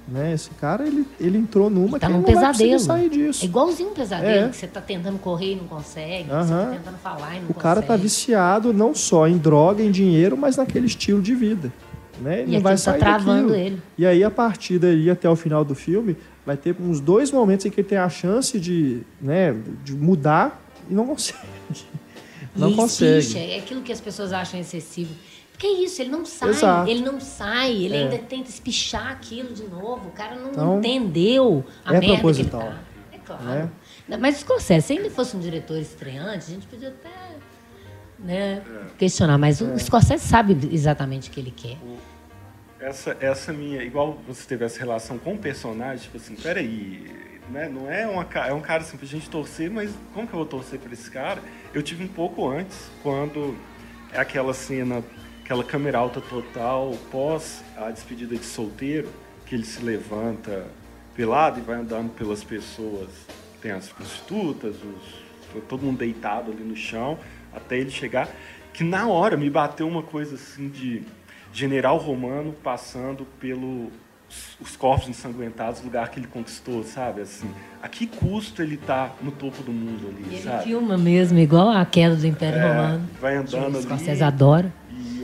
[0.08, 0.34] Né?
[0.34, 2.80] Esse cara, ele, ele entrou numa Tá que num ele não pesadelo.
[2.80, 3.46] sair É disso.
[3.46, 4.50] igualzinho um pesadelo, É.
[4.50, 6.66] que você tá tentando correr e não consegue, você Aham.
[6.66, 8.04] tá tentando falar e não O cara tá consegue.
[8.04, 11.72] viciado não só em droga, em dinheiro, mas naquele estilo de vida.
[12.22, 12.42] Né?
[12.42, 13.56] Ele E não vai tá sair travando daquilo.
[13.56, 13.82] ele.
[13.98, 17.66] E aí, a partir daí até o final do filme, vai ter uns dois momentos
[17.66, 19.56] em que ele tem a chance de, né,
[19.86, 21.38] de mudar e não consegue.
[22.56, 23.20] Não e consegue.
[23.20, 25.12] espicha, é aquilo que as pessoas acham excessivo.
[25.58, 26.90] Que isso, ele não sai, Exato.
[26.90, 28.00] ele não sai, ele É.
[28.04, 30.10] ainda tenta espichar aquilo de novo.
[30.10, 32.62] O cara não Então, entendeu a é merda proposital.
[32.62, 32.84] que ele tá.
[33.14, 33.72] É claro.
[34.08, 34.18] Né?
[34.18, 37.10] Mas Scorsese, se ele fosse um diretor estreante, a gente podia até
[38.20, 38.62] né,
[38.98, 39.38] questionar.
[39.38, 41.78] Mas o Scorsese sabe exatamente o que ele quer.
[42.80, 47.06] Essa, essa minha, igual você teve essa relação com o personagem, tipo assim, peraí,
[47.50, 47.70] né?
[47.70, 50.46] Não é uma é um cara assim pra gente torcer, mas como que eu vou
[50.46, 51.42] torcer por esse cara?
[51.74, 53.56] Eu tive um pouco antes, quando
[54.12, 55.02] é aquela cena,
[55.44, 59.10] aquela câmera alta total, pós a despedida de solteiro,
[59.46, 60.66] que ele se levanta
[61.16, 63.10] pelado e vai andando pelas pessoas.
[63.62, 67.18] Tem as prostitutas, os, todo mundo deitado ali no chão,
[67.56, 68.28] até ele chegar.
[68.74, 71.04] Que na hora me bateu uma coisa assim de
[71.54, 73.90] general romano passando pelos
[74.60, 77.22] os corpos ensanguentados, lugar que ele conquistou, sabe?
[77.22, 77.48] Assim,
[77.84, 80.64] a que custo ele tá no topo do mundo ali, E ele sabe?
[80.64, 83.08] filma mesmo, igual a queda do Império É, Romano.
[83.22, 83.84] vai andando ali.
[83.84, 84.74] Scorsese adora.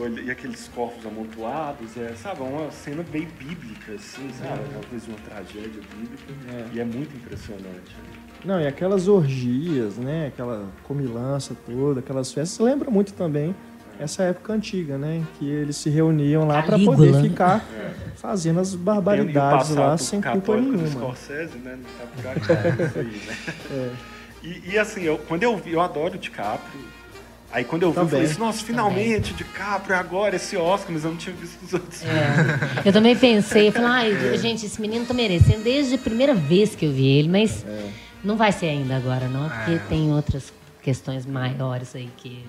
[0.08, 2.42] E, aqueles corpos amontoados, é, sabe?
[2.42, 4.62] Uma cena bem bíblica, assim, sabe?
[4.72, 6.34] Uma coisa de uma tragédia bíblica.
[6.52, 6.76] É.
[6.76, 7.96] E é muito impressionante.
[8.44, 10.28] Não, e aquelas orgias, né?
[10.28, 13.56] Aquela comilança toda, aquelas festas, lembra muito também
[14.00, 15.24] essa época antiga, né?
[15.38, 17.22] Que eles se reuniam lá para poder né?
[17.22, 17.66] ficar
[18.16, 20.88] fazendo as barbaridades lá sem culpa nenhuma.
[20.88, 21.78] Scorsese, né?
[21.78, 23.36] Não tá por aí, né?
[23.72, 23.92] É.
[24.42, 26.82] E, e, assim, eu, quando eu vi, eu adoro o DiCaprio.
[27.52, 31.10] Aí quando eu vi, eu falei assim, nossa, finalmente, DiCaprio, agora esse Oscar, mas eu
[31.12, 32.04] não tinha visto os outros.
[32.04, 32.88] É.
[32.88, 36.76] Eu também pensei, eu falei, ai, gente, esse menino tá merecendo desde a primeira vez
[36.76, 37.90] que eu vi ele, mas É.
[38.24, 39.82] não vai ser ainda agora, não, porque É.
[39.90, 40.54] tem outras
[40.84, 42.46] questões maiores aí que.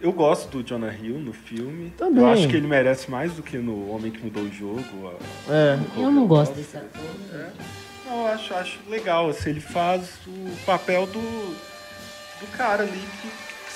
[0.00, 1.90] Eu gosto do Jonah Hill no filme.
[1.98, 2.22] Também.
[2.22, 4.82] Eu acho que ele merece mais do que no Homem que Mudou o Jogo.
[5.08, 5.78] a- É.
[5.96, 7.00] Eu não gosto desse ator.
[7.34, 7.48] É.
[8.06, 9.28] Não, eu acho, acho legal.
[9.28, 13.28] Assim, ele faz o papel do, do cara ali que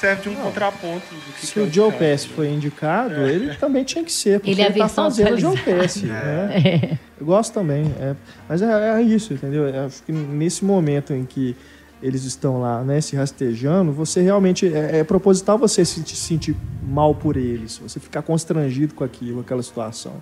[0.02, 0.42] serve de um Não.
[0.42, 1.02] contraponto.
[1.14, 2.32] Do que Se que é o Joe Pesci né?
[2.34, 5.38] foi indicado, ele também tinha que ser, porque Ele é ele tá versão fazendo o
[5.38, 5.56] Joe.
[5.58, 6.98] Pesci, né?
[7.20, 8.14] Eu gosto também, é.
[8.48, 9.68] mas é, é isso, entendeu?
[9.68, 11.56] Eu acho que nesse momento em que
[12.02, 16.56] eles estão lá, né, se rastejando, você realmente é, é proposital você se se sentir
[16.84, 20.14] mal por eles, você ficar constrangido com aquilo, aquela situação.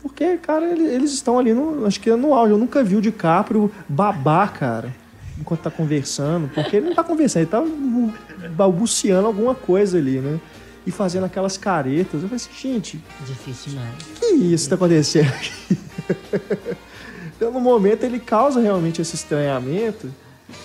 [0.00, 2.52] Porque, cara, ele- eles estão ali no, acho que é no auge.
[2.52, 4.94] Eu nunca vi o DiCaprio babar, cara,
[5.40, 8.12] enquanto tá conversando, porque ele não tá conversando, ele tá bu-
[8.50, 10.38] balbuciando alguma coisa ali, né?
[10.86, 12.22] E fazendo aquelas caretas.
[12.22, 13.94] Eu falei assim, gente, Difícil demais.
[14.18, 15.78] que isso tá acontecendo aqui?
[17.36, 20.12] então, no momento, ele causa realmente esse estranhamento,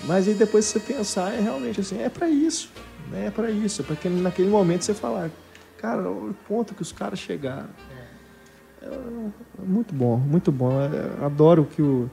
[0.05, 2.69] mas aí depois você pensar, é realmente assim, é pra isso,
[3.11, 3.27] né?
[3.27, 5.29] É pra isso, é pra que naquele momento você falar,
[5.77, 7.67] cara, olha o ponto que os caras chegaram.
[8.81, 10.71] É, é muito bom, muito bom.
[10.81, 12.09] É, adoro que o,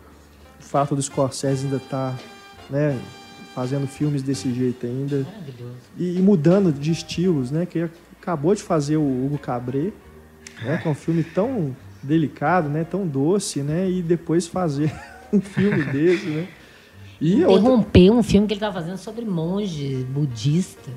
[0.61, 2.15] o fato do Scorsese ainda tá,
[2.73, 2.99] né,
[3.55, 5.77] fazendo filmes desse jeito ainda Maravilhoso.
[5.99, 7.67] e, e mudando de estilos, né?
[7.67, 7.87] Que
[8.21, 9.93] acabou de fazer o Hugo Cabret,
[10.63, 10.79] né?
[10.79, 12.83] Que é um filme tão delicado, né?
[12.85, 13.89] Tão doce, né?
[13.91, 14.91] E depois fazer
[15.33, 16.49] um filme desse, né?
[17.21, 20.91] E outra, Interromper um filme que ele tava fazendo sobre monge budista.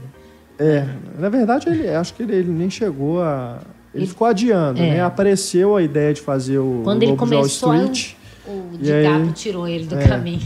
[0.57, 0.88] é,
[1.19, 3.60] na verdade, ele, acho que ele, ele nem chegou a.
[3.93, 4.91] Ele, Ele- ficou adiando, É.
[4.95, 5.02] né?
[5.03, 8.14] Apareceu a ideia de fazer o Quando ele de Wall começou, o- Street.
[8.47, 10.07] O E aí- DiCaprio tirou ele do É.
[10.07, 10.41] caminho.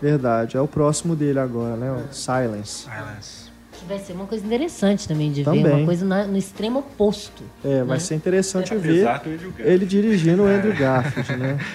[0.00, 1.90] Verdade, é o próximo dele agora, né?
[1.92, 2.84] O Silence.
[2.84, 3.50] Silence.
[3.72, 5.66] Que vai ser uma coisa interessante também de ver, Também.
[5.78, 7.42] uma coisa na- no extremo oposto.
[7.64, 7.98] É, vai Né?
[7.98, 9.54] ser interessante ver Andrew Garfield.
[9.58, 11.58] ele dirigindo o Andrew Garfield, né?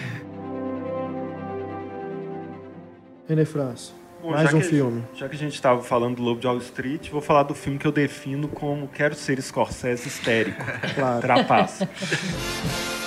[3.27, 3.91] René França,
[4.21, 5.03] Bom, mais já um que- filme.
[5.15, 7.79] Já que a gente estava falando do Lobo de Wall Street, vou falar do filme
[7.79, 10.63] que eu defino como Quero Ser Scorsese Histérico.
[10.95, 11.21] Claro.
[11.21, 11.87] Trapaço.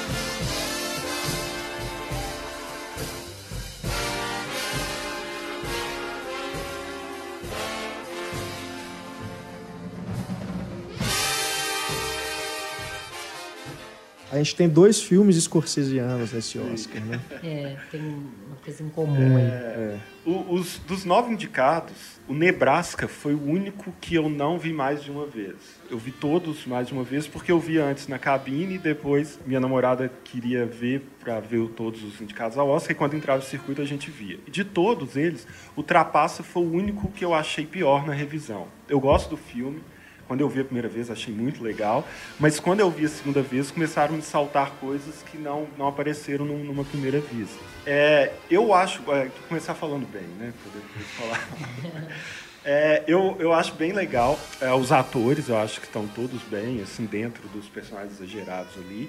[14.30, 17.18] A gente tem dois filmes scorsesianos nesse Oscar, né?
[17.42, 19.98] É, tem uma coisa em comum aí.
[20.26, 21.94] O- os, dos nove indicados,
[22.28, 25.56] o Nebraska foi o único que eu não vi mais de uma vez.
[25.90, 29.38] Eu vi todos mais de uma vez porque eu vi antes na cabine e depois
[29.46, 33.46] minha namorada queria ver para ver todos os indicados ao Oscar e quando entrava no
[33.46, 34.38] circuito a gente via.
[34.46, 38.66] E de todos eles, o Trapaça foi o único que eu achei pior na revisão.
[38.86, 39.80] Eu gosto do filme.
[40.28, 42.06] Quando eu vi a primeira vez, achei muito legal.
[42.38, 45.88] Mas quando eu vi a segunda vez, começaram a me saltar coisas que não, não
[45.88, 47.58] apareceram num- numa primeira vista.
[47.86, 49.02] É, eu acho...
[49.10, 50.52] É, começar falando bem, né?
[50.64, 51.48] Depois falar.
[52.64, 54.38] É, eu, eu acho bem legal.
[54.60, 59.08] É, os atores, eu acho que estão todos bem, assim, dentro dos personagens exagerados ali.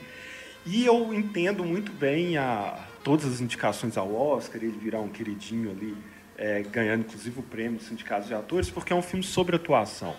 [0.66, 5.72] E eu entendo muito bem a, todas as indicações ao Oscar, ele virar um queridinho
[5.72, 5.98] ali,
[6.38, 10.16] é, ganhando inclusive o prêmio dos sindicatos de atores, porque é um filme sobre atuação.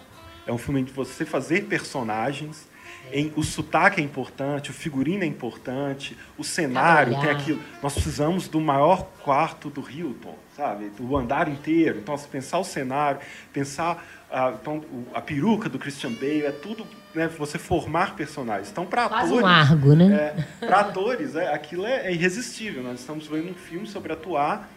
[0.51, 2.69] É um filme de você fazer personagens
[3.13, 7.61] Em, o sotaque é importante, o figurino é importante, o cenário Cada tem aquilo.
[7.83, 10.91] Nós precisamos do maior quarto do Hilton, sabe?
[10.91, 11.99] Do andar inteiro.
[11.99, 13.21] Então, se pensar o cenário,
[13.53, 17.27] pensar ah, então, a peruca do Christian Bale, é tudo, né?
[17.39, 18.71] Você formar personagens.
[18.71, 20.47] Então, para atores, um argo, né?
[20.61, 22.83] para atores, é, aquilo é, é irresistível.
[22.83, 24.69] Nós estamos vendo um filme sobre atuar.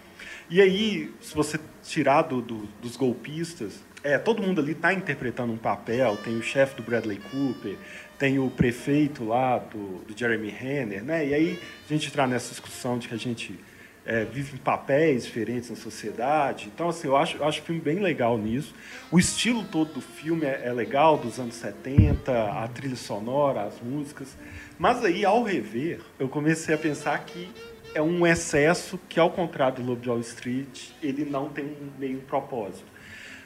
[0.49, 5.53] E aí, se você tirar do- do- dos golpistas, é, todo mundo ali está interpretando
[5.53, 6.17] um papel.
[6.17, 7.77] Tem o chefe do Bradley Cooper,
[8.19, 11.25] tem o prefeito lá do, do Jeremy Renner, né?
[11.25, 13.57] E aí a gente entrar nessa discussão de que a gente
[14.05, 16.69] é, vive em papéis diferentes na sociedade.
[16.73, 18.75] Então, assim, eu acho, eu acho o filme bem legal nisso.
[19.11, 23.79] O estilo todo do filme é, é legal, dos anos 70, a trilha sonora, as
[23.81, 24.35] músicas.
[24.77, 27.49] Mas aí, ao rever, eu comecei a pensar que
[27.95, 31.99] é um excesso que, ao contrário do Lobo de Wall Street, ele não tem um
[31.99, 32.92] meio propósito.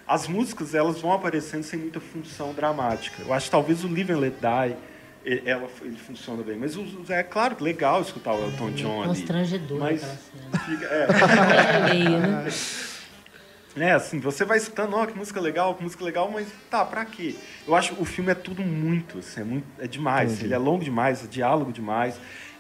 [0.08, 3.22] As músicas elas vão aparecendo sem muita função dramática.
[3.24, 4.78] Eu acho que talvez o Live and Let Die
[5.46, 6.56] ela, ele funciona bem.
[6.58, 9.10] Mas os- é claro, legal escutar o Elton John ali.
[9.20, 10.02] Constrangedor Mas
[10.66, 11.08] fica, é,
[11.94, 12.50] Meio, né?
[13.76, 17.04] né, assim, você vai escutando, ó, que música legal, que música legal, mas tá, pra
[17.04, 17.36] quê?
[17.68, 20.42] Eu acho que o filme é tudo muito, assim, é, muito, é demais.
[20.42, 22.16] Ele é longo demais, é diálogo demais,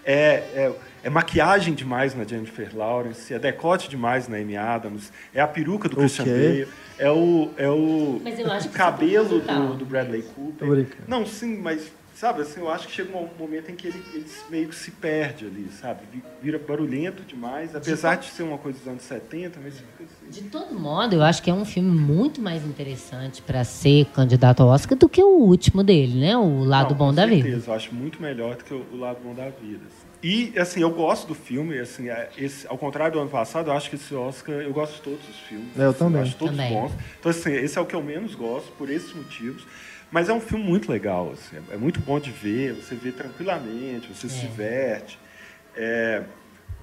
[0.08, 0.72] é, é,
[1.04, 5.90] é maquiagem demais na Jennifer Lawrence, é decote demais na Amy Adams, é a peruca
[5.90, 6.34] do Christian Ok.
[6.34, 6.68] Bale,
[6.98, 9.68] é o, é o, Mas eu acho o cabelo é proposital.
[9.68, 10.88] do, do Bradley Cooper.
[11.06, 14.26] Não, sim, mas, sabe, assim, eu acho que chega um momento em que ele, ele
[14.50, 16.02] meio que se perde ali, sabe?
[16.12, 20.30] Vi- Vira barulhento demais, apesar de ser uma coisa dos anos 70, mas fica assim.
[20.44, 24.62] De todo modo, eu acho que é um filme muito mais interessante para ser candidato
[24.64, 26.36] ao Oscar do que o último dele, né?
[26.38, 27.44] O Lado Não, Bom com da Vida.
[27.44, 29.82] certeza, eu acho muito melhor do que o, Lado Bom da Vida.
[29.86, 30.08] assim.
[30.24, 33.74] E, assim, eu gosto do filme, assim, é, esse, ao contrário do ano passado, eu
[33.74, 35.78] acho que esse Oscar, eu gosto de todos os filmes.
[35.78, 36.22] É, eu assim, também.
[36.24, 36.74] acho todos Também.
[36.74, 36.92] bons.
[37.20, 39.64] Então, assim, esse é o que eu menos gosto, por esses motivos.
[40.12, 44.08] Mas é um filme muito legal, assim, é muito bom de ver, você vê tranquilamente,
[44.08, 44.48] você se É.
[44.48, 45.20] diverte.
[45.76, 46.24] É,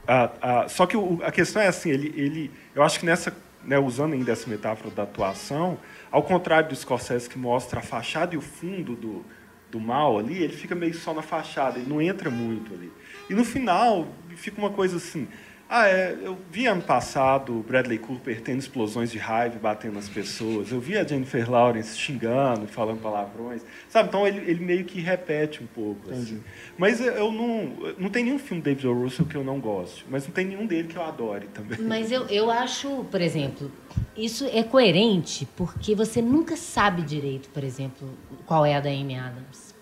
[0.07, 0.31] a-
[0.65, 3.35] a- só que o- a questão é assim, ele, ele, eu acho que nessa,
[3.65, 5.79] né, usando ainda essa metáfora da atuação,
[6.11, 9.25] ao contrário do Scorsese que mostra a fachada e o fundo do,
[9.71, 12.93] do mal ali, ele fica meio só na fachada, ele não entra muito ali.
[13.31, 14.07] E no final
[14.37, 15.27] fica uma coisa assim,
[15.69, 20.09] ah, é, eu vi ano passado o Bradley Cooper tendo explosões de raiva batendo nas
[20.09, 20.71] pessoas.
[20.71, 23.63] Eu vi a Jennifer Lawrence xingando, falando palavrões.
[23.89, 24.09] Sabe?
[24.09, 26.11] Então ele, ele meio que repete um pouco.
[26.11, 26.43] Assim.
[26.77, 27.95] Mas eu não.
[27.99, 29.03] Não tem nenhum filme do David O.
[29.03, 30.05] Russell que eu não goste.
[30.09, 31.79] Mas não tem nenhum dele que eu adore também.
[31.81, 33.73] Mas eu, eu acho, por exemplo,
[34.15, 38.11] isso é coerente porque você nunca sabe direito, por exemplo,
[38.45, 39.75] qual é a da Amy Adams.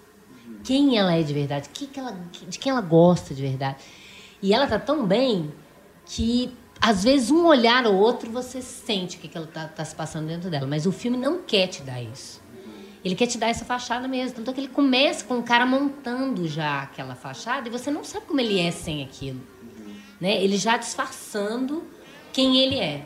[0.63, 2.17] Quem ela é de verdade, que que ela,
[2.49, 3.79] de quem ela gosta de verdade.
[4.41, 5.51] E ela tá tão bem
[6.05, 9.95] que, às vezes, um olhar ou outro, você sente que, que ela tá, tá se
[9.95, 10.66] passando dentro dela.
[10.66, 12.43] Mas o filme não quer te dar isso.
[13.05, 14.37] Ele quer te dar essa fachada mesmo.
[14.37, 18.05] Tanto é que ele começa com o cara montando já aquela fachada e você não
[18.05, 19.41] sabe como ele é sem aquilo.
[20.20, 20.43] Né?
[20.43, 21.85] Ele já disfarçando
[22.33, 23.05] quem ele é.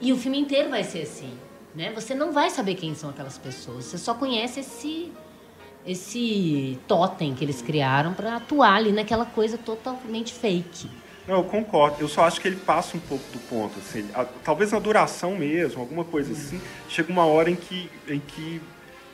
[0.00, 1.32] E o filme inteiro vai ser assim.
[1.74, 1.92] Né?
[1.92, 3.84] Você não vai saber quem são aquelas pessoas.
[3.86, 5.12] Você só conhece esse
[5.84, 10.90] esse totem que eles criaram para atuar ali naquela coisa totalmente fake.
[11.26, 11.96] Não, eu concordo.
[12.00, 13.78] Eu só acho que ele passa um pouco do ponto.
[13.78, 16.60] Assim, a- talvez na duração mesmo, alguma coisa assim.
[16.88, 18.60] Chega uma hora em que, em que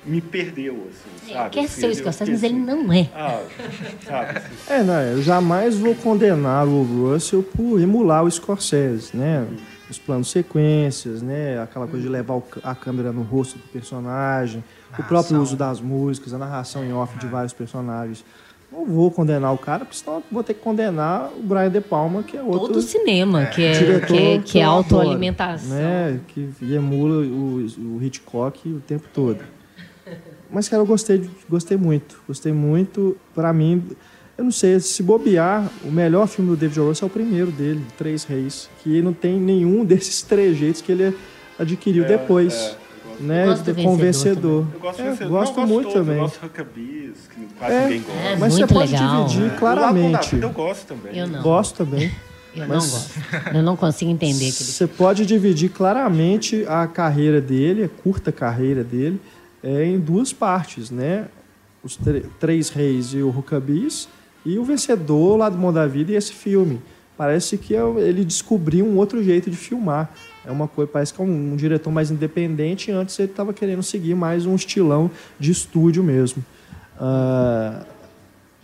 [0.05, 1.51] me perdeu, assim, É, sabe?
[1.51, 3.09] quer Assim, ser o Scorsese, mas ele não é.
[3.14, 3.43] Ah,
[4.06, 4.36] sabe?
[4.39, 9.47] assim, É, não, eu jamais vou condenar o Russell por emular o Scorsese, né?
[9.89, 11.60] Os planos sequências, né?
[11.62, 15.40] Aquela coisa de levar o c- a câmera no rosto do personagem, o próprio Narração.
[15.43, 18.24] uso das músicas, a narração em off de vários personagens.
[18.73, 21.81] Não vou condenar o cara, porque senão eu vou ter que condenar o Brian De
[21.82, 25.77] Palma, que é outro Todo o cinema, que é, diretor que é, que é autoalimentação.
[25.77, 26.19] Né?
[26.28, 29.40] Que emula o, o Hitchcock o tempo todo.
[30.51, 32.23] Mas, cara, eu gostei, gostei muito.
[32.27, 33.16] Gostei muito.
[33.35, 33.82] Pra mim,
[34.36, 36.89] eu não sei, se bobear, o melhor filme do David O.
[36.89, 38.70] Russell é o primeiro dele, Três Reis.
[38.82, 41.15] Que não tem nenhum desses trejeitos que ele
[41.59, 42.55] adquiriu depois.
[42.55, 42.81] é, eu gosto.
[43.23, 43.43] Né?
[43.44, 44.66] Eu gosto do de- com Vencedor vencedor.
[44.74, 46.15] Eu gosto, É, gosto não, eu muito gosto todos, também.
[46.16, 48.20] Eu gosto de Huckabees, que quase É, ninguém gosta.
[48.20, 49.24] É, Mas muito você pode legal.
[49.27, 50.36] dividir O da claramente.
[50.36, 51.19] Eu gosto também.
[51.19, 51.43] Eu não.
[51.43, 52.11] Gosto também.
[52.55, 53.12] Eu Mas- não gosto.
[53.57, 58.85] Eu não consigo entender aquele Você pode dividir claramente a carreira dele, a curta carreira
[58.85, 59.20] dele,
[59.62, 61.27] é, em duas partes, né?
[61.82, 61.99] Os
[62.39, 64.09] Três Reis e o Huckabees,
[64.44, 66.81] e o vencedor lá do Mundo da Vida e esse filme.
[67.16, 70.11] Parece que é- ele descobriu um outro jeito de filmar.
[70.44, 72.90] É uma coisa, parece que é um, um diretor mais independente.
[72.90, 76.44] e Antes ele estava querendo seguir mais um estilão de estúdio mesmo.
[76.98, 77.85] Ah,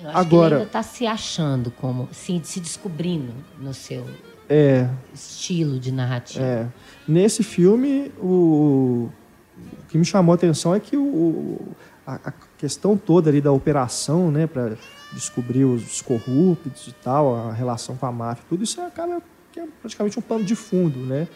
[0.01, 4.05] Eu acho Agora- que ele ainda está se achando como, se, se descobrindo no seu
[4.49, 6.45] é, estilo de narrativa.
[6.45, 6.67] É.
[7.07, 9.11] Nesse filme, o,
[9.57, 11.69] o que me chamou a atenção é que o, o-
[12.07, 14.77] a, a questão toda ali da operação, né, para
[15.13, 19.21] descobrir os corruptos e tal, a relação com a máfia, tudo isso acaba
[19.53, 21.27] que é praticamente um pano de fundo, né?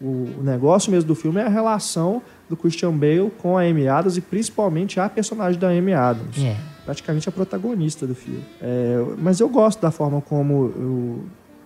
[0.00, 4.16] O, negócio mesmo do filme é a relação do Christian Bale com a Amy Adams
[4.16, 6.56] e principalmente a personagem da Amy Adams É.
[6.86, 8.42] praticamente a protagonista do filme.
[8.62, 11.24] É, mas eu gosto da forma como eu-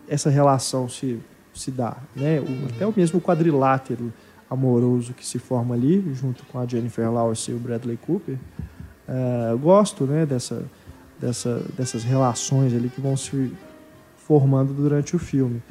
[0.09, 1.19] essa relação se,
[1.55, 1.97] se dá.
[2.17, 2.41] Né?
[2.41, 4.13] O- até o mesmo quadrilátero
[4.51, 8.37] amoroso que se forma ali, junto com a Jennifer Lawrence e o Bradley Cooper.
[9.09, 10.65] É, eu gosto né, dessa,
[11.21, 13.53] dessa, dessas relações ali que vão se
[14.27, 15.63] formando durante o filme.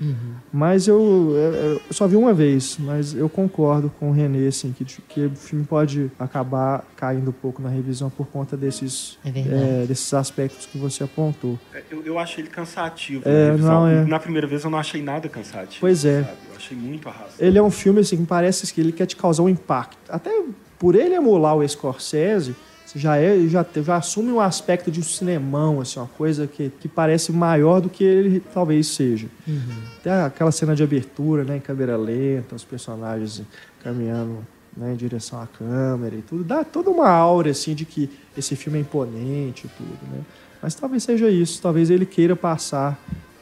[0.51, 0.99] Mas eu,
[1.35, 5.25] eu- eu só vi uma vez, mas eu concordo com o René, assim, que, que
[5.25, 9.30] o filme pode acabar caindo um pouco na revisão por conta desses, É
[9.84, 11.57] é, desses aspectos que você apontou.
[11.73, 13.23] É, Eu, eu achei ele cansativo.
[13.25, 13.73] É, na revisão.
[13.81, 14.05] não, é.
[14.05, 15.77] Na primeira vez eu não achei nada cansativo.
[15.81, 16.21] Pois é.
[16.23, 16.38] sabe?
[16.51, 17.34] Eu achei muito arrastado.
[17.39, 19.97] Ele é um filme assim que parece que ele quer te causar um impacto.
[20.09, 20.30] Até
[20.77, 22.55] por ele emular o Scorsese,
[22.94, 26.70] você já é, já, já assume um aspecto de um cinemão, assim, uma coisa que,
[26.80, 29.28] que parece maior do que ele talvez seja.
[29.99, 33.41] Até aquela cena de abertura, né, em câmera lenta, os personagens
[33.84, 34.38] caminhando
[34.78, 38.56] né, em direção à câmera e tudo, dá toda uma aura assim de que esse
[38.56, 40.22] filme é imponente e tudo, né?
[40.61, 42.98] Mas talvez seja isso, talvez ele queira passar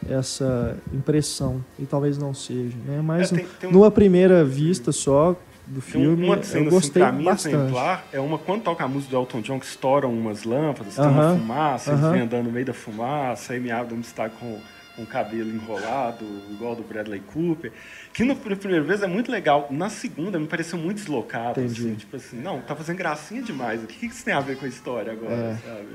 [0.10, 3.02] essa impressão e talvez não seja, né?
[3.04, 5.36] Mas É, tem- tem um- numa primeira vista só
[5.72, 7.56] do Tem um- filme, uma cena, eu assim, gostei pra mim, bastante.
[7.56, 11.06] exemplar, é uma quando toca a música do Elton John, que estouram umas lâmpadas, tem
[11.06, 12.00] Aham, uma fumaça, aham.
[12.02, 14.60] eles vêm andando no meio da fumaça, a Amy Adams está com,
[14.96, 17.72] com o cabelo enrolado, igual do Bradley Cooper,
[18.14, 21.82] que no, na primeira vez é muito legal, na segunda me pareceu muito deslocado, Entendi.
[21.82, 24.58] assim, tipo assim, não, tá fazendo gracinha demais, o que, que isso tem a ver
[24.58, 25.56] com a história agora, É.
[25.66, 25.88] sabe?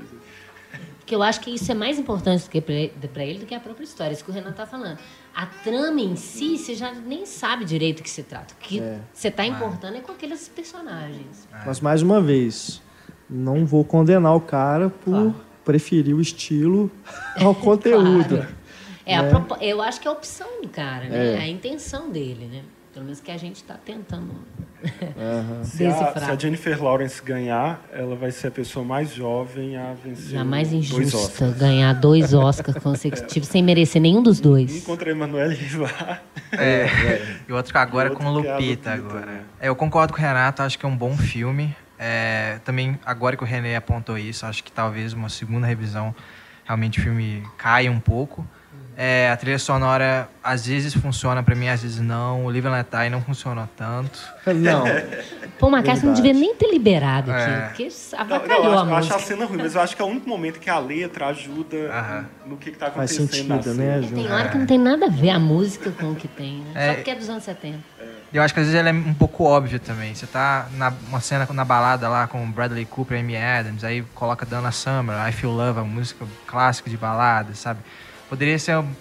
[0.99, 3.45] Porque eu acho que isso é mais importante do que pra ele, pra ele do
[3.45, 4.11] que a própria história.
[4.13, 4.99] Isso que o Renan tá falando.
[5.39, 8.55] A trama em si, você já nem sabe direito o que se trata.
[8.55, 8.99] O que É.
[9.13, 11.47] você tá importando é com aqueles personagens.
[11.63, 12.81] Mas mais uma vez,
[13.29, 15.35] não vou condenar o cara por Claro.
[15.63, 16.89] preferir o estilo
[17.39, 18.37] ao conteúdo.
[18.47, 18.57] Claro.
[19.05, 21.35] É, a propo- eu acho que é a opção do cara, né?
[21.35, 21.37] É.
[21.37, 22.61] A intenção dele, né?
[22.97, 24.31] Pelo menos que a gente tá tentando
[25.15, 25.63] Aham.
[25.63, 29.93] Se a, se a Jennifer Lawrence ganhar, ela vai ser a pessoa mais jovem a
[29.93, 31.57] vencer Jamais dois injusta Oscars.
[31.57, 34.77] ganhar dois Oscars consecutivos sem merecer nenhum dos dois.
[34.77, 36.23] Encontrei Emanuele Rivar.
[36.51, 36.87] É.
[37.47, 39.25] E outro agora E com outro que é a Lupita, Lupita, agora.
[39.27, 39.41] né?
[39.59, 41.75] É, eu concordo com o Renato, acho que é um bom filme.
[41.99, 46.15] É, também, agora que o René apontou isso, acho que talvez uma segunda revisão
[46.65, 48.43] realmente o filme caia um pouco.
[48.99, 52.45] É, a trilha sonora às vezes funciona pra mim, às vezes não.
[52.45, 54.19] O Live and Let não funcionou tanto.
[54.55, 54.85] Não,
[55.59, 57.61] Pô, McCarthy não devia nem ter liberado aquilo, É.
[57.67, 59.19] porque Não, não, avacalhou eu, acho, a eu acho a música.
[59.19, 62.25] cena ruim, mas eu acho que é o único momento que a letra ajuda Aham.
[62.47, 64.33] no que, que tá faz acontecendo na sentido, né, Tem Ju?
[64.33, 66.71] hora que não tem nada a ver a música com o que tem, né?
[66.73, 66.87] É.
[66.87, 67.77] Só porque é dos anos 70.
[68.33, 70.13] Eu acho que às vezes ela é um pouco óbvio também.
[70.15, 74.01] Você tá na uma cena na balada lá com Bradley Cooper e Amy Adams, aí
[74.15, 77.79] coloca Dana Summer, I Feel Love, a música clássica de balada, sabe?
[78.29, 78.93] Poderia ser um,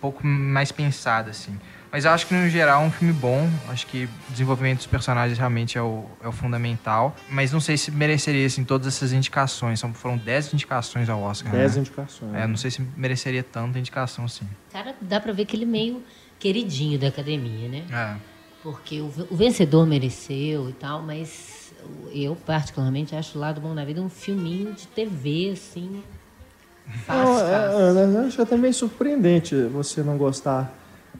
[0.00, 1.58] pouco mais pensada, assim.
[1.90, 3.48] Mas eu acho que, no geral, é um filme bom.
[3.68, 7.16] Acho que o desenvolvimento dos personagens realmente é o, é o fundamental.
[7.30, 9.80] Mas não sei se mereceria, assim, todas essas indicações.
[9.80, 11.80] São, foram 10 indicações ao Oscar, Dez né?
[11.80, 12.34] indicações.
[12.34, 14.46] É, não sei se mereceria tanta indicação, assim.
[14.70, 16.02] Cara, dá pra ver que ele é meio
[16.38, 17.84] queridinho da academia, né?
[17.90, 18.16] É.
[18.62, 21.72] Porque o, o vencedor mereceu e tal, mas
[22.12, 26.02] eu, particularmente, acho o Lado Bom da Vida um filminho de TV, assim.
[27.06, 27.54] Fácil, é.
[27.54, 30.72] Ana, eu acho até meio surpreendente você não gostar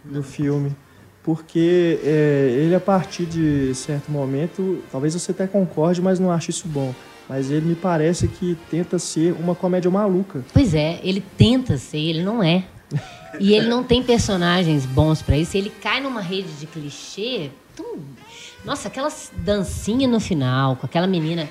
[0.04, 0.74] do filme.
[1.22, 6.50] Porque é, ele, a partir de certo momento, talvez você até concorde, mas não ache
[6.50, 6.94] isso bom.
[7.28, 10.42] Mas ele me parece que tenta ser uma comédia maluca.
[10.54, 12.64] Pois é, ele tenta ser, ele não é.
[13.38, 15.54] E ele não tem personagens bons pra isso.
[15.54, 17.50] Ele cai numa rede de clichê.
[17.76, 17.98] tão-
[18.64, 21.46] Nossa, aquela dancinha no final, com aquela menina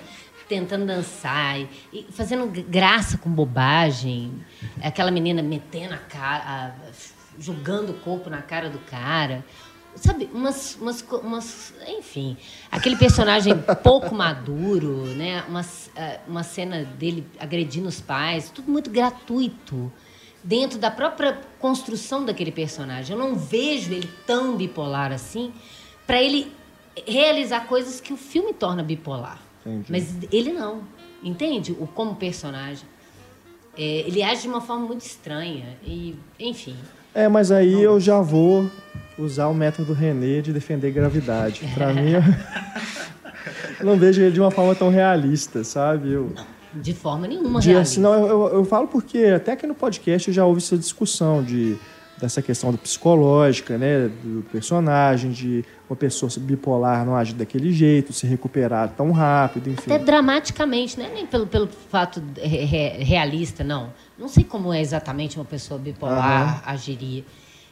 [0.48, 4.34] tentando dançar e fazendo graça com bobagem.
[4.82, 6.72] Aquela menina metendo a cara, a-
[7.40, 9.44] jogando o corpo na cara do cara.
[9.96, 11.74] Sabe, umas, umas, umas.
[11.88, 12.38] Enfim,
[12.72, 15.44] aquele personagem pouco maduro, né?
[15.50, 15.62] Uma,
[15.96, 19.92] ah, uma cena dele agredindo os pais, tudo muito gratuito.
[20.44, 23.18] Dentro da própria construção daquele personagem.
[23.18, 25.52] Eu não vejo ele tão bipolar assim
[26.06, 26.54] para ele
[27.08, 29.40] realizar coisas que o filme torna bipolar.
[29.68, 29.92] Entendi.
[29.92, 30.82] Mas ele não.
[31.24, 31.72] Entende?
[31.80, 32.86] O como personagem.
[33.78, 35.78] É, ele age de uma forma muito estranha.
[35.84, 36.76] E, enfim.
[37.14, 38.70] É, mas aí eu já vou
[39.18, 41.62] usar o método René de defender gravidade.
[41.74, 42.22] Pra mim, eu
[43.86, 46.12] não vejo ele de uma forma tão realista, sabe?
[46.12, 46.32] Eu,
[46.74, 47.94] De forma nenhuma de, realista.
[47.94, 51.44] assim, não, eu, eu- eu falo porque até aqui no podcast já houve essa discussão
[51.44, 51.78] de
[52.20, 58.12] dessa questão do psicológica, né, do personagem, de uma pessoa bipolar não agir daquele jeito,
[58.12, 59.92] se recuperar tão rápido, enfim.
[59.94, 61.10] Até dramaticamente, né?
[61.14, 63.94] Nem pelo, pelo fato re- re- realista, não.
[64.18, 67.24] Não sei como é exatamente uma pessoa bipolar agiria.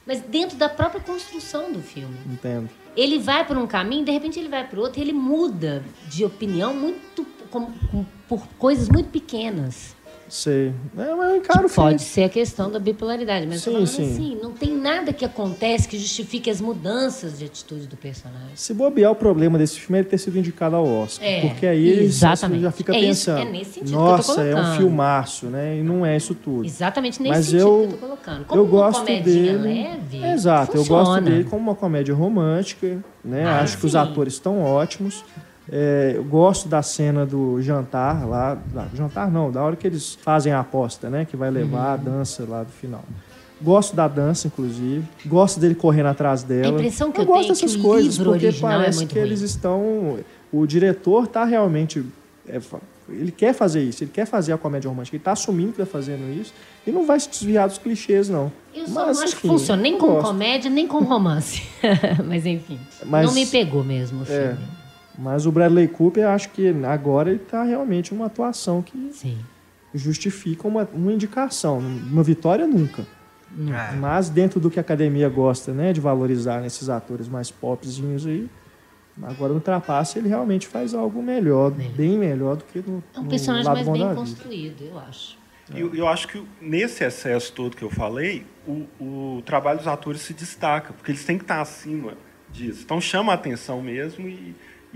[0.05, 2.15] Mas dentro da própria construção do filme.
[2.31, 2.69] Entendo.
[2.95, 6.23] Ele vai por um caminho, de repente ele vai para outro, e ele muda de
[6.23, 9.95] opinião muito com- com- por coisas muito pequenas.
[10.27, 10.73] Sei.
[10.97, 11.91] É, mas eu encaro o filme.
[11.91, 14.03] Pode ser a questão da bipolaridade, mas Sim, sim.
[14.11, 18.49] assim, não tem nada que acontece que justifique as mudanças de atitude do personagem.
[18.55, 21.27] Se bobear, o problema desse filme é ele ter sido indicado ao Oscar.
[21.27, 22.61] É, porque aí ele exatamente.
[22.61, 23.47] já fica É isso, pensando.
[23.47, 25.77] é nesse sentido eu Nossa, é um colocando." filmaço, né?
[25.77, 26.65] E não é isso tudo.
[26.65, 28.45] Exatamente nesse Mas sentido eu, que eu tô colocando.
[28.45, 29.51] Como eu uma gosto dele.
[29.57, 31.03] leve, Exato, eu funciona.
[31.05, 33.45] gosto dele como uma comédia romântica, né?
[33.45, 33.97] Ah, Acho que os sim.
[33.97, 35.23] atores estão ótimos.
[35.71, 38.57] É, eu gosto da cena do jantar lá,
[38.93, 41.25] jantar não, da hora que eles fazem a aposta, né?
[41.25, 43.03] Que vai levar a dança lá do final.
[43.61, 45.03] Gosto da dança, inclusive.
[45.25, 46.67] Gosto dele correndo atrás dela.
[46.67, 49.19] A impressão que eu gosto tenho é que dessas coisas, porque é parece muito que
[49.19, 49.27] ruim.
[49.27, 50.19] eles estão.
[50.51, 52.05] O diretor tá realmente.
[52.47, 52.59] é,
[53.07, 55.85] ele quer fazer isso, ele quer fazer a comédia romântica, ele tá assumindo que tá
[55.85, 56.51] fazendo isso
[56.87, 58.51] e não vai se desviar dos clichês, não.
[58.73, 60.25] Eu só Mas, não acho que enfim, funciona nem eu com gosto.
[60.27, 61.61] comédia, nem com romance.
[62.27, 64.25] Mas enfim, Mas- não me pegou mesmo o É.
[64.25, 64.57] filme.
[65.17, 69.37] Mas o Bradley Cooper, acho que agora ele tá realmente uma atuação que Sim.
[69.93, 71.79] justifica uma, uma indicação.
[71.79, 73.05] Uma vitória nunca.
[73.57, 73.95] É.
[73.95, 78.49] Mas dentro do que a academia gosta, né, de valorizar nesses atores mais popzinhos aí,
[79.23, 83.23] agora no Trapace ele realmente faz algo melhor, bem melhor do que no, É um
[83.23, 84.19] no personagem Lado mais bem da Vida.
[84.19, 85.37] construído, eu acho.
[85.73, 90.21] Eu, eu acho que nesse excesso todo que eu falei, o, o trabalho dos atores
[90.21, 92.13] se destaca, porque eles têm que estar acima
[92.51, 92.81] disso.
[92.83, 94.53] Então chama a atenção mesmo e,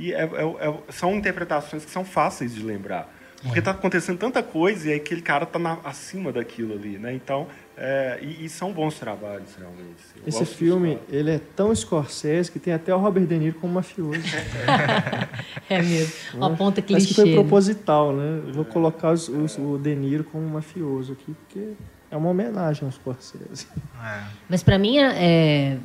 [0.08, 3.14] e é- é- é- são interpretações que são fáceis de lembrar.
[3.42, 7.14] Porque está acontecendo tanta coisa e aí aquele cara está acima daquilo ali, né?
[7.14, 7.48] Então,
[7.78, 10.04] é, e, e são bons trabalhos, realmente.
[10.18, 13.74] Eu Esse filme, ele é tão Scorsese que tem até o Robert De Niro como
[13.76, 14.20] mafioso.
[15.70, 16.14] É mesmo.
[16.34, 17.22] Uma ponta Parece que clichê.
[17.22, 17.34] foi né?
[17.36, 18.42] proposital, né?
[18.48, 21.74] Eu vou colocar os- os- o De Niro como mafioso aqui, porque
[22.12, 23.68] é uma homenagem ao Scorsese.
[24.04, 24.24] É.
[24.50, 25.78] Mas pra mim, é, é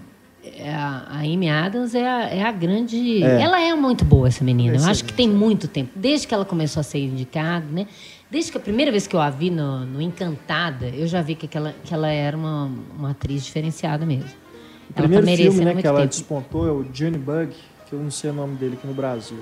[0.66, 3.22] a, a Amy Adams é a, é a grande.
[3.22, 3.42] É.
[3.42, 4.74] Ela é muito boa, essa menina.
[4.74, 5.90] Eu acho Excelente, que tem muito tempo.
[5.94, 7.86] Desde que ela começou a ser indicada, né?
[8.30, 11.34] Desde que a primeira vez que eu a vi no, no Encantada, eu já vi
[11.34, 14.24] que, aquela, que ela era uma, uma atriz diferenciada mesmo.
[14.24, 16.10] O Ela primeiro tá filme merecendo né, muito que ela tempo.
[16.10, 17.52] despontou é o Johnny Bug,
[17.86, 19.38] que eu não sei o nome dele aqui no Brasil.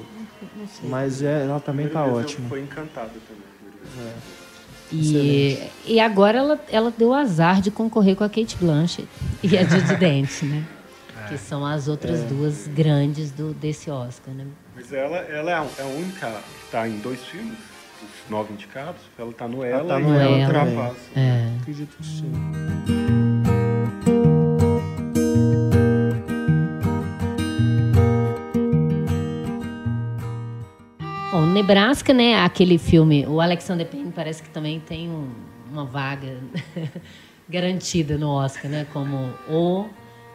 [0.57, 0.89] Não sei.
[0.89, 2.49] Mas é, ela também tá eu ótima.
[2.49, 4.13] Foi encantada também.
[4.93, 9.09] E, e agora ela, ela deu azar de concorrer com a Kate Blanchett
[9.43, 10.65] e a Judy Dench, né?
[11.33, 12.25] Que são as outras É.
[12.27, 14.47] duas grandes do, desse Oscar, né?
[14.75, 17.59] Mas ela, ela é, a, é a única que está em dois filmes,
[18.03, 19.01] os nove indicados.
[19.19, 20.49] Ela está no Ela tá e no no Ela Ela.
[20.49, 21.01] Trapaça.
[21.17, 21.53] É.
[21.61, 22.33] Acredito que sim.
[31.31, 32.35] Bom, Nebraska, né?
[32.43, 35.31] Aquele filme, o Alexander Payne parece que também tem um-
[35.71, 36.37] uma vaga
[37.49, 38.87] garantida no Oscar, né?
[38.93, 39.87] Como o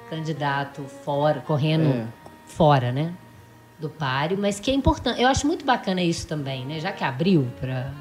[0.09, 2.07] candidato fora, correndo É.
[2.45, 3.13] fora, né?
[3.79, 5.21] Do páreo, mas que é importante.
[5.21, 6.79] Eu acho muito bacana isso também, né?
[6.79, 7.91] Já que abriu para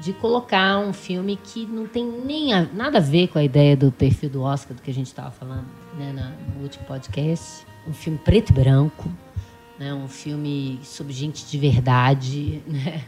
[0.00, 3.76] de colocar um filme que não tem nem a- nada a ver com a ideia
[3.76, 5.66] do perfil do Oscar do que a gente estava falando
[5.98, 7.66] né, no último podcast.
[7.86, 9.10] Um filme preto e branco,
[9.78, 13.02] né, um filme sobre gente de verdade, né,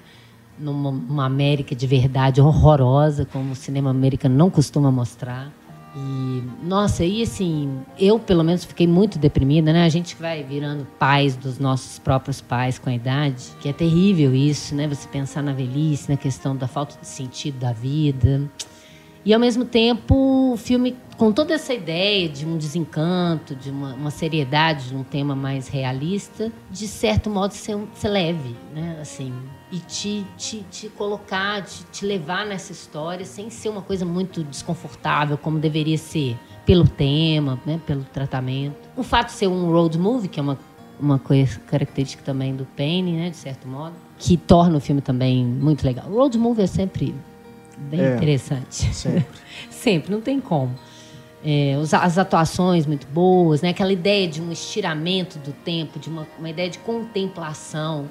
[0.58, 5.50] numa uma América de verdade horrorosa, como o cinema americano não costuma mostrar.
[5.94, 9.84] E, nossa, e assim, eu pelo menos fiquei muito deprimida, né?
[9.84, 14.34] A gente vai virando pais dos nossos próprios pais com a idade, que é terrível
[14.34, 14.88] isso, né?
[14.88, 18.50] Você pensar na velhice, na questão da falta de sentido da vida.
[19.24, 23.94] E ao mesmo tempo, o filme com toda essa ideia de um desencanto, de uma,
[23.94, 28.98] uma seriedade, de um tema mais realista, de certo modo ser, ser leve, né?
[29.00, 29.32] Assim,
[29.72, 34.44] e te, te, te colocar, te, te levar nessa história sem ser uma coisa muito
[34.44, 36.36] desconfortável como deveria ser,
[36.66, 37.80] pelo tema, né?
[37.86, 38.76] Pelo tratamento.
[38.94, 40.58] O fato de ser um road movie, que é uma
[41.00, 45.44] uma coisa característica também do Payne, né, de certo modo, que torna o filme também
[45.44, 46.06] muito legal.
[46.08, 47.12] O road movie é sempre
[47.76, 48.14] bem É.
[48.14, 48.94] interessante.
[48.94, 49.26] Sempre.
[49.68, 50.72] Sempre, não tem como.
[51.44, 53.70] É, as atuações muito boas, né?
[53.70, 58.06] aquela ideia de um estiramento do tempo, de uma, uma ideia de contemplação.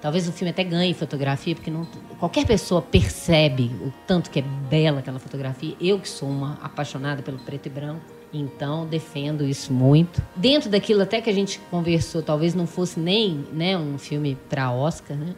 [0.00, 1.86] Talvez o filme até ganhe fotografia, porque não,
[2.18, 5.74] qualquer pessoa percebe o tanto que é bela aquela fotografia.
[5.80, 8.00] Eu que sou uma apaixonada pelo preto e branco,
[8.32, 10.22] então defendo isso muito.
[10.36, 14.70] Dentro daquilo até que a gente conversou, talvez não fosse nem né, um filme para
[14.70, 15.34] Oscar, né?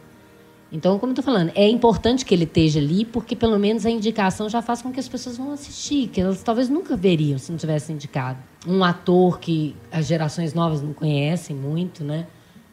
[0.71, 3.89] Então, como eu tô falando, é importante que ele esteja ali, porque pelo menos a
[3.89, 7.51] indicação já faz com que as pessoas vão assistir, que elas talvez nunca veriam se
[7.51, 8.39] não tivesse indicado.
[8.65, 12.25] Um ator que as gerações novas não conhecem muito, né?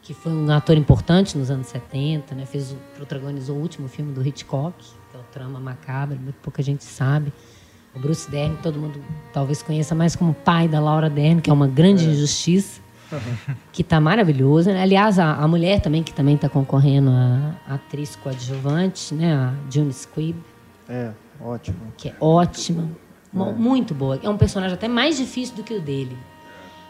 [0.09, 2.43] Que foi um ator importante nos anos 70, né?
[2.43, 6.83] Fez, protagonizou o último filme do Hitchcock, que é o Trama Macabra, muito pouca gente
[6.83, 7.31] sabe.
[7.95, 8.99] O Bruce Dern, todo mundo
[9.31, 12.81] talvez conheça mais como pai da Laura Dern, que é uma grande injustiça
[13.71, 14.71] que tá maravilhoso.
[14.71, 14.81] né?
[14.81, 19.31] Aliás, a, a mulher também, que também está concorrendo a, a atriz coadjuvante, né?
[19.35, 20.39] A June Squibb,
[20.89, 21.77] É, ótimo.
[21.95, 22.89] que é ótima.
[23.31, 24.19] Mo- Muito boa.
[24.23, 26.17] É um personagem até mais difícil do que o dele.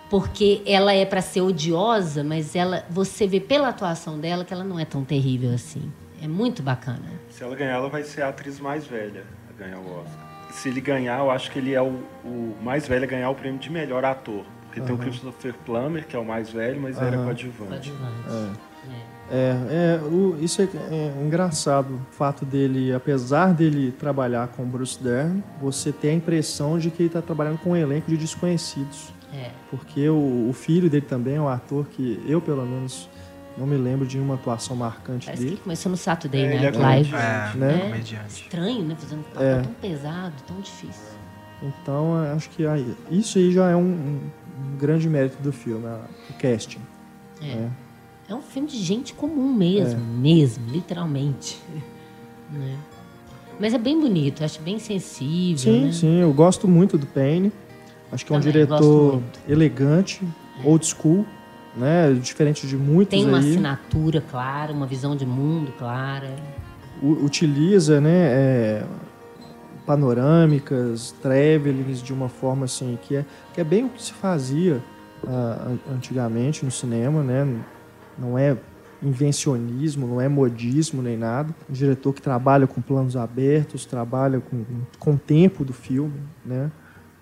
[0.10, 4.64] Porque ela é para ser odiosa, mas ela, você vê pela atuação dela que ela
[4.64, 5.92] não é tão terrível assim.
[6.22, 7.04] É muito bacana.
[7.30, 10.28] Se ela ganhar, ela vai ser a atriz mais velha a ganhar o Oscar.
[10.52, 13.36] Se ele ganhar, eu acho que ele é o, o mais velho a ganhar o
[13.36, 14.44] prêmio de melhor ator.
[14.66, 17.26] Porque tem o Christopher Plummer, que é o mais velho, mas era Aham.
[17.26, 17.92] coadjuvante.
[17.92, 18.60] Coadjuvante.
[19.32, 24.66] É, é, o- isso é, é engraçado, o fato dele, apesar dele trabalhar com o
[24.66, 28.18] Bruce Dern, você tem a impressão de que ele está trabalhando com um elenco de
[28.18, 29.14] desconhecidos.
[29.34, 29.52] É.
[29.70, 33.08] Porque o, o filho dele também é um ator que eu, pelo menos,
[33.58, 35.62] não me lembro de uma atuação marcante Parece que ele dele.
[35.64, 37.14] começou no Saturday É, ele Night é Live.
[37.16, 37.80] É, Né?
[37.80, 38.44] comediante.
[38.44, 38.96] Estranho, né?
[39.00, 39.62] Fazendo um papel É.
[39.62, 41.18] tão pesado, tão difícil.
[41.62, 44.20] Então, eu acho que aí, isso aí já é um, um-
[44.78, 45.86] grande mérito do filme,
[46.30, 46.80] o casting.
[47.42, 47.68] É.
[48.30, 51.60] É um filme de gente comum mesmo, mesmo, literalmente.
[52.52, 52.78] Né?
[53.60, 55.92] Mas é bem bonito, acho bem sensível, Sim, né?
[55.92, 57.52] sim, eu gosto muito do Payne.
[58.12, 60.22] Acho que é um Também, diretor elegante,
[60.64, 61.26] old school,
[61.76, 62.12] né?
[62.14, 63.50] Diferente de muitos Tem uma aí.
[63.52, 66.36] assinatura clara, uma visão de mundo clara.
[67.02, 68.84] U- utiliza, né, é,
[69.86, 74.82] panorâmicas, travelings de uma forma assim que é, que é bem o que se fazia
[75.28, 77.48] an- antigamente no cinema, né?
[78.18, 78.58] Não é
[79.02, 81.56] invencionismo, não é modismo nem nada.
[81.70, 84.64] Um diretor que trabalha com planos abertos, trabalha com,
[85.00, 86.70] com o tempo do filme, né?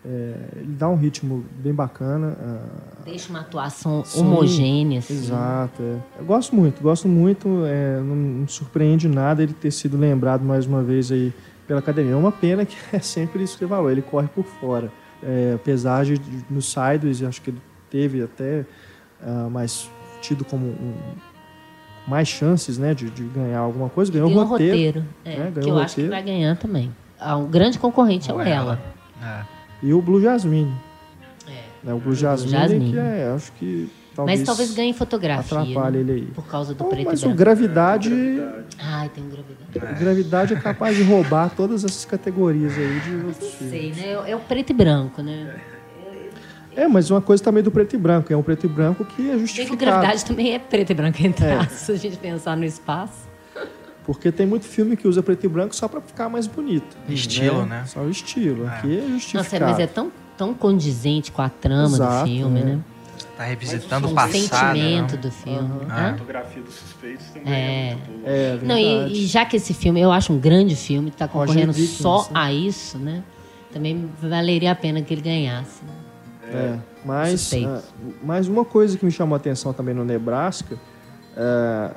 [0.09, 2.37] É, ele dá um ritmo bem bacana.
[2.39, 5.13] ah, Deixa uma atuação Sim, homogênea, assim.
[5.13, 5.81] Exato.
[5.81, 5.97] é.
[6.19, 7.63] Eu gosto muito, gosto muito.
[7.65, 11.33] é, não me surpreende nada ele ter sido lembrado mais uma vez aí
[11.67, 12.13] pela academia.
[12.13, 14.89] É uma pena que é sempre isso que ele falou, ele corre por fora.
[15.21, 18.65] É, apesar de de- no Sideways, acho que ele teve até
[19.21, 19.89] ah, mais
[20.21, 20.93] tido como um-
[22.07, 24.09] mais chances né, de, de ganhar alguma coisa.
[24.09, 25.01] Ganhou o um roteiro.
[25.01, 26.09] roteiro, é, né, que ganhou eu o acho que roteiro.
[26.11, 26.95] vai ganhar também.
[27.19, 28.79] Ah, Um grande concorrente é o Ou Ela.
[29.21, 29.56] É.
[29.83, 30.73] E o Blue Jasmine.
[31.47, 31.51] É.
[31.83, 32.91] Né, o Blue Jasmine, Jasmine.
[32.91, 35.59] que é, acho que talvez, Mas talvez ganhe fotografia.
[35.59, 36.01] atrapalhe né?
[36.01, 36.25] ele aí.
[36.33, 37.29] Por causa do Oh, preto mas o.
[37.33, 38.11] Gravidade
[38.79, 39.99] Ai, tem um gravidade.
[39.99, 43.95] Gravidade é capaz de roubar todas essas categorias aí de outros filmes.
[43.95, 44.29] Sei, né?
[44.29, 45.55] É o preto e branco, né?
[46.75, 48.31] É, mas uma coisa também do preto e branco.
[48.31, 49.77] É um preto e branco que é Bem que o justificado.
[49.77, 51.63] gravidade também é preto e branco, entre É.
[51.65, 53.26] se a gente pensar no espaço.
[54.07, 56.97] Porque tem muito filme que usa preto e branco só pra ficar mais bonito.
[57.09, 57.83] Estilo, né?
[57.85, 58.65] Só o estilo.
[58.65, 59.43] Aqui é justificado.
[59.43, 62.63] Nossa, mas é tão, tão condizente com a trama Exato, do filme, é.
[62.63, 62.79] né?
[63.35, 64.31] Tá revisitando o o O passado.
[64.77, 65.21] sentimento né?
[65.21, 65.69] do filme.
[65.89, 65.93] Hã?
[65.93, 67.89] A fotografia dos suspeitos também É.
[67.91, 68.29] é, muito boa.
[68.33, 68.65] É, verdade.
[68.65, 71.73] Não, e, e já que esse filme, eu acho um grande filme, tá Roger concorrendo
[71.73, 72.29] Dickens, só né?
[72.33, 73.21] a isso, né?
[73.73, 75.83] Também valeria a pena que ele ganhasse.
[75.83, 75.91] né?
[76.49, 77.67] É, mas, Suspeito.
[77.67, 77.81] ah,
[78.23, 80.77] mas uma coisa que me chamou a atenção também no Nebraska,
[81.35, 81.91] ah,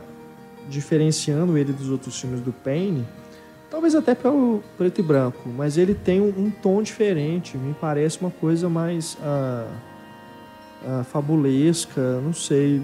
[0.71, 3.05] diferenciando ele dos outros filmes do Payne,
[3.71, 8.21] talvez até pelo preto e branco, mas ele tem um, um tom diferente, me parece
[8.21, 9.67] uma coisa mais ah,
[10.87, 12.81] ah, fabulesca, não sei.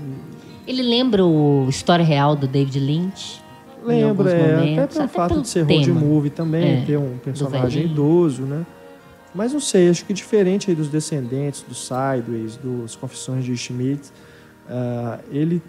[0.67, 3.41] Ele lembra o História Real do David Lynch?
[3.85, 6.99] em Lembra, é, até pelo até fato pelo de ser road movie também, É, ter
[6.99, 8.67] um personagem idoso, né?
[9.35, 14.11] Mas não sei, acho que diferente aí dos Descendentes, dos Sideways, dos Confissões de Schmidt,
[14.69, 15.63] ah, ele,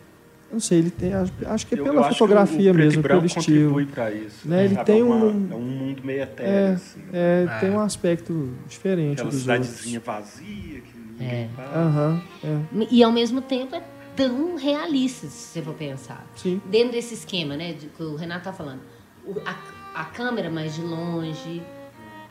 [0.51, 1.31] não sei, ele tem, acho,
[1.67, 3.85] que é pela eu acho que fotografia o mesmo, pelo estilo.
[3.87, 4.47] para isso.
[4.47, 4.85] Né, ele sabe?
[4.85, 6.99] tem é, uma- um- é um mundo meio etéreo, É, assim.
[7.13, 7.59] é, É.
[7.59, 10.15] tem um aspecto diferente Aquela dos cidadezinha outros.
[10.15, 11.47] vazia que É.
[11.75, 13.81] Aham, é, E ao mesmo tempo é
[14.15, 16.25] tão realista, se você for pensar.
[16.35, 16.61] sim.
[16.65, 18.81] Dentro desse esquema, né, de, que o Renato tá falando.
[19.25, 19.55] O- a,
[20.01, 21.61] a câmera mais de longe,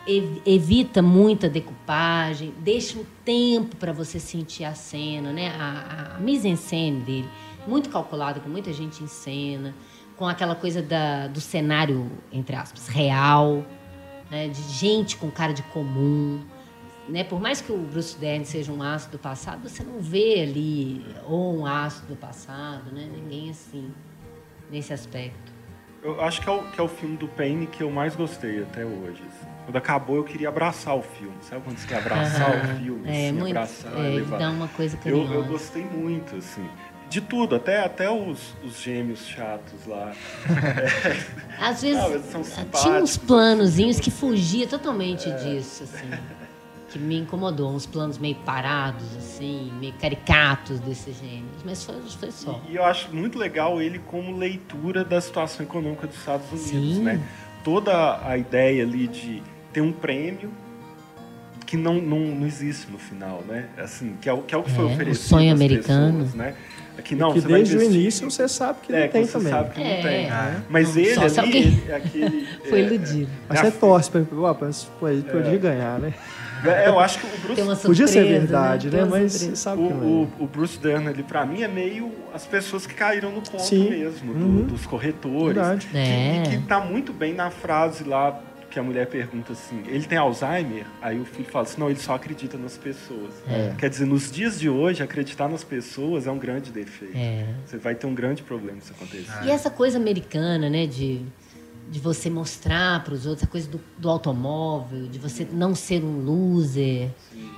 [0.07, 5.49] ev- evita muita decupagem, deixa um tempo para você sentir a cena, né?
[5.59, 7.29] A, a, a mise-en-scène dele,
[7.67, 9.75] muito calculada, com muita gente em cena,
[10.17, 13.65] com aquela coisa da, do cenário, entre aspas, real,
[14.31, 14.49] né?
[14.49, 16.43] de gente com cara de comum.
[17.09, 17.23] Né?
[17.23, 21.05] Por mais que o Bruce Dern seja um aço do passado, você não vê ali
[21.27, 23.09] ou um aço do passado, né?
[23.15, 23.93] ninguém assim,
[24.71, 25.55] nesse aspecto.
[26.03, 28.63] Eu acho que é, o, que é o filme do Payne que eu mais gostei
[28.63, 29.23] até hoje.
[29.29, 29.47] assim.
[29.65, 31.35] Quando acabou, eu queria abraçar o filme.
[31.41, 33.09] Sabe quando você quer abraçar o filme?
[33.09, 34.39] É, assim, muito, abraçar, é, levar.
[34.39, 35.35] dá uma coisa Eu, carinhosa.
[35.35, 36.69] eu gostei muito, assim.
[37.09, 40.13] De tudo, até, até os, os gêmeos chatos lá.
[41.61, 46.11] Às vezes Ah, tinha uns simpáticos, planozinhos que fugia totalmente disso, assim.
[46.91, 51.63] Que me incomodou, uns planos meio parados, assim, meio caricatos desses gêmeos.
[51.65, 52.61] Mas foi, foi só.
[52.69, 57.03] E eu acho muito legal ele como leitura da situação econômica dos Estados Unidos, Sim.
[57.03, 57.21] né?
[57.65, 59.43] Toda a ideia ali de
[59.73, 60.51] ter um prêmio
[61.67, 63.69] que não, não, não existe no final, né?
[63.77, 66.13] Assim, que é o que, é o que foi É, o oferecido sonho às americano.
[66.19, 66.55] pessoas, né?
[66.99, 69.29] Aqui não, que você vai desde o início você sabe que é, não tem que
[69.29, 69.53] você também.
[69.53, 70.03] sabe que não É.
[70.03, 70.31] tem.
[70.31, 70.61] Ah.
[70.69, 72.47] Mas Não, ele só ali, ele- aquele...
[72.69, 73.31] Foi é, iludido.
[73.49, 74.11] Mas É você a- torce
[74.61, 76.15] mas, pô, ele podia ganhar, né?
[76.65, 79.03] É, eu acho que o Bruce uma Podia ser surpresa, verdade, né?
[79.05, 79.57] Uma Mas surpresa.
[79.63, 79.97] sabe O, que é.
[79.97, 83.61] o, o Bruce Dern ali, pra mim, é meio as pessoas que caíram no conto
[83.63, 83.91] Sim.
[83.91, 84.63] mesmo, do- Uhum.
[84.63, 85.55] dos corretores.
[85.55, 85.87] Verdade.
[85.87, 86.43] Que, É.
[86.47, 88.41] e que tá muito bem na frase lá
[88.77, 90.85] que a mulher pergunta assim: ele tem Alzheimer?
[91.01, 93.33] Aí o filho fala assim: não, ele só acredita nas pessoas.
[93.49, 93.75] É.
[93.79, 97.17] Quer dizer, nos dias de hoje, acreditar nas pessoas é um grande defeito.
[97.17, 97.55] É.
[97.65, 99.45] Você vai ter um grande problema se acontecer.
[99.45, 101.23] E essa coisa americana, né, de,
[101.91, 106.05] de você mostrar para os outros, a coisa do, do automóvel, de você não ser
[106.05, 107.09] um loser.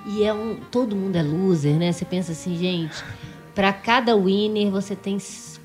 [0.07, 1.91] E é um, todo mundo é loser, né?
[1.91, 3.03] Você pensa assim, gente,
[3.57, 5.19] para cada winner você tem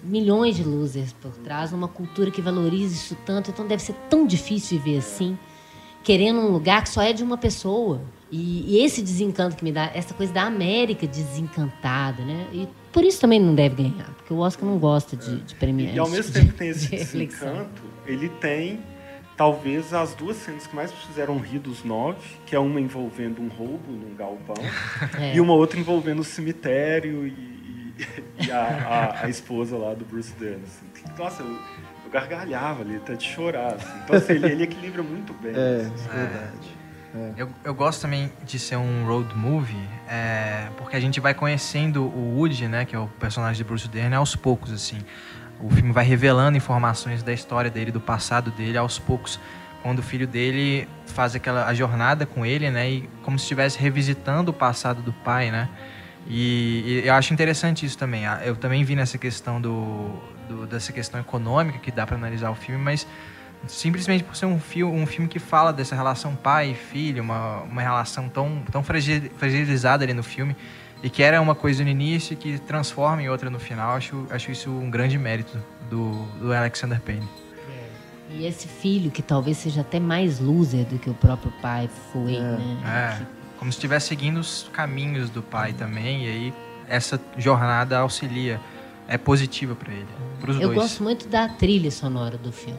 [0.03, 4.27] milhões de losers por trás, numa cultura que valoriza isso tanto, então deve ser tão
[4.27, 5.37] difícil viver assim,
[6.03, 8.01] querendo um lugar que só é de uma pessoa.
[8.31, 12.47] E, e esse desencanto que me dá, essa coisa da América desencantada, né?
[12.51, 15.95] E por isso também não deve ganhar, porque o Oscar não gosta de, de premiar
[15.95, 18.81] E ao mesmo tempo que tem esse de desencanto, ele tem
[19.37, 23.47] talvez as duas cenas que mais fizeram rir dos nove, que é uma envolvendo um
[23.47, 24.55] roubo num galpão
[25.19, 25.35] É.
[25.35, 27.52] e uma outra envolvendo o cemitério e,
[27.97, 28.57] e- a,
[29.19, 30.61] a- a esposa lá do Bruce Dern.
[30.63, 30.85] assim.
[31.17, 33.73] Nossa, eu, eu gargalhava ali, até de chorar.
[33.75, 33.87] assim.
[34.03, 35.53] Então assim, ele, ele equilibra muito bem.
[35.55, 36.07] É, assim.
[36.09, 36.83] verdade.
[37.37, 39.77] Eu, eu gosto também de ser um road movie,
[40.09, 43.87] é, porque a gente vai conhecendo o Woody, né, que é o personagem de Bruce
[43.87, 44.97] Dern, aos poucos, assim.
[45.61, 49.39] O filme vai revelando informações da história dele, do passado dele, aos poucos.
[49.83, 53.77] Quando o filho dele faz aquela a jornada com ele, né, e como se estivesse
[53.77, 55.69] revisitando o passado do pai, né.
[56.27, 58.25] E, e eu acho interessante isso também.
[58.25, 60.09] Ah, Eu também vi nessa questão do,
[60.47, 63.05] do- dessa questão econômica que dá para analisar o filme, mas
[63.67, 67.61] simplesmente por ser um, fio, um filme que fala dessa relação pai e filho, uma,
[67.63, 70.55] uma relação tão, tão fragi- fragilizada ali no filme,
[71.01, 74.25] e que era uma coisa no início e que transforma em outra no final, acho,
[74.29, 75.57] acho isso um grande mérito
[75.89, 77.27] do, do Alexander Payne.
[78.29, 82.39] E esse filho, que talvez seja até mais loser do que o próprio pai foi,
[82.39, 82.77] né?
[83.21, 86.53] É, como se estivesse seguindo os caminhos do pai também, e aí
[86.85, 88.59] essa jornada auxilia,
[89.07, 90.07] é positiva para ele,
[90.41, 90.79] para os Eu dois.
[90.79, 92.77] gosto muito da trilha sonora do filme.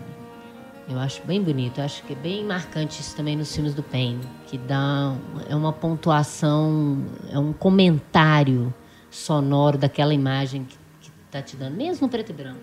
[0.86, 1.78] Eu acho bem bonito.
[1.78, 5.16] Eu acho que é bem marcante isso também nos filmes do Payne, que dá
[5.48, 7.02] é uma pontuação,
[7.32, 8.73] é um comentário
[9.11, 12.61] sonoro daquela imagem que, que tá te dando, mesmo preto e branco.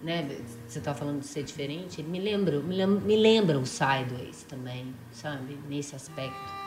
[0.00, 0.38] Né?
[0.66, 4.44] Você tá falando de ser diferente, ele me lembra, me lembra, me lembra o Sideways
[4.48, 5.58] também, sabe?
[5.68, 6.63] Nesse aspecto.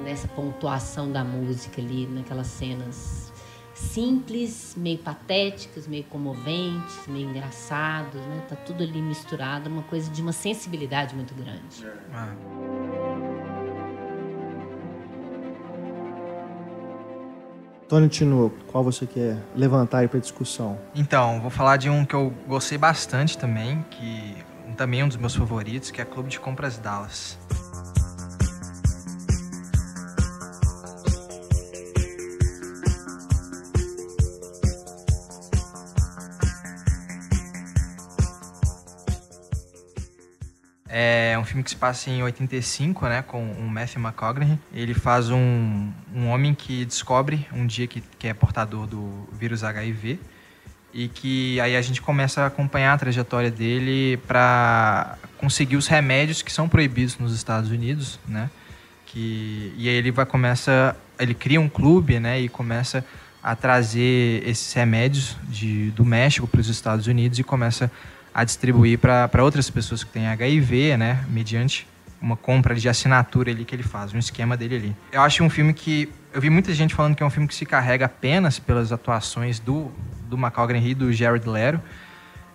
[0.00, 3.32] Nessa pontuação da música ali, naquelas cenas
[3.74, 8.42] simples, meio patéticas, meio comoventes, meio engraçados, né?
[8.48, 11.86] Tá tudo ali misturado, uma coisa de uma sensibilidade muito grande.
[12.12, 12.34] Ah.
[17.88, 20.78] Tony Tinoco, qual você quer levantar aí pra discussão?
[20.94, 24.34] Então, vou falar de um que eu gostei bastante também, que
[24.78, 27.38] também é um dos meus favoritos, que é Clube de Compras Dallas.
[41.52, 44.58] Filme que se passa em 85, né, com o Matthew McConaughey.
[44.72, 49.62] Ele faz um, um homem que descobre um dia que, que é portador do vírus
[49.62, 50.18] HIV
[50.94, 56.40] e que aí a gente começa a acompanhar a trajetória dele para conseguir os remédios
[56.40, 58.50] que são proibidos nos Estados Unidos, né?
[59.06, 63.04] Que e aí ele vai começa, ele cria um clube, né, e começa
[63.42, 67.90] a trazer esses remédios de, do México para os Estados Unidos e começa
[68.34, 71.86] a distribuir para outras pessoas que têm HIV, né, mediante
[72.20, 74.96] uma compra de assinatura ali que ele faz, um esquema dele ali.
[75.10, 77.54] Eu acho um filme que eu vi muita gente falando que é um filme que
[77.54, 79.90] se carrega apenas pelas atuações do
[80.32, 81.80] do McConaughey e do Jared Leto.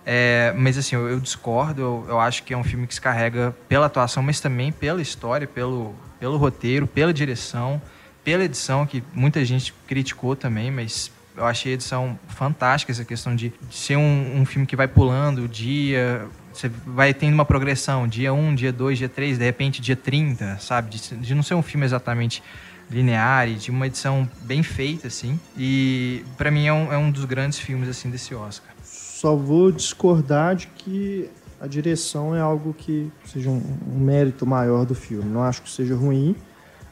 [0.04, 3.00] É, mas assim, eu, eu discordo, eu, eu acho que é um filme que se
[3.00, 7.80] carrega pela atuação, mas também pela história, pelo, pelo roteiro, pela direção,
[8.24, 13.34] pela edição, que muita gente criticou também, mas eu achei a edição fantástica, essa questão
[13.34, 18.08] de, ser um, um filme que vai pulando o dia, você vai tendo uma progressão,
[18.08, 20.90] dia 1, dia 2, dia 3, de repente dia 30, sabe?
[20.90, 22.42] De, de não ser um filme exatamente
[22.90, 25.38] linear e de uma edição bem feita, assim.
[25.56, 28.74] E pra mim é um, é um dos grandes filmes, assim, desse Oscar.
[28.82, 34.84] Só vou discordar de que a direção é algo que seja um, um mérito maior
[34.84, 35.30] do filme.
[35.30, 36.34] Não acho que seja ruim,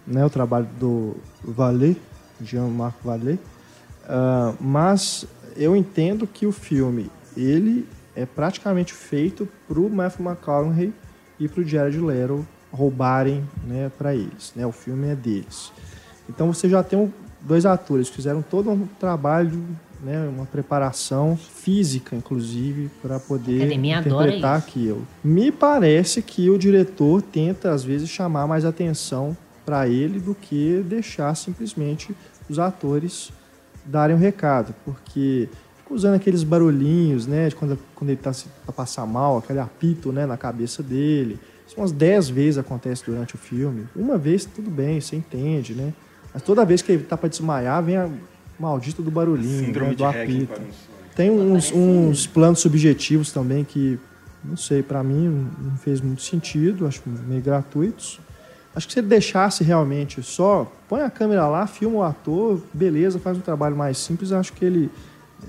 [0.06, 0.24] né?
[0.24, 1.96] O trabalho do Vallée,
[2.40, 3.38] Jean-Marc Vallée.
[4.06, 5.26] Ah, mas
[5.56, 10.92] eu entendo que o filme, ele é praticamente feito pro Matthew McConaughey
[11.38, 14.66] e pro Jared Leto roubarem, né, para eles, né?
[14.66, 15.72] O filme é deles.
[16.28, 19.62] Então você já tem dois atores que fizeram todo um trabalho,
[20.02, 25.06] né, uma preparação física, inclusive, para poder interpretar aquilo.
[25.22, 30.82] Me parece que o diretor tenta às vezes chamar mais atenção para ele do que
[30.86, 32.14] deixar simplesmente
[32.48, 33.32] os atores
[33.86, 35.48] darem o recado, porque
[35.78, 38.32] fica usando aqueles barulhinhos, né, de quando, quando ele está
[38.66, 41.38] a passar mal, aquele apito, né, na cabeça dele.
[41.66, 43.86] Isso umas 10 vezes acontece durante o filme.
[43.94, 45.92] Uma vez tudo bem, você entende, né?
[46.32, 48.08] Mas toda vez que ele tá para desmaiar, vem a
[48.58, 50.46] maldita do barulhinho, né, do apito.
[50.46, 50.96] para um sonho.
[51.14, 53.98] Tem uns, uns planos subjetivos também que,
[54.44, 58.20] não sei, pra mim não fez muito sentido, acho meio gratuitos.
[58.76, 63.18] Acho que se ele deixasse realmente só, põe a câmera lá, filma o ator, beleza,
[63.18, 64.90] faz um trabalho mais simples, acho que ele,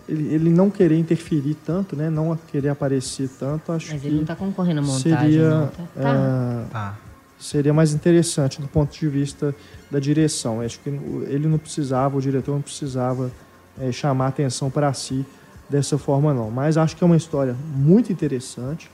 [0.07, 4.19] ele, ele não querer interferir tanto, né, não querer aparecer tanto, acho Mas que ele
[4.19, 5.67] não tá concorrendo à montagem, seria, não.
[5.67, 6.01] Tá, tá.
[6.05, 6.97] ah, Tá.
[7.37, 9.53] seria mais interessante do ponto de vista
[9.91, 10.61] da direção.
[10.61, 13.29] Acho que ele não precisava, o diretor não precisava
[13.77, 15.25] eh, chamar atenção para si
[15.69, 16.49] dessa forma, não.
[16.49, 18.89] Mas acho que é uma história muito interessante,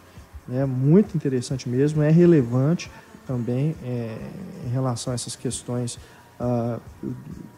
[0.47, 0.65] né?
[0.65, 2.89] muito interessante mesmo, é relevante
[3.33, 4.15] também eh,
[4.67, 5.97] em relação a essas questões
[6.39, 6.77] ah,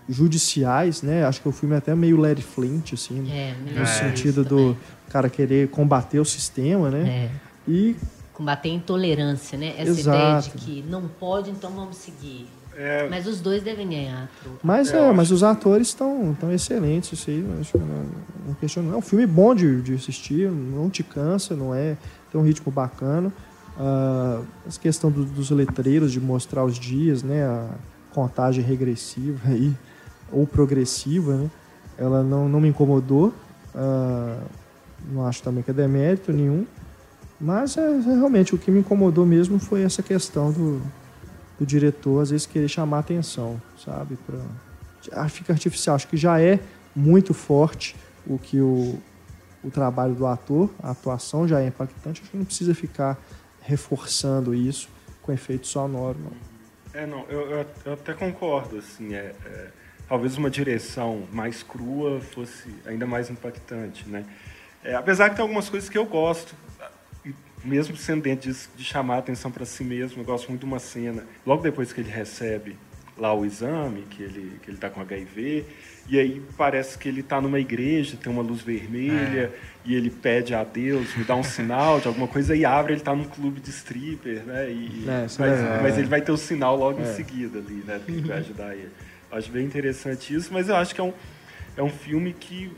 [0.07, 1.25] judiciais, né?
[1.25, 3.85] Acho que o filme é até meio Larry Flint, assim, É, no É.
[3.85, 4.77] sentido do também.
[5.09, 7.09] cara querer combater o sistema, né?
[7.09, 7.29] É.
[7.69, 7.95] E
[8.33, 9.73] Combater a intolerância, né?
[9.77, 10.17] Essa Exato.
[10.17, 10.49] ideia de
[10.83, 12.47] que não pode, então vamos seguir.
[12.77, 14.29] É, Mas os dois devem ganhar.
[14.61, 18.05] Mas, é, acho mas os atores estão estão excelentes, isso aí, acho que não,
[18.47, 18.93] não questiono.
[18.93, 21.95] É um filme bom de, de assistir, não te cansa, não é?
[22.29, 23.31] Tem um ritmo bacana.
[23.77, 27.43] Ah, essa questão do- dos letreiros, de mostrar os dias, né?
[27.45, 27.69] A
[28.13, 29.73] contagem regressiva aí,
[30.31, 31.51] ou progressiva, né?
[31.97, 33.33] Ela não, não me incomodou.
[33.73, 34.39] Ah,
[35.11, 36.65] não acho também que é demérito nenhum.
[37.39, 40.81] Mas é, é realmente o que me incomodou mesmo foi essa questão do,
[41.59, 44.17] do diretor às vezes querer chamar atenção, sabe?
[44.25, 44.39] Pra...
[45.11, 45.95] Ah, Fica artificial.
[45.97, 46.59] Acho que já é
[46.95, 47.93] muito forte
[48.25, 48.97] o que o,
[49.61, 52.21] o trabalho do ator, a atuação já é impactante.
[52.21, 53.17] Acho que não precisa ficar
[53.65, 54.89] reforçando isso
[55.21, 56.55] com efeito sonoro, não.
[56.93, 59.67] É, não, eu, eu, até concordo, assim, é, é,
[60.07, 64.25] talvez uma direção mais crua fosse ainda mais impactante, né?
[64.83, 66.55] É, apesar que tem algumas coisas que eu gosto,
[67.65, 70.79] mesmo sendo dentro de chamar a atenção para si mesmo, eu gosto muito de uma
[70.79, 72.77] cena, logo depois que ele recebe
[73.17, 75.65] lá o exame, que ele que ele está com HIV,
[76.09, 79.51] e aí parece que ele está numa igreja, tem uma luz vermelha,
[79.85, 83.01] e ele pede a Deus, me dá um sinal de alguma coisa, e abre, ele
[83.01, 84.69] está num clube de stripper, né?
[84.69, 85.99] E, É, isso é mas, mas é.
[85.99, 87.03] ele vai ter o sinal logo É.
[87.03, 88.01] em seguida ali, né?
[88.05, 88.91] Que vai ajudar ele.
[89.31, 91.13] Acho bem interessante isso, mas eu acho que é um,
[91.77, 92.71] é um filme que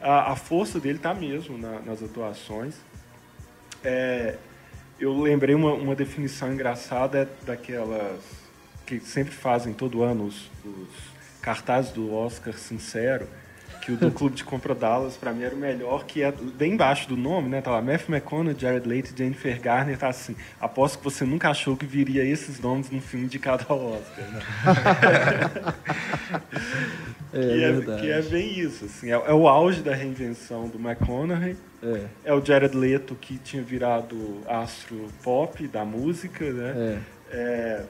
[0.00, 2.74] a, a força dele está mesmo na- nas atuações.
[3.82, 4.36] É,
[4.98, 8.43] eu lembrei uma, uma definição engraçada daquelas
[8.86, 13.26] que sempre fazem todo ano os, os cartazes do Oscar Sincero,
[13.80, 16.72] que o do Clube de Compra Dallas, para mim, era o melhor, que é bem
[16.72, 17.60] embaixo do nome, né?
[17.60, 21.50] Tá lá, Matthew McConaughey, Jared Leto e Jennifer Garner, tá assim, aposto que você nunca
[21.50, 24.40] achou que viria esses nomes num filme indicado ao Oscar, né?
[27.36, 30.78] É, que, é, que é bem isso, assim, é, é o auge da reinvenção do
[30.78, 37.00] McConaughey, É, é o Jared Leto que tinha virado astro pop da música, né?
[37.32, 37.84] é.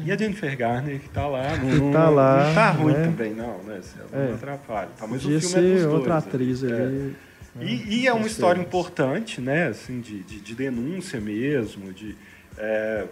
[0.00, 1.56] É, e a Jennifer Garner que tá lá.
[1.56, 3.04] Não, Que tá lá, Não tá ruim né?
[3.04, 3.80] também, não, né?
[4.12, 4.28] Ela É.
[4.28, 4.88] Não atrapalha.
[4.96, 6.18] Tá, mas Podia o filme é dos dois, outra né?
[6.18, 6.66] atriz É.
[6.66, 7.16] ali.
[7.60, 9.68] E, e é uma história importante, né?
[9.68, 12.16] Assim, de, de, de denúncia mesmo, de,
[12.58, 13.06] é,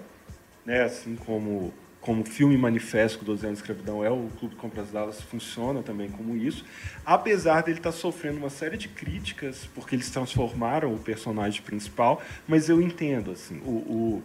[0.67, 0.83] né?
[0.83, 1.73] Assim como
[2.03, 6.11] como filme manifesto 12 anos de escravidão é o Clube de Compras Dallas funciona também
[6.11, 6.65] como isso,
[7.07, 12.69] apesar dele estar sofrendo uma série de críticas porque eles transformaram o personagem principal, mas
[12.69, 14.23] eu entendo assim, o, o,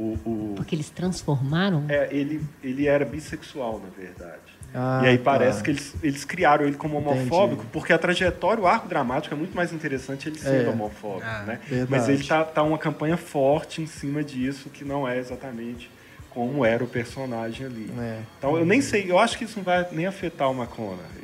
[0.00, 1.84] o, o- Porque eles transformaram.
[1.88, 4.40] é, ele ele era bissexual na verdade.
[4.72, 5.24] Ah, e aí tá.
[5.24, 7.72] parece que eles, eles criaram ele como homofóbico, Entendi.
[7.72, 10.68] porque a trajetória, o arco dramático é muito mais interessante ele sendo É.
[10.70, 11.60] homofóbico, Ah, né?
[11.66, 11.90] verdade.
[11.90, 15.90] Mas ele tá, tá uma campanha forte em cima disso, que não é exatamente
[16.30, 17.90] como era o personagem ali.
[17.98, 18.20] É.
[18.38, 20.54] Então eu nem sei, eu acho que isso não vai nem afetar o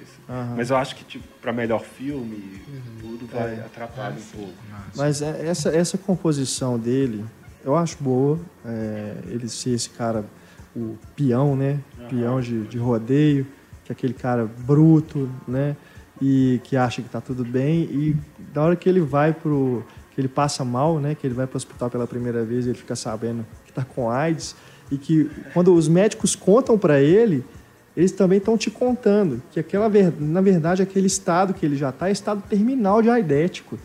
[0.03, 0.23] assim.
[0.29, 0.55] Aham.
[0.57, 3.61] Mas eu acho que tipo, para melhor filme e tudo vai É.
[3.61, 4.55] atrapalhar um pouco.
[4.97, 7.25] Mas é- essa, essa composição dele,
[7.67, 8.39] eu acho boa.
[8.65, 10.25] é, ele ser esse cara,
[10.75, 11.81] o peão, né?
[12.09, 13.45] peão de, de rodeio,
[13.85, 15.77] que é aquele cara bruto, né?
[16.23, 17.83] E que acha que tá tudo bem.
[17.83, 18.17] E
[18.55, 19.85] da hora que ele vai pro.
[20.15, 21.15] que ele passa mal, né?
[21.15, 24.09] Que ele vai pro hospital pela primeira vez e ele fica sabendo que tá com
[24.09, 24.55] AIDS.
[24.91, 27.45] E que quando os médicos contam para ele,
[27.97, 29.91] eles também estão te contando que aquela,
[30.21, 33.77] na verdade, aquele estado que ele já está é estado terminal de aidético.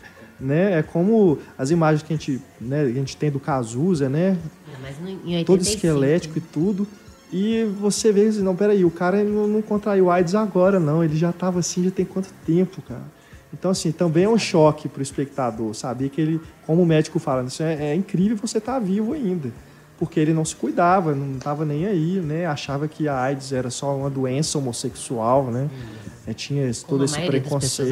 [0.42, 0.80] Né?
[0.80, 4.36] É como as imagens que a gente, né, a gente tem do Cazuza, né?
[4.74, 6.88] É, Mas no, em 85, todo esquelético e tudo.
[7.32, 11.02] E você vê não, peraí, o cara não, não contraiu AIDS agora, não.
[11.02, 13.04] Ele já estava assim, já tem quanto tempo, cara?
[13.54, 17.18] Então, assim, também é um choque para o espectador saber que ele, como o médico
[17.18, 19.50] fala, isso é, é incrível você estar vivo ainda.
[20.02, 22.44] Porque ele não se cuidava, não estava nem aí, né?
[22.44, 25.70] Achava que a AIDS era só uma doença homossexual, né?
[26.26, 27.88] É, tinha esse- todo esse preconceito.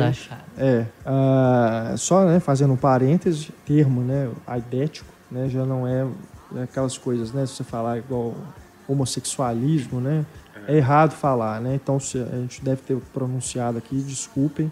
[0.58, 6.04] É, ah, só né, fazendo um parêntese, termo, né, aidético, né, já não é
[6.64, 8.34] aquelas coisas, né, se você falar igual
[8.88, 10.24] homossexualismo, né,
[10.66, 14.70] é errado falar, né, então a gente deve ter pronunciado aqui, desculpem,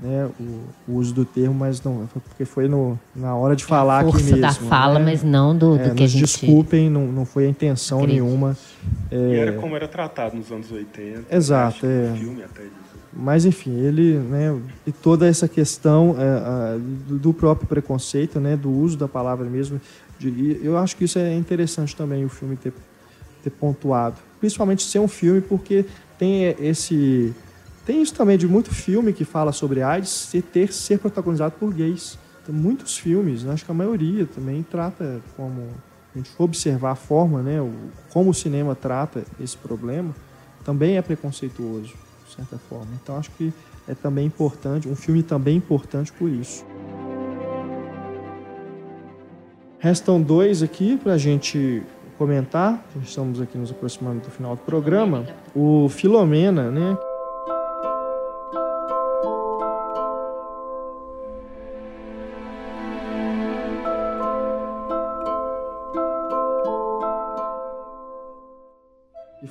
[0.00, 3.64] né, o, o uso do termo, mas não, foi porque foi no, na hora de
[3.64, 4.40] falar aqui Força mesmo.
[4.40, 5.04] da fala, né?
[5.06, 6.20] mas não do, do É, que a gente...
[6.20, 8.24] desculpem, não, não foi a intenção acredita.
[8.24, 8.56] nenhuma.
[9.10, 11.34] E era como era tratado nos anos 80.
[11.34, 12.14] Exato, é.
[12.16, 12.88] Filme até disso.
[13.12, 14.56] Mas enfim, ele, né,
[14.86, 19.80] e toda essa questão é, a, do, próprio preconceito, né, do uso da palavra mesmo,
[20.18, 22.72] de, eu acho que isso é interessante também o filme ter,
[23.42, 25.84] ter pontuado, principalmente ser um filme porque
[26.18, 27.34] tem esse
[27.88, 31.72] tem isso também de muito filme que fala sobre AIDS ser, ter ser protagonizado por
[31.72, 32.18] gays.
[32.46, 35.66] Muitos filmes, né, acho que a maioria também trata como
[36.14, 37.72] a gente observar a forma, né, o,
[38.12, 40.14] como o cinema trata esse problema,
[40.66, 41.94] também é preconceituoso
[42.28, 42.88] de certa forma.
[43.02, 43.54] Então acho que
[43.88, 46.66] é também importante, um filme também importante por isso.
[49.78, 51.82] Restam dois aqui para a gente
[52.18, 52.84] comentar.
[53.02, 55.24] Estamos aqui nos aproximando do final do programa.
[55.54, 56.98] O Filomena, né?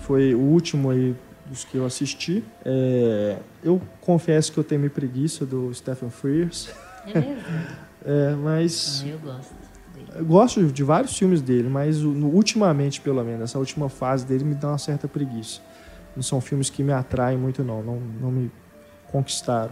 [0.07, 1.13] Foi o último aí
[1.45, 2.41] dos que eu assisti.
[2.65, 6.69] É, eu confesso que eu tenho meio preguiça do Stephen Frears,
[7.05, 7.35] É mesmo?
[8.05, 9.53] é, mas Ah, eu gosto
[9.93, 10.07] dele.
[10.15, 14.45] eu gosto de vários filmes dele, mas no- ultimamente, pelo menos, essa última fase dele
[14.45, 15.59] me dá uma certa preguiça.
[16.15, 17.83] Não são filmes que me atraem muito, não.
[17.83, 18.49] Não, não me
[19.11, 19.71] conquistaram.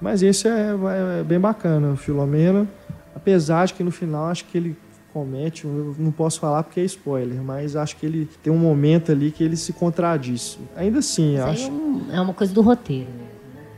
[0.00, 0.74] Mas esse é,
[1.20, 2.66] é bem bacana, o Filomena.
[3.14, 4.76] Apesar de que no final acho que ele
[5.12, 9.10] comete, eu não posso falar porque é spoiler, mas acho que ele tem um momento
[9.12, 10.58] ali que ele se contradiz.
[10.76, 11.70] Ainda assim, Isso aí é, acho.
[11.70, 13.08] um- é uma coisa do roteiro.
[13.10, 13.28] mesmo.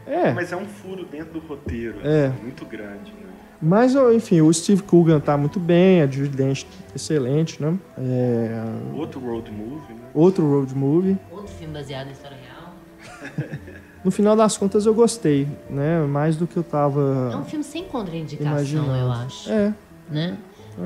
[0.07, 2.27] É, Mas é um furo dentro do roteiro, É.
[2.27, 3.13] assim, muito grande.
[3.13, 3.17] Né?
[3.63, 6.67] mas enfim, o Steve Coogan tá muito bem, a Judy Dench
[6.97, 7.79] excelente, né?
[7.99, 8.65] É,
[8.97, 10.01] Outro road movie, né?
[10.15, 11.17] outro road movie.
[11.31, 12.75] Outro filme baseado em história real.
[14.03, 16.01] No final das contas eu gostei, né?
[16.07, 18.93] Mais do que eu É um tava filme sem contraindicação, imaginando.
[18.97, 19.51] eu acho.
[19.53, 19.75] É,
[20.11, 20.39] Né?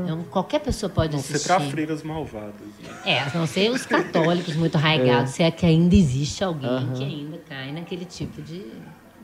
[0.09, 1.47] É um- qualquer pessoa pode Não ser assistir.
[1.49, 2.55] pra freiras malvadas.
[2.83, 2.91] Né?
[3.05, 7.05] É, a não ser os católicos muito arraigados, se é que ainda existe alguém que
[7.05, 8.65] ainda cai naquele tipo de,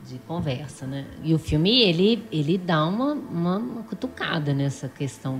[0.07, 1.05] de conversa, né?
[1.23, 5.39] E o filme, ele, ele dá uma, uma, uma cutucada nessa questão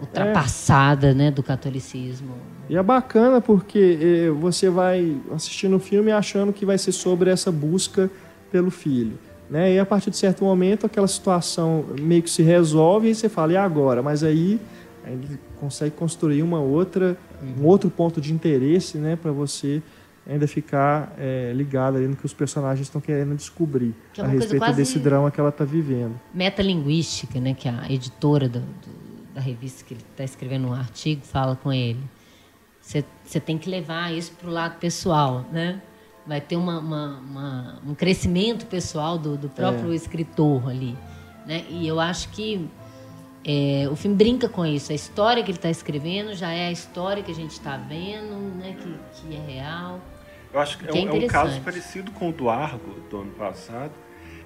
[0.00, 2.34] ultrapassada, né, do catolicismo.
[2.68, 7.30] E é bacana porque eh, você vai assistindo o filme achando que vai ser sobre
[7.30, 8.10] essa busca
[8.50, 9.18] pelo filho.
[9.48, 9.74] Né?
[9.74, 13.52] E a partir de certo momento aquela situação meio que se resolve e você fala,
[13.52, 14.02] e agora?
[14.02, 14.60] Mas aí
[15.06, 17.16] ele consegue construir uma outra,
[17.58, 19.80] um outro ponto de interesse né, para você
[20.28, 24.26] ainda ficar eh, ligado ali no que os personagens estão querendo descobrir Que é a
[24.26, 26.18] respeito desse drama que ela está vivendo.
[26.34, 31.22] Metalinguística, né, que a editora do- do- da revista que ele está escrevendo um artigo
[31.24, 32.00] fala com ele.
[32.80, 35.80] Você tem que levar isso para o lado pessoal, né?
[36.26, 40.96] Vai ter uma, uma- uma- um crescimento pessoal do, do próprio escritor ali,
[41.46, 41.64] né?
[41.70, 42.68] E eu acho que
[43.44, 44.90] é, o filme brinca com isso.
[44.90, 48.34] A história que ele está escrevendo já é a história que a gente está vendo,
[48.56, 48.74] né?
[48.80, 50.00] Que, que é real.
[50.52, 52.94] Eu acho que é, Que é um- é um caso parecido com o do Argo,
[53.08, 53.92] do ano passado,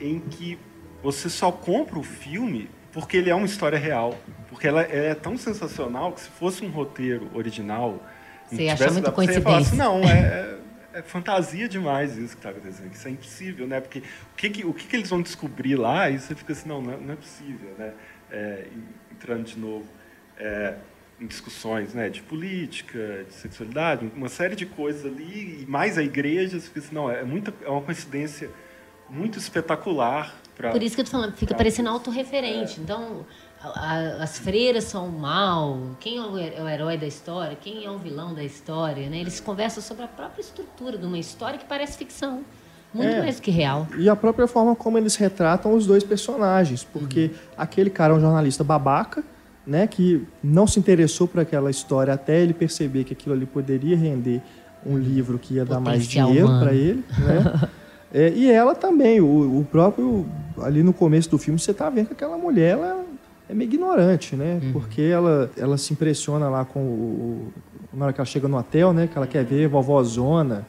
[0.01, 0.59] em que
[1.03, 4.15] você só compra o filme porque ele é uma história real.
[4.51, 8.03] Porque ela, ela é tão sensacional que se fosse um roteiro original...
[8.49, 9.85] Você ia tivesse achar muita dado- Você ia falar assim, coincidência.
[9.85, 10.57] não, é,
[10.95, 12.93] é- é fantasia demais isso que está acontecendo.
[12.93, 13.81] Isso é impossível, né?
[13.81, 16.69] Porque o que, que- o que, que eles vão descobrir lá, e você fica assim,
[16.69, 17.93] não, não é, não é possível, né?
[18.31, 18.67] É,
[19.13, 19.87] entrando de novo
[20.39, 20.77] é,
[21.21, 26.03] em discussões né, de política, de sexualidade, uma série de coisas ali, e mais a
[26.03, 28.49] igreja, você fica assim, não, é, muita, é uma coincidência
[29.09, 32.81] muito espetacular para Por isso que eu tô falando, fica parecendo autorreferente.
[32.81, 33.27] Então,
[33.63, 37.91] as freiras são o mal, quem é o, é o herói da história, quem é
[37.91, 39.19] o vilão da história, né?
[39.19, 42.41] Eles conversam sobre a própria estrutura de uma história que parece ficção,
[42.93, 43.21] muito É.
[43.21, 43.87] mais do que real.
[43.99, 48.21] E a própria forma como eles retratam os dois personagens, porque aquele cara é um
[48.21, 49.23] jornalista babaca,
[49.67, 53.97] né, que não se interessou por aquela história até ele perceber que aquilo ali poderia
[53.97, 54.41] render
[54.85, 57.69] um livro que ia dar mais Potencial dinheiro para ele, né?
[58.13, 60.27] É, e ela também, o, o próprio
[60.61, 63.05] ali no começo do filme você tá vendo que aquela mulher ela
[63.51, 64.61] é meio ignorante, né?
[64.73, 66.85] Porque ela, ela se impressiona lá com o,
[67.93, 69.09] o- na hora que ela chega no hotel, né?
[69.11, 70.65] Que ela quer ver vovózona,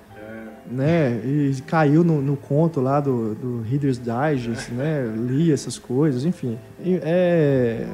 [0.69, 1.21] né?
[1.23, 5.03] E caiu no, no conto lá do, do Reader's Digest, né?
[5.29, 6.57] Li essas coisas, enfim.
[6.83, 7.85] E, é,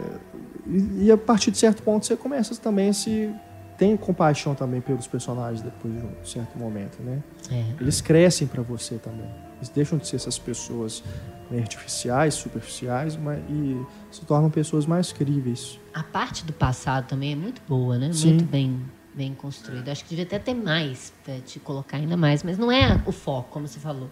[1.02, 3.30] e, a partir de certo ponto você começa também a se
[3.78, 7.20] tem compaixão também pelos personagens depois de um certo momento, né?
[7.52, 7.64] É.
[7.80, 9.28] Eles crescem para você também.
[9.58, 11.04] Eles deixam de ser essas pessoas
[11.50, 13.80] meio artificiais, superficiais, mas, e
[14.18, 15.80] se tornam pessoas mais críveis.
[15.94, 18.12] A parte do passado também é muito boa, né?
[18.14, 18.30] Sim.
[18.30, 18.82] Muito bem,
[19.14, 19.92] bem construída.
[19.92, 23.12] Acho que devia até ter mais para te colocar ainda mais, mas não é o
[23.12, 24.10] foco, como você falou.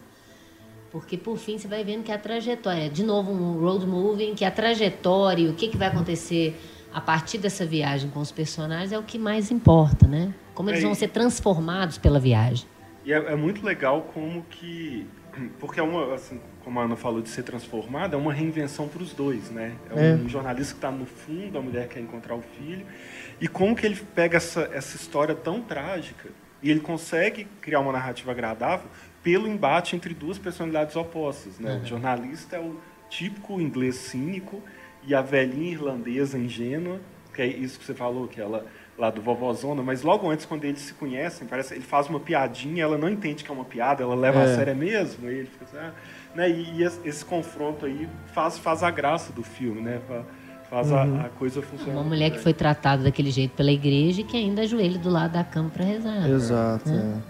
[0.92, 4.36] Porque por fim você vai vendo que a trajetória, de novo um road movie, em
[4.36, 6.58] que a trajetória, e o que, que vai acontecer
[6.94, 10.34] a partir dessa viagem com os personagens é o que mais importa, né?
[10.54, 12.66] Como eles É, vão ser transformados pela viagem.
[13.04, 15.06] E é, é muito legal como que.
[15.60, 19.02] Porque é uma, assim, como a Ana falou de ser transformada, é uma reinvenção para
[19.04, 19.74] os dois, né?
[19.90, 20.30] É um, É.
[20.30, 22.86] jornalista que está no fundo, a mulher quer encontrar o filho.
[23.40, 26.30] E como que ele pega essa, essa história tão trágica
[26.64, 28.88] e ele consegue criar uma narrativa agradável
[29.22, 31.82] pelo embate entre duas personalidades opostas, né?
[31.84, 32.80] O jornalista é o
[33.10, 34.62] típico inglês cínico
[35.06, 37.00] e a velhinha irlandesa ingênua,
[37.34, 38.66] que é isso que você falou, que ela
[38.98, 42.84] lá do vovózona, mas logo antes quando eles se conhecem, parece ele faz uma piadinha,
[42.84, 44.44] ela não entende que é uma piada, ela leva É.
[44.44, 45.92] a sério mesmo, e ele fica assim, ah,
[46.34, 46.50] né?
[46.50, 50.00] E, e esse, confronto aí faz faz a graça do filme, né?
[50.08, 50.24] Fa-
[50.70, 51.94] Faz a- a, coisa funcionar.
[52.00, 55.34] Uma mulher que foi tratada daquele jeito pela igreja e que ainda ajoelha do lado
[55.34, 56.28] da cama para rezar.
[56.28, 56.90] Exato.
[56.90, 57.22] Né?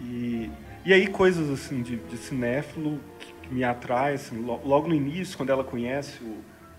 [0.00, 0.04] é.
[0.04, 0.50] E,
[0.84, 4.94] e aí coisas assim de, de cinéfilo que, que me atraem, assim, lo- logo no
[4.94, 6.36] início, quando ela conhece o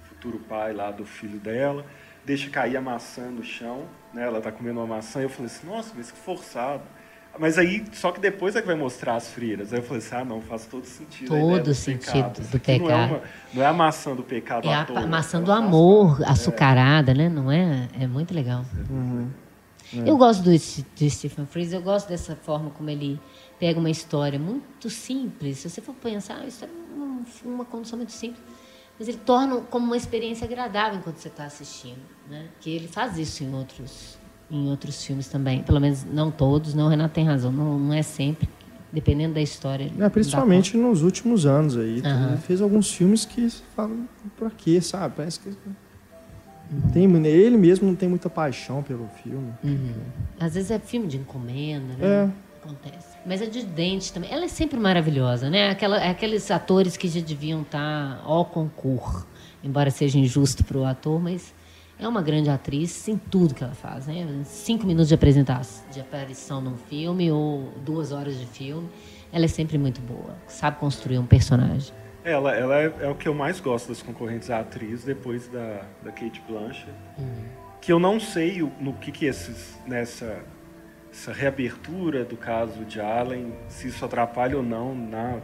[0.08, 1.84] futuro pai lá do filho dela,
[2.24, 3.86] deixa cair a maçã no chão,
[4.16, 4.26] né?
[4.26, 6.84] Ela tá comendo uma maçã, e eu falei assim, nossa, mas que forçado.
[7.38, 9.74] Mas aí, só que depois é que vai mostrar as freiras.
[9.74, 11.36] Aí eu falei assim, ah, não, faz todo sentido.
[11.36, 12.34] a Todo do sentido pecado.
[12.40, 13.10] do Isso aqui Não é, pecado.
[13.12, 13.22] uma-
[13.54, 16.32] não é a maçã do pecado É a toa, maçã ela do amor, parte.
[16.32, 17.28] açucarada, né?
[17.28, 17.90] Não é?
[18.00, 18.64] É muito legal.
[18.90, 19.30] Uhum.
[20.06, 23.20] Eu gosto do, de Stephen Frears, eu gosto dessa forma como ele
[23.60, 25.58] pega uma história muito simples.
[25.60, 28.42] Se você for pensar, a história é uma, uma condição muito simples.
[28.98, 32.00] Mas ele torna como uma experiência agradável enquanto você está assistindo.
[32.30, 32.48] Né?
[32.60, 34.18] Que ele faz isso em outros,
[34.50, 35.64] em outros filmes também.
[35.64, 37.52] Pelo menos não todos, não, o Renato tem razão.
[37.52, 38.48] Não, não é sempre.
[38.92, 39.92] Dependendo da história.
[40.00, 41.98] É, principalmente nos últimos anos aí.
[41.98, 43.94] Ele fez alguns filmes que você fala,
[44.38, 45.16] pra quê, sabe?
[45.18, 45.52] Parece que.
[46.94, 49.54] Tem, ele mesmo não tem muita paixão pelo filme.
[49.64, 49.94] Uhum.
[50.40, 52.08] Às vezes é filme de encomenda, né?
[52.08, 52.30] É.
[52.64, 53.15] Acontece.
[53.26, 54.32] Mas a de dente também.
[54.32, 55.70] Ela é sempre maravilhosa, né?
[55.70, 59.26] Aquela, aqueles atores que já deviam estar ao concurso.
[59.64, 61.54] Embora seja injusto para o ator, mas
[62.00, 64.28] é uma grande atriz em tudo que ela faz, né?
[64.44, 68.88] Cinco minutos de apresentação, de aparição num filme ou duas horas de filme.
[69.34, 70.36] Ela é sempre muito boa.
[70.48, 71.92] Sabe construir um personagem.
[72.24, 75.82] Ela, ela é, é o que eu mais gosto das concorrentes à atriz, depois da,
[76.04, 76.92] da Kate Blanchett.
[77.82, 80.40] Que eu não sei o- no que, que esses, nessa
[81.16, 85.38] essa reabertura do caso de Allen, se isso atrapalha ou não na,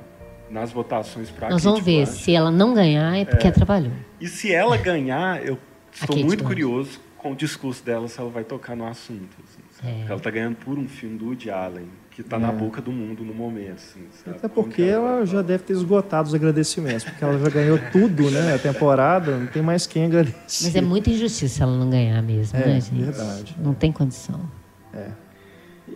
[0.49, 2.05] nas votações para Nós vamos ver.
[2.07, 3.93] Se ela não ganhar, é porque atrapalhou.
[4.19, 5.57] E se ela ganhar, eu
[5.91, 6.43] estou muito Blanchett.
[6.43, 9.29] curioso com o discurso dela, se ela vai tocar no assunto.
[9.43, 9.87] assim?
[9.87, 10.05] É.
[10.07, 13.23] Ela está ganhando por um filme do Woody Allen, que está na boca do mundo
[13.23, 13.75] no momento.
[13.75, 14.37] Assim, sabe?
[14.37, 17.79] Até porque que ela vai já deve ter esgotado os agradecimentos, porque ela já ganhou
[17.91, 18.53] tudo, né?
[18.53, 20.65] A temporada, não tem mais quem agradecer.
[20.65, 22.91] Mas é muita injustiça se ela não ganhar mesmo, É, né, gente?
[23.01, 23.55] verdade.
[23.57, 24.41] Não tem condição.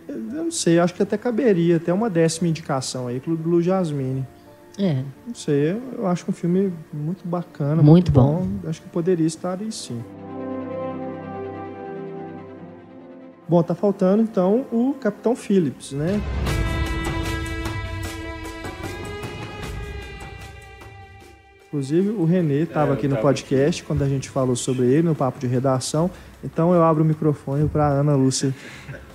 [0.08, 4.26] Eu não sei, acho que até caberia, até uma décima indicação aí, Clube Blue Jasmine.
[4.78, 5.02] É.
[5.26, 8.46] Não sei, eu- eu acho um filme muito bacana, Muito muito, bom.
[8.68, 10.02] Acho que poderia estar aí sim.
[13.48, 16.20] Bom, tá faltando então o Capitão Phillips, né?
[21.68, 25.02] Inclusive, o Renê estava eu aqui no tava podcast quando a gente falou sobre ele,
[25.02, 26.10] no papo de redação.
[26.42, 28.54] Então eu abro o microfone para Ana Lúcia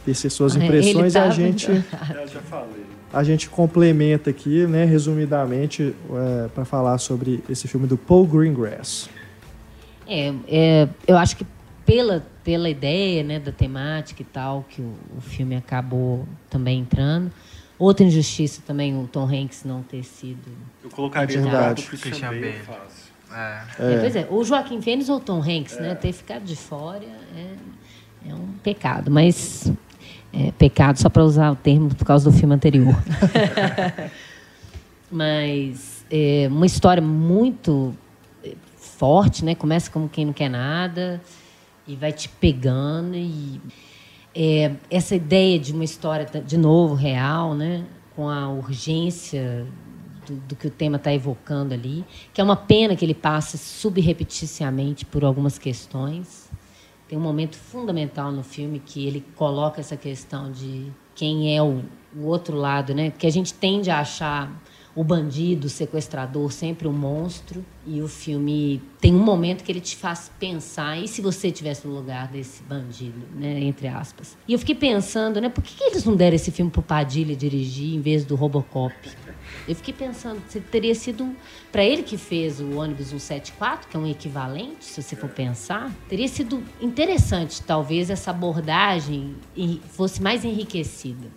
[0.05, 2.85] tecer suas ele impressões e a gente Eu já falei.
[3.11, 5.95] a gente complementa aqui, né, resumidamente,
[6.53, 9.09] para falar sobre esse filme do Paul Greengrass.
[10.07, 11.45] É, é, eu acho que
[11.85, 17.31] pela, pela ideia né, da temática e tal, que o, o filme acabou também entrando.
[17.77, 20.51] Outra injustiça também, o Tom Hanks não ter sido.
[20.83, 21.83] Eu colocaria É verdade.
[21.83, 23.11] Christian, Christian Bale, fácil.
[23.33, 23.63] É.
[23.79, 25.95] É, pois é, ou Joaquim Fênix ou Tom Hanks, né?
[25.95, 27.03] Ter ficado de fora
[27.35, 27.55] é,
[28.29, 29.71] é um pecado, mas
[30.33, 32.95] é pecado só para usar o termo por causa do filme anterior.
[35.11, 37.93] mas é uma história muito
[38.43, 39.55] é, forte, né?
[39.55, 41.21] Começa como quem não quer nada
[41.85, 43.59] e vai te pegando e
[44.33, 47.83] é, essa ideia de uma história de novo real, né?
[48.15, 49.67] Com a urgência
[50.25, 53.57] do, do que o tema está evocando ali, que é uma pena que ele passe
[53.57, 56.49] subrepeticiamente por algumas questões.
[57.11, 61.83] Tem um momento fundamental no filme que ele coloca essa questão de quem é o,
[62.15, 63.09] o outro lado, né?
[63.09, 64.49] Porque a gente tende a achar
[64.95, 67.65] o bandido, o sequestrador, sempre um monstro.
[67.85, 71.85] E o filme tem um momento que ele te faz pensar, e se você estivesse
[71.85, 74.37] no lugar desse bandido, né, entre aspas.
[74.47, 77.35] E eu fiquei pensando, né, por que, que eles não deram esse filme pro Padilha
[77.35, 78.95] dirigir em vez do Robocop?
[79.67, 81.35] Eu fiquei pensando, se teria sido
[81.71, 85.91] para ele que fez o ônibus 174, que é um equivalente, se você for pensar,
[86.09, 89.35] teria sido interessante, talvez essa abordagem
[89.89, 91.27] fosse mais enriquecida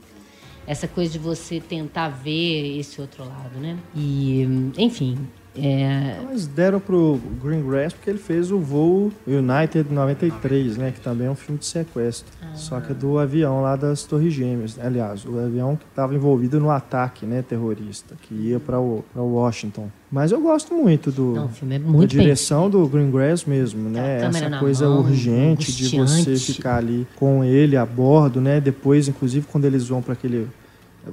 [0.67, 3.79] essa coisa de você tentar ver esse outro lado, né?
[3.95, 4.47] E,
[4.79, 5.29] enfim.
[5.57, 6.17] É...
[6.25, 10.91] Mas deram pro Greengrass porque ele fez o voo United 93, né?
[10.91, 12.27] Que também é um filme de sequestro.
[12.43, 12.55] Ah.
[12.55, 14.77] Só que é do avião lá das Torres Gêmeas.
[14.77, 14.87] né?
[14.87, 18.79] Aliás, o avião que estava envolvido no ataque né, terrorista, que ia para
[19.17, 19.89] Washington.
[20.11, 24.25] Mas eu gosto muito do, Não, é da muito bem direção do Greengrass mesmo, né?
[24.25, 28.61] Essa coisa mão, urgente de você ficar ali com ele a bordo, né?
[28.61, 30.49] Depois, inclusive, quando eles vão para aquele.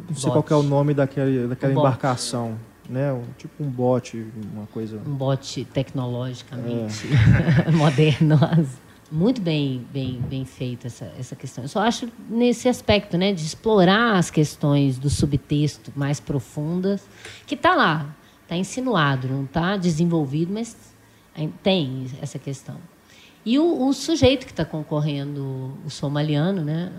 [0.10, 0.70] Não sei qual que é o Bote.
[0.70, 1.86] nome daquele, daquela bote.
[1.86, 2.54] embarcação,
[2.92, 3.12] né?
[3.14, 4.98] Um- tipo um bote, uma coisa.
[5.06, 7.08] um bote tecnologicamente
[7.68, 7.72] É.
[7.74, 8.38] moderno.
[9.12, 11.64] Muito bem, bem, bem feita essa, essa questão.
[11.64, 17.04] Eu só acho nesse aspecto, né, de explorar as questões do subtexto mais profundas,
[17.46, 20.78] que está lá, está insinuado, não está desenvolvido, mas
[21.62, 22.78] tem essa questão.
[23.46, 26.90] E o, o sujeito que está concorrendo, o somaliano, né,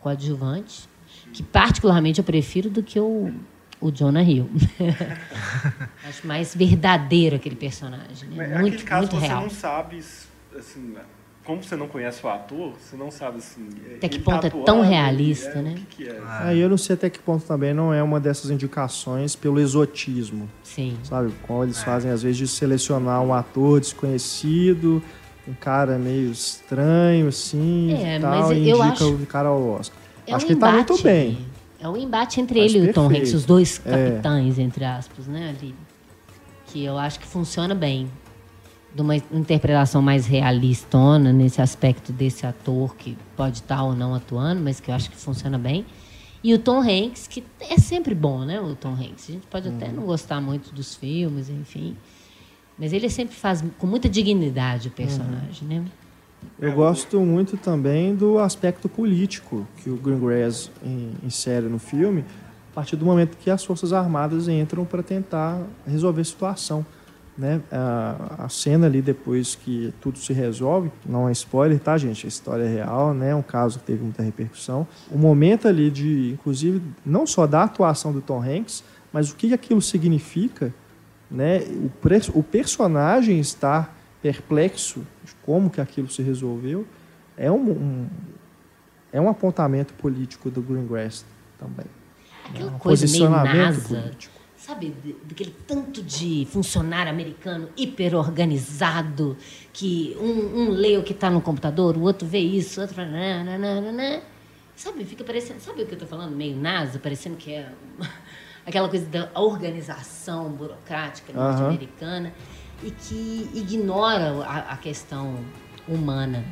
[0.00, 0.88] coadjuvante,
[1.32, 3.32] que particularmente eu prefiro do que o,
[3.80, 4.48] o Jonah Hill.
[6.08, 8.54] Acho mais verdadeiro aquele personagem, Mas né?
[8.56, 9.42] é muito, aquele caso muito que você real.
[9.42, 9.98] não sabe,
[10.56, 10.94] assim,
[11.44, 13.68] como você não conhece o ator, você não sabe assim.
[13.96, 15.70] Até que ponto tá é tão atuando, realista, é, né?
[15.70, 16.20] O que, que é?
[16.40, 20.48] Aí eu não sei até que ponto também não é uma dessas indicações pelo exotismo,
[20.62, 20.96] Sim.
[21.04, 21.32] sabe?
[21.46, 25.02] Como eles fazem às vezes de selecionar um ator desconhecido,
[25.46, 29.48] um cara meio estranho assim, É, e tal, mas e eu indica acho- o cara
[29.48, 29.98] ao Oscar.
[30.26, 31.46] É acho um que ele tá muito bem.
[31.86, 33.22] É o embate entre Mas ele e o Tom perfeito.
[33.28, 33.90] Hanks, os dois É.
[34.10, 35.50] capitães, entre aspas, né?
[35.50, 35.72] Ali,
[36.66, 38.10] que eu acho que funciona bem.
[38.92, 44.60] De uma interpretação mais realistona nesse aspecto desse ator que pode estar ou não atuando,
[44.62, 45.84] mas que eu acho que funciona bem.
[46.42, 48.60] E o Tom Hanks, que é sempre bom, né?
[48.60, 49.28] O Tom Hanks.
[49.28, 51.94] A gente pode até não gostar muito dos filmes, enfim.
[52.78, 55.84] Mas ele sempre faz com muita dignidade o personagem, né?
[56.60, 62.24] Eu gosto muito também do aspecto político que o Greengrass in- insere no filme,
[62.72, 66.86] a partir do momento que as Forças Armadas entram para tentar resolver a situação.
[67.38, 67.60] Né?
[67.70, 72.26] A, a cena ali, depois que tudo se resolve, não é spoiler, tá, gente?
[72.26, 73.34] A história é real, né?
[73.34, 74.86] Um caso que teve muita repercussão.
[75.10, 78.82] O momento ali de, inclusive, não só da atuação do Tom Hanks,
[79.12, 80.72] mas o que aquilo significa
[81.30, 86.86] né, o, o personagem estar perplexo de como que aquilo se resolveu
[87.36, 88.08] é um, um-
[89.12, 91.24] é um apontamento político do Greengrass
[91.58, 91.86] também.
[92.48, 94.00] Aquela É um coisa meio posicionamento NASA.
[94.02, 94.36] político.
[94.56, 99.36] Sabe, daquele tanto de funcionário americano hiper organizado,
[99.72, 102.96] que um, um lê o que está no computador, o outro vê isso, o outro.
[103.04, 104.22] nananana.
[104.74, 105.60] Sabe, fica parecendo.
[105.60, 106.34] Sabe o que eu estou falando?
[106.34, 108.08] Meio NASA, parecendo que é uma-
[108.66, 111.48] aquela coisa da organização burocrática Aham.
[111.52, 112.32] norte-americana
[112.82, 115.36] e que ignora a, a questão
[115.88, 116.44] humana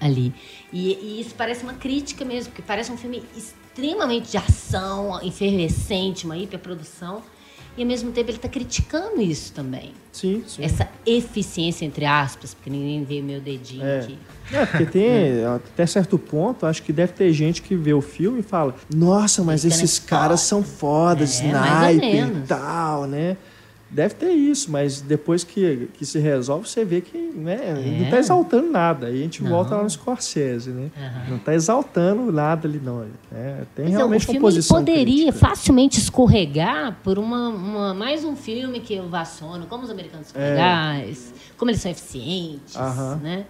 [0.00, 0.34] ali.
[0.72, 6.24] E, e isso parece uma crítica mesmo, porque parece um filme extremamente de ação, efervescente,
[6.24, 7.22] uma hiperprodução.
[7.74, 9.94] E ao mesmo tempo ele está criticando isso também.
[10.12, 10.62] Sim, sim.
[10.62, 14.00] Essa eficiência, entre aspas, porque ninguém vê meu dedinho É.
[14.00, 14.18] aqui.
[14.52, 18.40] É, porque tem, até certo ponto, acho que deve ter gente que vê o filme
[18.40, 23.38] e fala: Nossa, mas esses caras história." são fodas, É, sniper e tal, né?
[23.92, 28.16] Deve ter isso, mas depois que, que se resolve, você vê que né, não tá
[28.16, 28.20] É.
[28.20, 29.08] exaltando nada.
[29.08, 29.50] Aí a gente Não.
[29.50, 30.90] volta lá no Scorsese, né?
[30.96, 31.30] Aham.
[31.32, 33.04] Não tá exaltando nada ali, não.
[33.30, 35.32] É, tem Mas realmente o uma posição poderia crítica.
[35.46, 40.50] facilmente escorregar por uma, uma- mais um filme que ovaciona, como os americanos são É.
[40.50, 43.16] legais, como eles são eficientes, Aham.
[43.22, 43.44] né?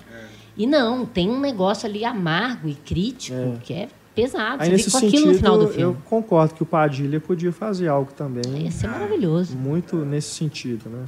[0.57, 3.57] E não, tem um negócio ali amargo e crítico É.
[3.63, 4.63] que é pesado.
[4.63, 6.03] Aí Você nesse fica com aquilo no final do sentido, eu filme.
[6.09, 9.57] concordo que o Padilha podia fazer algo também Ia ser maravilhoso.
[9.57, 11.07] muito nesse sentido, né?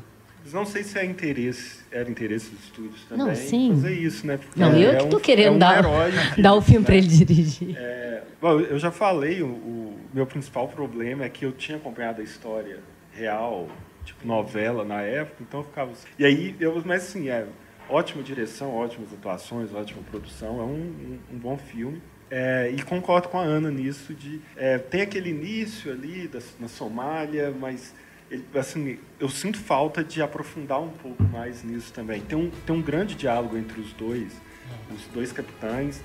[0.53, 3.71] não sei se é interesse, era interesse dos estúdios também Não, sim.
[3.75, 4.37] fazer isso, né?
[4.37, 6.11] Porque Não, é, eu é que tô um, querendo é um dar- herói
[6.41, 6.85] Dá o filme né?
[6.87, 7.75] pra ele dirigir.
[7.77, 12.21] É, bom, eu já falei, o, o meu principal problema é que eu tinha acompanhado
[12.21, 12.79] a história
[13.11, 13.69] real,
[14.05, 15.91] tipo novela na época, então eu ficava.
[15.93, 17.47] assim- E aí, eu, mas assim, é
[17.89, 22.01] ótima direção, ótimas atuações, ótima produção, é um, um- um bom filme.
[22.37, 26.67] É, e concordo com a Ana nisso de é, tem aquele início ali da, na
[26.67, 27.95] Somália, mas
[28.29, 32.21] ele, assim, eu sinto falta de aprofundar um pouco mais nisso também.
[32.23, 34.33] Tem um, tem um grande diálogo entre os dois,
[34.93, 36.03] os dois capitães,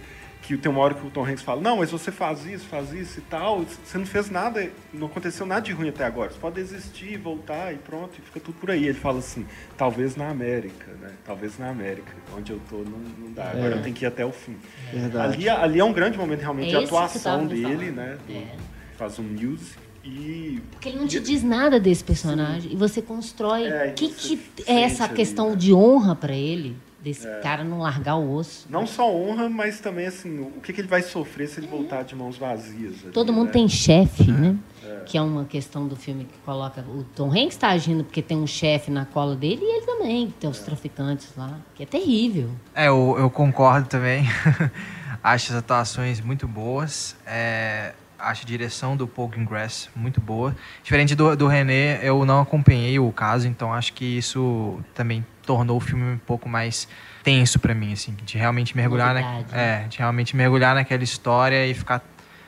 [0.56, 2.92] que tem uma hora que o Tom Hanks fala, não, mas você faz isso, faz
[2.92, 6.40] isso e tal, você não fez nada, não aconteceu nada de ruim até agora, você
[6.40, 8.86] pode desistir, voltar e pronto, e fica tudo por aí.
[8.86, 9.46] Ele fala assim,
[9.78, 11.12] talvez na América, né?
[11.26, 13.78] Talvez na América, onde eu tô não, não dá, agora É.
[13.78, 14.56] eu tenho que ir até o fim.
[14.92, 15.34] Verdade.
[15.36, 18.18] Ali, ali é um grande momento realmente É de atuação dele, né?
[18.28, 18.56] do- É.
[18.98, 22.72] Faz um music e Porque ele não te diz nada desse personagem.
[22.74, 23.66] E você constrói.
[23.68, 25.56] É, O que, que é essa sente ali, questão né?
[25.58, 26.76] de honra pra ele?
[27.02, 28.68] Desse cara não largar o osso.
[28.70, 32.04] não só honra, mas também assim, o que, que ele vai sofrer se ele voltar
[32.04, 32.96] de mãos vazias.
[33.04, 33.54] ali, Todo mundo né?
[33.54, 34.58] tem chefe, né?
[35.06, 36.82] Que é uma questão do filme que coloca.
[36.82, 40.34] O Tom Hanks está agindo porque tem um chefe na cola dele e ele também,
[40.40, 41.58] tem os traficantes lá.
[41.74, 42.50] Que é terrível.
[42.76, 44.26] É, eu, eu concordo também.
[45.24, 47.16] acho as atuações muito boas.
[47.26, 50.56] É, acho a direção do Paul Greengrass muito boa.
[50.84, 55.78] Diferente do, do René, eu não acompanhei o caso, então acho que isso também tornou
[55.78, 56.88] o filme um pouco mais
[57.24, 61.74] tenso pra mim, assim, de realmente mergulhar, na, é, de realmente mergulhar naquela história e
[61.74, 62.04] ficar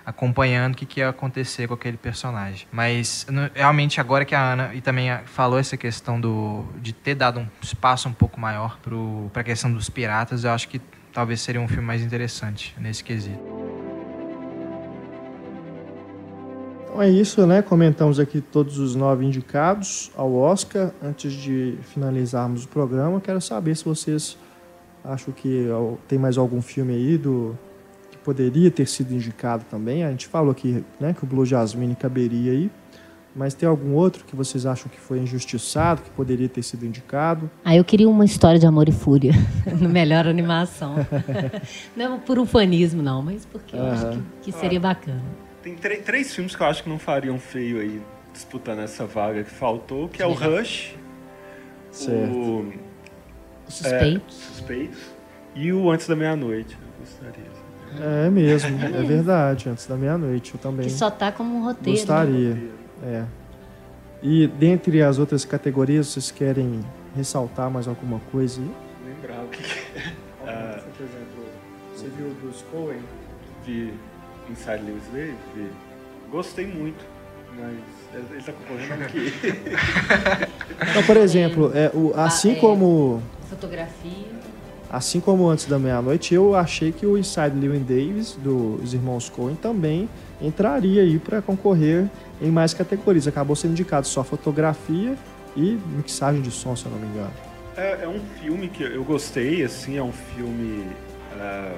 [0.05, 2.67] acompanhando o que, que ia acontecer com aquele personagem.
[2.71, 3.25] Mas
[3.55, 7.47] realmente agora que a Ana e também falou essa questão do de ter dado um
[7.59, 8.77] espaço um pouco maior
[9.33, 10.79] para a questão dos piratas, eu acho que
[11.11, 13.41] talvez seria um filme mais interessante nesse quesito.
[16.91, 17.61] Então é isso, né?
[17.61, 20.91] Comentamos aqui todos os nove indicados ao Oscar.
[21.01, 24.37] Antes de finalizarmos o programa, quero saber se vocês
[25.01, 25.67] acham que
[26.05, 27.57] tem mais algum filme aí do
[28.11, 30.03] que poderia ter sido indicado também.
[30.03, 32.69] A gente falou aqui, né, que o Blue Jasmine caberia aí.
[33.33, 37.49] Mas tem algum outro que vocês acham que foi injustiçado, que poderia ter sido indicado?
[37.63, 39.31] Aí eu queria uma história de amor e fúria
[39.79, 40.95] no melhor animação.
[41.95, 45.23] não por ufanismo, não, mas porque eu acho que, que seria bacana.
[45.63, 48.01] Tem trê- três filmes que eu acho que não fariam feio aí
[48.33, 50.95] disputando essa vaga que faltou, que é o Rush,
[51.91, 52.33] Certo.
[52.33, 52.73] o
[53.67, 54.37] Os suspeitos.
[54.41, 54.99] é, Suspeitos
[55.55, 56.75] e o Antes da Meia-Noite.
[56.81, 57.51] Eu gostaria.
[58.25, 59.67] É mesmo, é verdade.
[59.69, 61.91] Antes da meia-noite, eu também Que só tá como um roteiro.
[61.91, 61.97] né?
[61.97, 62.57] gostaria.
[63.03, 63.25] É.
[64.23, 66.79] E dentre as outras categorias, vocês querem
[67.15, 68.71] ressaltar mais alguma coisa aí?
[69.05, 70.13] Lembrar o que, que é.
[70.47, 71.45] Ah, por exemplo,
[71.93, 73.01] você viu o Bruce Cohen?
[73.65, 73.93] vi
[74.51, 75.67] Inside Lewis Day, vi.
[76.29, 77.03] Gostei muito,
[77.57, 79.33] mas ele tá concorrendo aqui.
[80.89, 82.55] Então, por exemplo, é, o, assim é.
[82.55, 84.25] como Fotografia.
[84.89, 89.53] assim como antes da meia-noite, eu achei que o Inside Llewyn Davis dos irmãos Coen
[89.53, 90.09] também
[90.41, 92.09] entraria aí para concorrer
[92.41, 93.27] em mais categorias.
[93.27, 95.15] Acabou sendo indicado só fotografia
[95.55, 97.33] e mixagem de som, se eu não me engano.
[97.77, 100.87] É, é um filme que eu gostei, assim, é um filme
[101.39, 101.75] ah,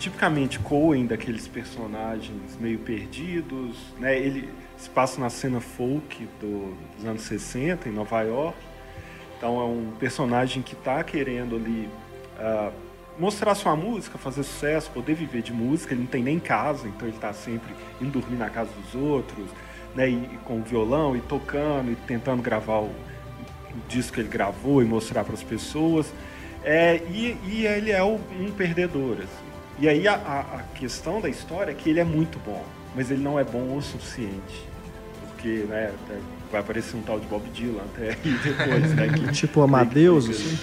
[0.00, 4.18] tipicamente Coen, daqueles personagens meio perdidos, né?
[4.18, 8.56] Ele se passa na cena folk do- dos anos 60, em Nova York.
[9.36, 11.88] Então é um personagem que está querendo ali
[12.38, 12.70] ah,
[13.18, 15.92] mostrar sua música, fazer sucesso, poder viver de música.
[15.92, 19.46] Ele não tem nem casa, então ele está sempre indo dormir na casa dos outros,
[19.94, 20.08] né?
[20.08, 22.92] E, e com o violão e tocando e tentando gravar o, o
[23.88, 26.12] disco que ele gravou e mostrar para as pessoas.
[26.64, 28.18] É, e, e ele é um
[28.56, 29.18] perdedor.
[29.18, 29.49] assim.
[29.80, 32.62] E aí a, a- a questão da história é que ele é muito bom,
[32.94, 34.68] mas ele não é bom o suficiente.
[35.28, 35.90] Porque né,
[36.52, 38.94] vai aparecer um tal de Bob Dylan até aí depois.
[38.94, 40.58] Né, que- Tipo Amadeus, que- assim.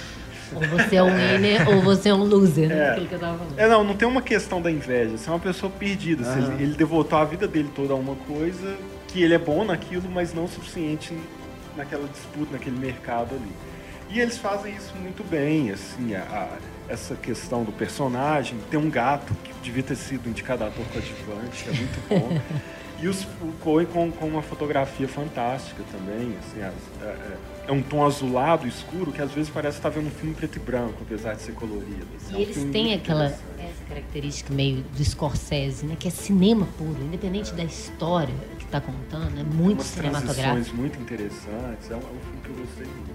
[0.53, 2.77] Ou você é um winner ou você é um loser, né?
[2.77, 2.89] É.
[2.91, 3.60] Aquilo que eu tava falando.
[3.60, 5.18] É, não, não tem uma questão da inveja.
[5.18, 6.23] Você é uma pessoa perdida.
[6.26, 6.53] Aham.
[6.53, 8.77] Ele, ele devotou a vida dele toda a uma coisa
[9.10, 11.14] que ele é bom naquilo, mas não o suficiente
[11.76, 13.52] naquela disputa, naquele mercado ali.
[14.10, 16.57] E eles fazem isso muito bem, assim, a, a-
[16.89, 18.57] essa questão do personagem.
[18.69, 22.41] Tem um gato que devia ter sido indicado a ator coadjuvante, que é muito bom.
[23.01, 27.38] e os, o Coen com, com uma fotografia fantástica também, assim, as- é, é-
[27.68, 30.59] é um tom azulado, escuro, que às vezes parece estar vendo um filme preto e
[30.59, 32.07] branco, apesar de ser colorido.
[32.15, 32.34] assim.
[32.34, 35.97] É um E eles filme têm muito aquela essa característica meio do Scorsese, né?
[35.99, 40.77] Que é cinema puro, independente da história que tá contando, é muito umas cinematográfico.
[40.77, 41.91] muito interessantes.
[41.91, 43.11] É um, é um filme que eu gostei muito.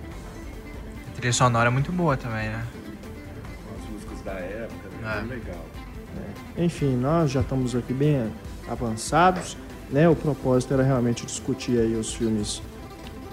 [1.09, 2.63] A trilha sonora é muito boa também, né?
[4.25, 5.19] Da época, né?
[5.19, 5.21] É.
[5.21, 5.65] bem legal.
[6.57, 8.31] Enfim, nós já estamos aqui bem
[8.69, 9.57] avançados.
[9.91, 10.09] Né?
[10.09, 12.63] O propósito era realmente discutir aí os filmes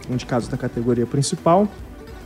[0.10, 1.68] indicados da categoria principal.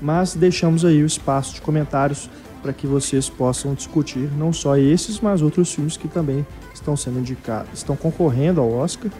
[0.02, 2.30] mas deixamos aí o espaço de comentários
[2.61, 7.19] para que vocês possam discutir não só esses, mas outros filmes que também estão sendo
[7.19, 9.11] indicados, estão concorrendo ao Oscar.